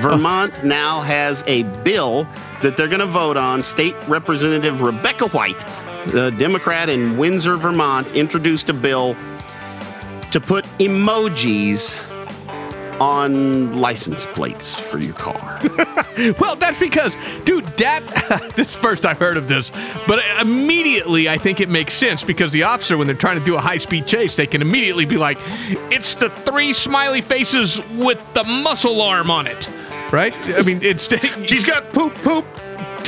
Vermont 0.01 0.63
now 0.63 1.01
has 1.01 1.43
a 1.47 1.63
bill 1.83 2.27
that 2.61 2.75
they're 2.77 2.87
going 2.87 2.99
to 2.99 3.05
vote 3.05 3.37
on. 3.37 3.63
State 3.63 3.95
Representative 4.07 4.81
Rebecca 4.81 5.27
White, 5.29 5.59
the 6.07 6.31
Democrat 6.31 6.89
in 6.89 7.17
Windsor, 7.17 7.55
Vermont, 7.55 8.11
introduced 8.15 8.69
a 8.69 8.73
bill 8.73 9.15
to 10.31 10.39
put 10.41 10.65
emojis 10.79 11.95
on 12.99 13.71
license 13.79 14.25
plates 14.27 14.75
for 14.75 14.99
your 14.99 15.13
car. 15.13 15.59
Well, 16.39 16.55
that's 16.55 16.79
because, 16.79 17.15
dude, 17.45 17.67
that 17.77 18.01
this 18.55 18.75
first 18.75 19.05
I've 19.05 19.19
heard 19.19 19.37
of 19.37 19.47
this, 19.47 19.71
but 20.07 20.19
immediately 20.41 21.29
I 21.29 21.37
think 21.37 21.61
it 21.61 21.69
makes 21.69 21.93
sense 21.93 22.23
because 22.23 22.51
the 22.51 22.63
officer, 22.63 22.97
when 22.97 23.05
they're 23.05 23.15
trying 23.15 23.37
to 23.37 23.45
do 23.45 23.55
a 23.55 23.59
high 23.59 23.77
speed 23.77 24.07
chase, 24.07 24.35
they 24.35 24.47
can 24.47 24.63
immediately 24.63 25.05
be 25.05 25.17
like, 25.17 25.37
"It's 25.91 26.15
the 26.15 26.31
three 26.31 26.73
smiley 26.73 27.21
faces 27.21 27.79
with 27.91 28.19
the 28.33 28.43
muscle 28.45 28.99
arm 28.99 29.29
on 29.29 29.45
it," 29.45 29.69
right? 30.11 30.33
I 30.57 30.63
mean, 30.63 30.79
it's 30.81 31.07
she's 31.47 31.63
got 31.63 31.93
poop 31.93 32.15
poop 32.15 32.45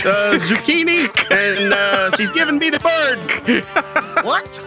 uh, 0.06 0.38
zucchini 0.38 1.10
and 1.32 1.74
uh, 1.74 2.16
she's 2.16 2.30
giving 2.30 2.60
me 2.60 2.70
the 2.70 2.80
bird. 2.80 4.24
what? 4.24 4.64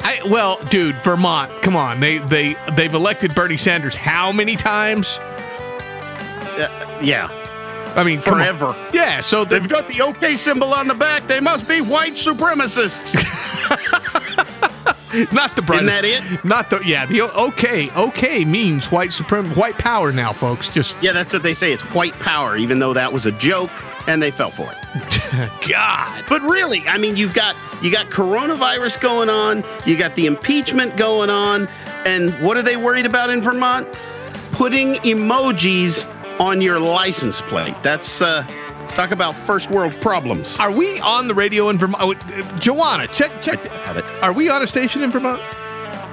I, 0.00 0.20
well, 0.28 0.58
dude, 0.70 0.96
Vermont, 0.96 1.50
come 1.62 1.76
on, 1.76 2.00
they 2.00 2.18
they 2.18 2.56
they've 2.76 2.92
elected 2.94 3.34
Bernie 3.34 3.56
Sanders 3.56 3.96
how 3.96 4.32
many 4.32 4.56
times? 4.56 5.18
Uh, 5.18 6.98
yeah. 7.02 7.28
I 7.96 8.04
mean. 8.04 8.18
Forever. 8.20 8.76
Yeah, 8.92 9.20
so 9.20 9.44
They've 9.44 9.68
got 9.68 9.88
the 9.88 10.02
OK 10.02 10.34
symbol 10.36 10.72
on 10.74 10.88
the 10.88 10.94
back. 10.94 11.26
They 11.26 11.40
must 11.40 11.66
be 11.66 11.80
white 11.80 12.14
supremacists. 12.14 13.14
Not 15.32 15.56
the 15.56 15.62
bright. 15.62 15.84
Isn't 15.84 15.86
that 15.86 16.04
it? 16.04 16.44
Not 16.44 16.68
the 16.70 16.80
yeah. 16.84 17.06
The 17.06 17.22
okay 17.22 17.90
okay 17.96 18.44
means 18.44 18.92
white 18.92 19.10
suprem 19.10 19.56
white 19.56 19.78
power 19.78 20.12
now, 20.12 20.32
folks. 20.32 20.68
Just 20.68 20.96
yeah, 21.02 21.12
that's 21.12 21.32
what 21.32 21.42
they 21.42 21.54
say. 21.54 21.72
It's 21.72 21.82
white 21.94 22.12
power, 22.14 22.56
even 22.56 22.78
though 22.78 22.92
that 22.92 23.12
was 23.12 23.24
a 23.26 23.32
joke 23.32 23.70
and 24.06 24.22
they 24.22 24.30
fell 24.30 24.50
for 24.50 24.70
it. 24.70 24.78
God. 25.68 26.24
But 26.28 26.42
really, 26.42 26.86
I 26.86 26.98
mean, 26.98 27.16
you've 27.16 27.34
got 27.34 27.56
you 27.82 27.92
got 27.92 28.10
coronavirus 28.10 29.00
going 29.00 29.28
on, 29.28 29.64
you 29.86 29.96
got 29.96 30.14
the 30.14 30.26
impeachment 30.26 30.96
going 30.96 31.30
on, 31.30 31.68
and 32.04 32.32
what 32.42 32.56
are 32.56 32.62
they 32.62 32.76
worried 32.76 33.06
about 33.06 33.30
in 33.30 33.42
Vermont? 33.42 33.88
Putting 34.52 34.94
emojis 34.96 36.06
on 36.40 36.60
your 36.60 36.80
license 36.80 37.40
plate. 37.42 37.74
That's 37.82 38.22
uh 38.22 38.46
talk 38.94 39.10
about 39.10 39.34
first 39.34 39.70
world 39.70 39.92
problems. 40.00 40.58
Are 40.58 40.72
we 40.72 40.98
on 41.00 41.28
the 41.28 41.34
radio 41.34 41.68
in 41.68 41.78
Vermont? 41.78 42.02
Uh, 42.02 42.58
Joanna, 42.58 43.06
check 43.08 43.30
check. 43.42 43.64
It. 43.64 44.04
Are 44.22 44.32
we 44.32 44.48
on 44.48 44.62
a 44.62 44.66
station 44.66 45.02
in 45.02 45.10
Vermont? 45.10 45.40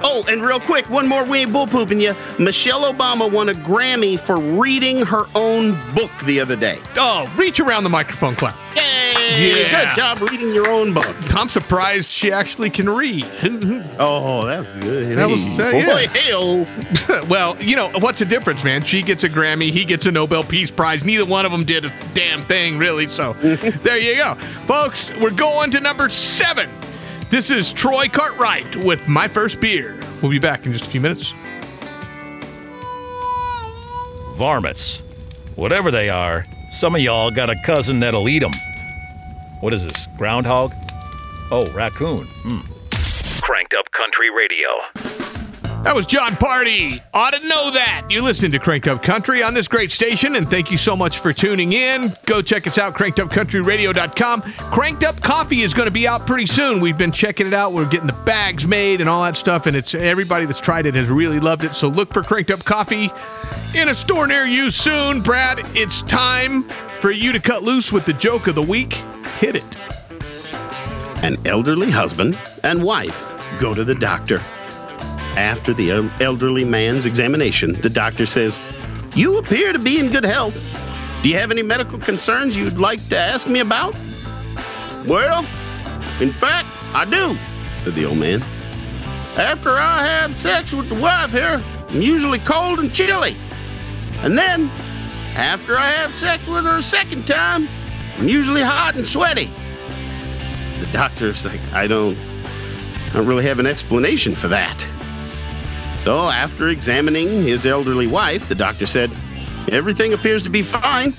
Oh, 0.02 0.24
and 0.28 0.42
real 0.42 0.60
quick, 0.60 0.88
one 0.90 1.08
more 1.08 1.24
we 1.24 1.40
ain't 1.40 1.52
bull 1.52 1.66
pooping 1.66 2.00
you. 2.00 2.14
Michelle 2.38 2.92
Obama 2.92 3.30
won 3.30 3.48
a 3.48 3.54
Grammy 3.54 4.20
for 4.20 4.38
reading 4.38 5.04
her 5.06 5.24
own 5.34 5.72
book 5.94 6.12
the 6.26 6.38
other 6.38 6.54
day. 6.54 6.80
Oh, 6.96 7.32
reach 7.36 7.60
around 7.60 7.84
the 7.84 7.88
microphone, 7.88 8.36
clap. 8.36 8.54
Yay! 9.26 9.62
Yeah. 9.62 9.84
Good 9.84 9.96
job 9.96 10.20
reading 10.20 10.54
your 10.54 10.68
own 10.68 10.92
book. 10.94 11.16
I'm 11.34 11.48
surprised 11.48 12.10
she 12.10 12.32
actually 12.32 12.70
can 12.70 12.88
read. 12.88 13.26
Oh, 13.98 14.44
that's 14.44 14.74
good. 14.74 15.16
That 15.16 15.28
was 15.28 15.42
uh, 15.58 15.70
yeah. 15.74 15.86
Boy, 15.86 16.08
hey 16.08 16.32
well, 17.28 17.56
you 17.62 17.76
know 17.76 17.88
what's 18.00 18.18
the 18.18 18.26
difference, 18.26 18.62
man? 18.62 18.82
She 18.82 19.00
gets 19.00 19.24
a 19.24 19.28
Grammy, 19.28 19.70
he 19.70 19.86
gets 19.86 20.04
a 20.04 20.12
Nobel 20.12 20.44
Peace 20.44 20.70
Prize. 20.70 21.02
Neither 21.02 21.24
one 21.24 21.46
of 21.46 21.52
them 21.52 21.64
did 21.64 21.86
a 21.86 21.92
damn 22.12 22.42
thing, 22.42 22.78
really. 22.78 23.06
So 23.08 23.32
there 23.42 23.96
you 23.96 24.16
go, 24.16 24.34
folks. 24.66 25.10
We're 25.18 25.30
going 25.30 25.70
to 25.70 25.80
number 25.80 26.10
seven. 26.10 26.68
This 27.30 27.50
is 27.50 27.72
Troy 27.72 28.08
Cartwright 28.08 28.76
with 28.76 29.08
My 29.08 29.28
First 29.28 29.60
Beer. 29.60 29.98
We'll 30.20 30.30
be 30.30 30.38
back 30.38 30.66
in 30.66 30.72
just 30.72 30.86
a 30.86 30.90
few 30.90 31.00
minutes. 31.00 31.32
Varmints. 34.36 35.00
Whatever 35.56 35.90
they 35.90 36.10
are, 36.10 36.44
some 36.70 36.94
of 36.94 37.00
y'all 37.00 37.30
got 37.30 37.48
a 37.48 37.56
cousin 37.64 38.00
that'll 38.00 38.28
eat 38.28 38.40
them. 38.40 38.52
What 39.60 39.72
is 39.72 39.82
this? 39.82 40.06
Groundhog? 40.18 40.72
Oh, 41.50 41.70
raccoon. 41.74 42.26
Hmm. 42.42 42.60
Cranked 43.40 43.74
Up 43.74 43.90
Country 43.90 44.30
Radio. 44.30 44.68
That 45.82 45.94
was 45.94 46.04
Jon 46.04 46.32
Pardi. 46.32 47.00
Ought 47.14 47.32
to 47.32 47.48
know 47.48 47.70
that. 47.70 48.08
You 48.10 48.20
listen 48.20 48.50
to 48.50 48.58
Cranked 48.58 48.88
Up 48.88 49.04
Country 49.04 49.42
on 49.42 49.54
this 49.54 49.68
great 49.68 49.92
station, 49.92 50.34
and 50.34 50.50
thank 50.50 50.70
you 50.70 50.76
so 50.76 50.96
much 50.96 51.20
for 51.20 51.32
tuning 51.32 51.74
in. 51.74 52.12
Go 52.26 52.42
check 52.42 52.66
us 52.66 52.76
out, 52.76 52.94
crankedupcountryradio.com. 52.94 54.42
Cranked 54.42 55.04
Up 55.04 55.20
Coffee 55.20 55.60
is 55.60 55.72
going 55.72 55.86
to 55.86 55.92
be 55.92 56.08
out 56.08 56.26
pretty 56.26 56.46
soon. 56.46 56.80
We've 56.80 56.98
been 56.98 57.12
checking 57.12 57.46
it 57.46 57.54
out. 57.54 57.72
We're 57.72 57.88
getting 57.88 58.08
the 58.08 58.20
bags 58.24 58.66
made 58.66 59.00
and 59.00 59.08
all 59.08 59.22
that 59.22 59.36
stuff, 59.36 59.66
and 59.66 59.76
it's 59.76 59.94
everybody 59.94 60.44
that's 60.44 60.60
tried 60.60 60.86
it 60.86 60.96
has 60.96 61.08
really 61.08 61.38
loved 61.38 61.62
it. 61.62 61.74
So 61.74 61.86
look 61.86 62.12
for 62.12 62.24
Cranked 62.24 62.50
Up 62.50 62.64
Coffee 62.64 63.10
in 63.76 63.88
a 63.88 63.94
store 63.94 64.26
near 64.26 64.44
you 64.44 64.72
soon. 64.72 65.22
Brad, 65.22 65.60
it's 65.76 66.02
time 66.02 66.64
for 67.00 67.12
you 67.12 67.30
to 67.32 67.38
cut 67.38 67.62
loose 67.62 67.92
with 67.92 68.04
the 68.06 68.12
joke 68.12 68.48
of 68.48 68.56
the 68.56 68.62
week. 68.62 68.98
Hit 69.38 69.56
it. 69.56 69.76
An 71.22 71.36
elderly 71.46 71.90
husband 71.90 72.38
and 72.62 72.82
wife 72.82 73.26
go 73.58 73.74
to 73.74 73.84
the 73.84 73.94
doctor. 73.94 74.38
After 75.36 75.74
the 75.74 75.90
elderly 76.20 76.64
man's 76.64 77.04
examination, 77.04 77.80
the 77.80 77.90
doctor 77.90 78.24
says, 78.26 78.58
You 79.14 79.38
appear 79.38 79.72
to 79.72 79.78
be 79.78 79.98
in 79.98 80.10
good 80.10 80.24
health. 80.24 80.54
Do 81.22 81.28
you 81.28 81.36
have 81.36 81.50
any 81.50 81.62
medical 81.62 81.98
concerns 81.98 82.56
you'd 82.56 82.78
like 82.78 83.06
to 83.08 83.18
ask 83.18 83.48
me 83.48 83.60
about? 83.60 83.94
Well, 85.06 85.40
in 86.20 86.32
fact, 86.32 86.68
I 86.94 87.04
do, 87.04 87.36
said 87.84 87.94
the 87.94 88.06
old 88.06 88.18
man. 88.18 88.42
After 89.36 89.70
I 89.78 90.06
have 90.06 90.36
sex 90.36 90.72
with 90.72 90.88
the 90.88 90.94
wife 90.94 91.32
here, 91.32 91.62
I'm 91.90 92.00
usually 92.00 92.38
cold 92.38 92.78
and 92.78 92.92
chilly. 92.92 93.36
And 94.20 94.38
then, 94.38 94.70
after 95.34 95.76
I 95.76 95.88
have 95.88 96.14
sex 96.14 96.46
with 96.46 96.64
her 96.64 96.78
a 96.78 96.82
second 96.82 97.26
time, 97.26 97.68
I'm 98.18 98.28
usually 98.28 98.62
hot 98.62 98.96
and 98.96 99.06
sweaty. 99.06 99.46
The 100.80 100.88
doctor's 100.92 101.44
like, 101.44 101.60
I 101.72 101.86
don't, 101.86 102.16
I 102.16 103.10
don't 103.12 103.26
really 103.26 103.44
have 103.44 103.58
an 103.58 103.66
explanation 103.66 104.34
for 104.34 104.48
that. 104.48 104.80
So, 105.98 106.28
after 106.28 106.68
examining 106.68 107.42
his 107.42 107.66
elderly 107.66 108.06
wife, 108.06 108.48
the 108.48 108.54
doctor 108.54 108.86
said, 108.86 109.10
Everything 109.72 110.12
appears 110.12 110.42
to 110.44 110.50
be 110.50 110.62
fine. 110.62 111.12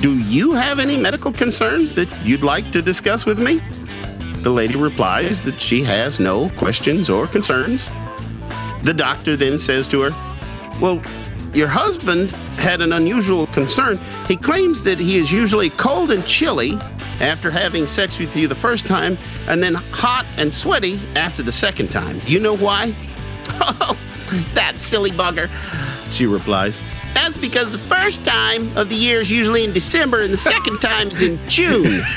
Do 0.00 0.18
you 0.18 0.52
have 0.52 0.78
any 0.78 0.96
medical 0.96 1.32
concerns 1.32 1.94
that 1.94 2.08
you'd 2.24 2.42
like 2.42 2.72
to 2.72 2.82
discuss 2.82 3.26
with 3.26 3.38
me? 3.38 3.60
The 4.38 4.50
lady 4.50 4.76
replies 4.76 5.42
that 5.42 5.54
she 5.54 5.82
has 5.84 6.18
no 6.18 6.50
questions 6.50 7.08
or 7.08 7.26
concerns. 7.26 7.90
The 8.82 8.94
doctor 8.94 9.36
then 9.36 9.58
says 9.58 9.86
to 9.88 10.00
her, 10.00 10.10
Well, 10.80 11.00
your 11.54 11.68
husband 11.68 12.30
had 12.58 12.80
an 12.80 12.92
unusual 12.92 13.46
concern. 13.48 13.98
He 14.26 14.36
claims 14.36 14.84
that 14.84 14.98
he 14.98 15.18
is 15.18 15.30
usually 15.30 15.70
cold 15.70 16.10
and 16.10 16.24
chilly 16.26 16.72
after 17.20 17.50
having 17.50 17.86
sex 17.86 18.18
with 18.18 18.34
you 18.34 18.48
the 18.48 18.54
first 18.54 18.86
time, 18.86 19.16
and 19.46 19.62
then 19.62 19.74
hot 19.74 20.26
and 20.36 20.52
sweaty 20.52 20.98
after 21.14 21.42
the 21.42 21.52
second 21.52 21.90
time. 21.90 22.18
Do 22.20 22.32
you 22.32 22.40
know 22.40 22.56
why? 22.56 22.94
Oh, 23.60 23.96
that 24.54 24.80
silly 24.80 25.10
bugger, 25.10 25.48
she 26.12 26.26
replies. 26.26 26.80
That's 27.12 27.38
because 27.38 27.70
the 27.70 27.78
first 27.78 28.24
time 28.24 28.76
of 28.76 28.88
the 28.88 28.96
year 28.96 29.20
is 29.20 29.30
usually 29.30 29.62
in 29.62 29.72
December, 29.72 30.22
and 30.22 30.32
the 30.32 30.38
second 30.38 30.80
time 30.80 31.10
is 31.10 31.22
in 31.22 31.38
June. 31.48 32.02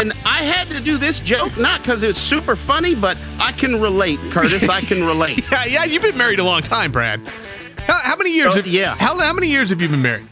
and 0.00 0.12
I 0.24 0.42
had 0.42 0.68
to 0.68 0.80
do 0.80 0.98
this 0.98 1.20
joke 1.20 1.56
not 1.56 1.82
because 1.82 2.02
it's 2.02 2.20
super 2.20 2.56
funny, 2.56 2.94
but 2.94 3.18
I 3.38 3.52
can 3.52 3.80
relate, 3.80 4.18
Curtis. 4.30 4.68
I 4.68 4.80
can 4.80 5.02
relate. 5.04 5.44
yeah, 5.52 5.64
yeah, 5.64 5.84
you've 5.84 6.02
been 6.02 6.16
married 6.16 6.38
a 6.38 6.44
long 6.44 6.62
time, 6.62 6.92
Brad. 6.92 7.20
How, 7.78 7.98
how 8.02 8.16
many 8.16 8.34
years? 8.34 8.52
Oh, 8.52 8.54
have, 8.56 8.66
yeah. 8.66 8.96
How, 8.96 9.18
how 9.18 9.32
many 9.32 9.48
years 9.48 9.70
have 9.70 9.80
you 9.80 9.88
been 9.88 10.02
married? 10.02 10.26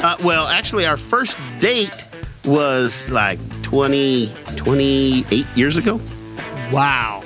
Uh, 0.00 0.16
well, 0.22 0.46
actually, 0.46 0.86
our 0.86 0.96
first 0.96 1.38
date 1.60 1.92
was 2.44 3.08
like 3.08 3.38
20, 3.62 4.32
28 4.56 5.46
years 5.54 5.76
ago. 5.76 6.00
Wow. 6.72 7.21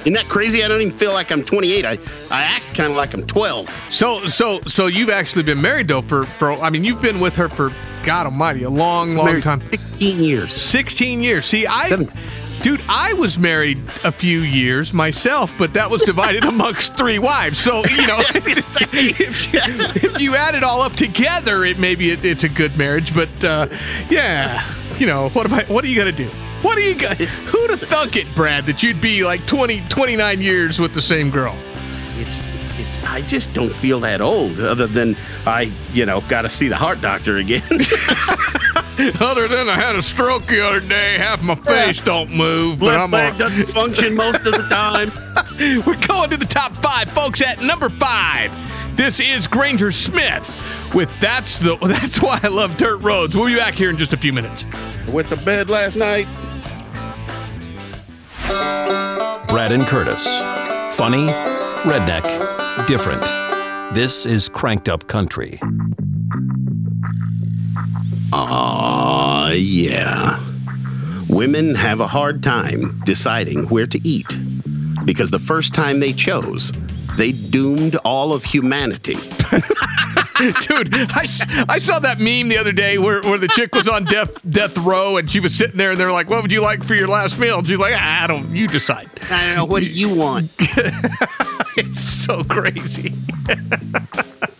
Isn't 0.00 0.14
that 0.14 0.28
crazy? 0.28 0.64
I 0.64 0.68
don't 0.68 0.80
even 0.80 0.96
feel 0.96 1.12
like 1.12 1.30
I'm 1.30 1.44
28. 1.44 1.84
I, 1.84 1.90
I 2.30 2.42
act 2.42 2.74
kind 2.74 2.90
of 2.90 2.96
like 2.96 3.12
I'm 3.12 3.26
12. 3.26 3.70
So, 3.90 4.26
so, 4.26 4.60
so 4.62 4.86
you've 4.86 5.10
actually 5.10 5.42
been 5.42 5.60
married 5.60 5.88
though 5.88 6.02
for, 6.02 6.24
for 6.24 6.52
I 6.52 6.70
mean, 6.70 6.84
you've 6.84 7.02
been 7.02 7.20
with 7.20 7.36
her 7.36 7.48
for 7.48 7.72
God 8.02 8.26
Almighty, 8.26 8.62
a 8.62 8.70
long, 8.70 9.14
long 9.14 9.40
time. 9.40 9.60
16 9.60 10.22
years. 10.22 10.54
16 10.54 11.22
years. 11.22 11.44
See, 11.44 11.66
I, 11.66 11.88
Seven. 11.88 12.10
dude, 12.62 12.80
I 12.88 13.12
was 13.12 13.38
married 13.38 13.78
a 14.04 14.10
few 14.10 14.40
years 14.40 14.94
myself, 14.94 15.52
but 15.58 15.74
that 15.74 15.90
was 15.90 16.00
divided 16.02 16.44
amongst 16.46 16.96
three 16.96 17.18
wives. 17.18 17.58
So, 17.58 17.82
you 17.90 18.06
know, 18.06 18.20
if, 18.34 19.52
you, 19.52 19.60
if 19.60 20.20
you 20.20 20.34
add 20.34 20.54
it 20.54 20.64
all 20.64 20.80
up 20.80 20.94
together, 20.94 21.64
it 21.64 21.78
maybe 21.78 22.10
it, 22.10 22.24
it's 22.24 22.44
a 22.44 22.48
good 22.48 22.76
marriage. 22.78 23.14
But 23.14 23.44
uh, 23.44 23.66
yeah, 24.08 24.64
you 24.98 25.06
know, 25.06 25.28
what 25.30 25.44
am 25.46 25.52
I? 25.52 25.64
What 25.64 25.84
are 25.84 25.88
you 25.88 25.96
gonna 25.96 26.12
do? 26.12 26.30
What 26.62 26.76
do 26.76 26.82
you 26.82 26.94
got? 26.94 27.16
Who'd 27.16 27.70
have 27.70 27.80
thunk 27.80 28.16
it, 28.16 28.32
Brad, 28.34 28.66
that 28.66 28.82
you'd 28.82 29.00
be 29.00 29.24
like 29.24 29.46
20, 29.46 29.80
29 29.88 30.40
years 30.40 30.78
with 30.80 30.92
the 30.94 31.00
same 31.02 31.30
girl? 31.30 31.56
It's, 32.18 32.38
it's, 32.78 33.02
I 33.04 33.22
just 33.22 33.52
don't 33.54 33.74
feel 33.74 33.98
that 34.00 34.20
old, 34.20 34.60
other 34.60 34.86
than 34.86 35.16
I, 35.46 35.72
you 35.92 36.04
know, 36.04 36.20
got 36.22 36.42
to 36.42 36.50
see 36.50 36.68
the 36.68 36.76
heart 36.76 37.00
doctor 37.00 37.38
again. 37.38 37.62
Other 39.18 39.48
than 39.48 39.70
I 39.70 39.76
had 39.76 39.96
a 39.96 40.02
stroke 40.02 40.44
the 40.44 40.60
other 40.62 40.80
day, 40.80 41.16
half 41.16 41.42
my 41.42 41.54
face 41.54 42.00
don't 42.00 42.30
move. 42.36 42.80
But 42.80 42.86
Left 42.88 43.04
I'm 43.04 43.10
leg 43.10 43.32
all- 43.32 43.38
doesn't 43.38 43.66
function 43.70 44.14
most 44.14 44.44
of 44.46 44.52
the 44.52 44.66
time. 44.68 45.10
We're 45.86 46.06
going 46.06 46.28
to 46.28 46.36
the 46.36 46.44
top 46.44 46.76
five, 46.76 47.10
folks. 47.10 47.40
At 47.40 47.62
number 47.62 47.88
five, 47.88 48.52
this 48.98 49.18
is 49.18 49.46
Granger 49.46 49.90
Smith 49.90 50.44
with 50.94 51.08
"That's 51.18 51.58
the 51.58 51.76
That's 51.82 52.20
Why 52.20 52.40
I 52.42 52.48
Love 52.48 52.76
Dirt 52.76 52.98
Roads." 52.98 53.34
We'll 53.34 53.46
be 53.46 53.56
back 53.56 53.72
here 53.72 53.88
in 53.88 53.96
just 53.96 54.12
a 54.12 54.18
few 54.18 54.34
minutes. 54.34 54.66
With 55.10 55.30
the 55.30 55.36
bed 55.38 55.70
last 55.70 55.96
night. 55.96 56.26
Brad 59.50 59.72
and 59.72 59.84
Curtis. 59.84 60.38
Funny, 60.96 61.26
redneck, 61.82 62.86
different. 62.86 63.20
This 63.92 64.24
is 64.24 64.48
Cranked 64.48 64.88
Up 64.88 65.08
Country. 65.08 65.58
Aw, 68.32 69.50
yeah. 69.50 70.38
Women 71.28 71.74
have 71.74 71.98
a 71.98 72.06
hard 72.06 72.44
time 72.44 73.00
deciding 73.04 73.64
where 73.64 73.88
to 73.88 73.98
eat 74.06 74.38
because 75.04 75.32
the 75.32 75.40
first 75.40 75.74
time 75.74 75.98
they 75.98 76.12
chose, 76.12 76.70
they 77.16 77.32
doomed 77.32 77.96
all 78.04 78.32
of 78.32 78.44
humanity. 78.44 79.16
Dude, 80.66 80.88
I, 80.94 81.26
I 81.68 81.78
saw 81.78 81.98
that 81.98 82.18
meme 82.18 82.48
the 82.48 82.56
other 82.58 82.72
day 82.72 82.96
where, 82.96 83.20
where 83.22 83.36
the 83.36 83.48
chick 83.48 83.74
was 83.74 83.88
on 83.88 84.04
death 84.04 84.40
death 84.50 84.78
row 84.78 85.18
and 85.18 85.28
she 85.28 85.38
was 85.38 85.54
sitting 85.54 85.76
there 85.76 85.90
and 85.90 86.00
they're 86.00 86.12
like, 86.12 86.30
"What 86.30 86.40
would 86.42 86.52
you 86.52 86.62
like 86.62 86.82
for 86.82 86.94
your 86.94 87.08
last 87.08 87.38
meal?" 87.38 87.58
And 87.58 87.66
she's 87.66 87.78
like, 87.78 87.94
"I 87.94 88.26
don't. 88.26 88.48
You 88.48 88.66
decide." 88.66 89.08
I 89.30 89.46
don't 89.46 89.56
know. 89.56 89.64
What 89.66 89.82
do 89.82 89.90
you 89.90 90.14
want? 90.14 90.54
it's 91.76 92.00
so 92.00 92.42
crazy. 92.44 93.12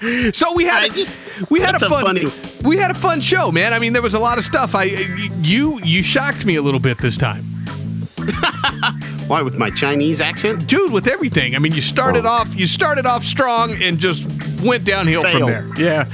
so 0.32 0.54
we 0.54 0.64
had 0.64 0.84
a, 0.84 1.06
we 1.50 1.60
had 1.60 1.74
a 1.74 1.88
fun 1.88 2.04
funny- 2.04 2.26
we 2.64 2.76
had 2.76 2.90
a 2.90 2.94
fun 2.94 3.20
show, 3.20 3.50
man. 3.50 3.72
I 3.72 3.78
mean, 3.78 3.92
there 3.92 4.02
was 4.02 4.14
a 4.14 4.20
lot 4.20 4.36
of 4.36 4.44
stuff. 4.44 4.74
I 4.74 4.84
you 4.84 5.80
you 5.80 6.02
shocked 6.02 6.44
me 6.44 6.56
a 6.56 6.62
little 6.62 6.80
bit 6.80 6.98
this 6.98 7.16
time. 7.16 7.44
Why 9.26 9.42
with 9.42 9.56
my 9.56 9.70
Chinese 9.70 10.20
accent? 10.20 10.66
Dude, 10.66 10.92
with 10.92 11.06
everything. 11.06 11.54
I 11.54 11.58
mean, 11.58 11.72
you 11.72 11.80
started 11.80 12.26
oh. 12.26 12.30
off 12.30 12.54
you 12.54 12.66
started 12.66 13.06
off 13.06 13.24
strong 13.24 13.72
and 13.82 13.98
just 13.98 14.24
went 14.62 14.84
downhill 14.84 15.22
from 15.22 15.46
there. 15.46 15.66
Yeah. 15.78 16.06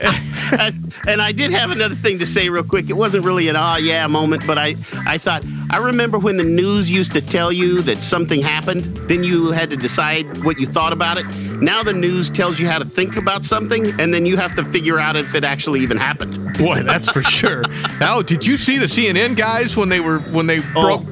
and, 1.08 1.22
I 1.22 1.32
did 1.32 1.50
have 1.50 1.70
another 1.70 1.94
thing 1.94 2.18
to 2.18 2.26
say 2.26 2.48
real 2.48 2.62
quick. 2.62 2.90
It 2.90 2.94
wasn't 2.94 3.24
really 3.24 3.48
an 3.48 3.56
ah 3.56 3.76
yeah 3.76 4.06
moment, 4.06 4.46
but 4.46 4.58
I 4.58 4.74
I 5.06 5.18
thought 5.18 5.44
I 5.70 5.78
remember 5.78 6.18
when 6.18 6.36
the 6.36 6.44
news 6.44 6.90
used 6.90 7.12
to 7.12 7.20
tell 7.20 7.52
you 7.52 7.80
that 7.82 7.98
something 7.98 8.40
happened, 8.42 8.84
then 9.08 9.24
you 9.24 9.50
had 9.50 9.70
to 9.70 9.76
decide 9.76 10.24
what 10.44 10.58
you 10.58 10.66
thought 10.66 10.92
about 10.92 11.18
it. 11.18 11.26
Now 11.60 11.82
the 11.82 11.92
news 11.92 12.30
tells 12.30 12.58
you 12.60 12.68
how 12.68 12.78
to 12.78 12.84
think 12.84 13.16
about 13.16 13.44
something, 13.44 13.98
and 14.00 14.12
then 14.12 14.26
you 14.26 14.36
have 14.36 14.54
to 14.56 14.64
figure 14.66 14.98
out 14.98 15.16
if 15.16 15.34
it 15.34 15.44
actually 15.44 15.80
even 15.80 15.96
happened. 15.96 16.58
Boy, 16.58 16.82
that's 16.82 17.10
for 17.10 17.22
sure. 17.22 17.64
Oh, 17.98 18.22
did 18.22 18.44
you 18.44 18.56
see 18.56 18.78
the 18.78 18.86
CNN 18.86 19.36
guys 19.36 19.76
when 19.76 19.88
they 19.88 20.00
were 20.00 20.18
when 20.18 20.46
they 20.46 20.60
broke 20.72 21.04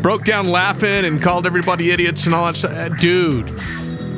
broke 0.00 0.24
down 0.24 0.48
laughing 0.48 1.04
and 1.04 1.20
called 1.20 1.44
everybody 1.44 1.90
idiots 1.90 2.24
and 2.24 2.34
all 2.34 2.46
that 2.46 2.56
stuff? 2.56 2.98
Dude. 2.98 3.48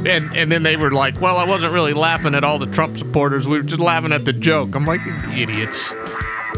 And 0.06 0.34
and 0.36 0.50
then 0.50 0.62
they 0.62 0.76
were 0.76 0.90
like, 0.90 1.20
"Well, 1.20 1.36
I 1.36 1.44
wasn't 1.44 1.72
really 1.72 1.92
laughing 1.92 2.34
at 2.34 2.44
all 2.44 2.58
the 2.58 2.66
Trump 2.66 2.96
supporters. 2.98 3.46
We 3.46 3.58
were 3.58 3.62
just 3.62 3.80
laughing 3.80 4.12
at 4.12 4.24
the 4.24 4.32
joke." 4.32 4.74
I'm 4.74 4.84
like, 4.84 5.00
"Idiots." 5.34 5.92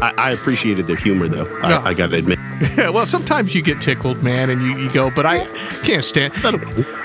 I, 0.01 0.13
I 0.17 0.31
appreciated 0.31 0.87
their 0.87 0.97
humor, 0.97 1.27
though. 1.27 1.45
I, 1.61 1.89
I 1.89 1.93
got 1.93 2.07
to 2.07 2.17
admit. 2.17 2.37
Yeah, 2.77 2.89
well, 2.93 3.05
sometimes 3.05 3.55
you 3.55 3.61
get 3.61 3.81
tickled, 3.81 4.21
man, 4.21 4.49
and 4.49 4.61
you, 4.61 4.77
you 4.77 4.89
go, 4.89 5.09
but 5.09 5.25
I 5.25 5.45
can't 5.83 6.03
stand. 6.03 6.33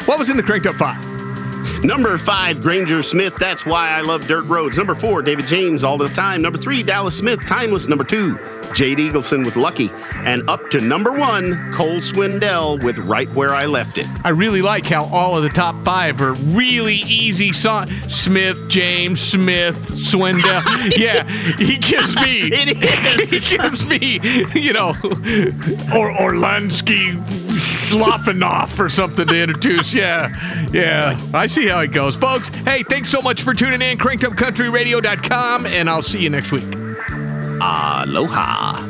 What 0.07 0.19
was 0.19 0.29
in 0.29 0.37
the 0.37 0.43
cranked 0.43 0.67
up 0.67 0.75
five? 0.75 1.10
Number 1.83 2.19
five, 2.19 2.61
Granger 2.63 3.03
Smith. 3.03 3.35
That's 3.37 3.65
why 3.65 3.89
I 3.89 4.03
love 4.03 4.27
dirt 4.27 4.45
roads. 4.45 4.77
Number 4.77 4.95
four, 4.95 5.23
David 5.23 5.47
James, 5.47 5.83
all 5.83 5.97
the 5.97 6.09
time. 6.09 6.43
Number 6.43 6.59
three, 6.59 6.83
Dallas 6.83 7.17
Smith, 7.17 7.41
timeless. 7.47 7.89
Number 7.89 8.05
two, 8.05 8.39
Jade 8.75 8.99
Eagleson 8.99 9.47
with 9.47 9.57
Lucky. 9.57 9.91
And 10.17 10.47
up 10.49 10.69
to 10.71 10.81
number 10.81 11.11
one, 11.11 11.73
Cole 11.73 12.01
Swindell 12.01 12.83
with 12.85 12.99
Right 12.99 13.29
Where 13.31 13.55
I 13.55 13.65
Left 13.65 13.97
It. 13.97 14.07
I 14.25 14.29
really 14.29 14.61
like 14.61 14.85
how 14.85 15.05
all 15.07 15.39
of 15.39 15.43
the 15.43 15.49
top 15.49 15.75
five 15.83 16.21
are 16.21 16.35
really 16.35 16.97
easy 16.97 17.51
songs. 17.53 17.91
Smith, 18.15 18.59
James, 18.69 19.19
Smith, 19.19 19.77
Swindell. 19.93 20.63
yeah, 20.99 21.25
he 21.57 21.79
gives 21.79 22.15
me. 22.17 22.51
he 23.31 23.41
gives 23.41 23.89
me, 23.89 24.21
you 24.55 24.75
know, 24.75 24.91
or 24.91 26.13
Orlansky 26.13 27.17
Schlafenoff 27.61 28.79
or 28.79 28.89
something 28.89 29.27
to 29.27 29.43
introduce. 29.43 29.95
Yeah, 29.95 30.33
yeah. 30.73 31.19
I 31.33 31.47
see 31.47 31.69
how 31.69 31.81
it 31.81 31.93
goes, 31.93 32.17
folks. 32.17 32.49
Hey, 32.49 32.83
thanks 32.83 33.11
so 33.11 33.21
much 33.21 33.43
for 33.43 33.55
tuning 33.55 33.83
in. 33.83 33.99
CrankedUpCountryRadio.com, 33.99 35.67
and 35.67 35.89
I'll 35.89 36.03
see 36.03 36.23
you 36.23 36.31
next 36.31 36.53
week. 36.53 36.65
Aloha. 37.61 38.90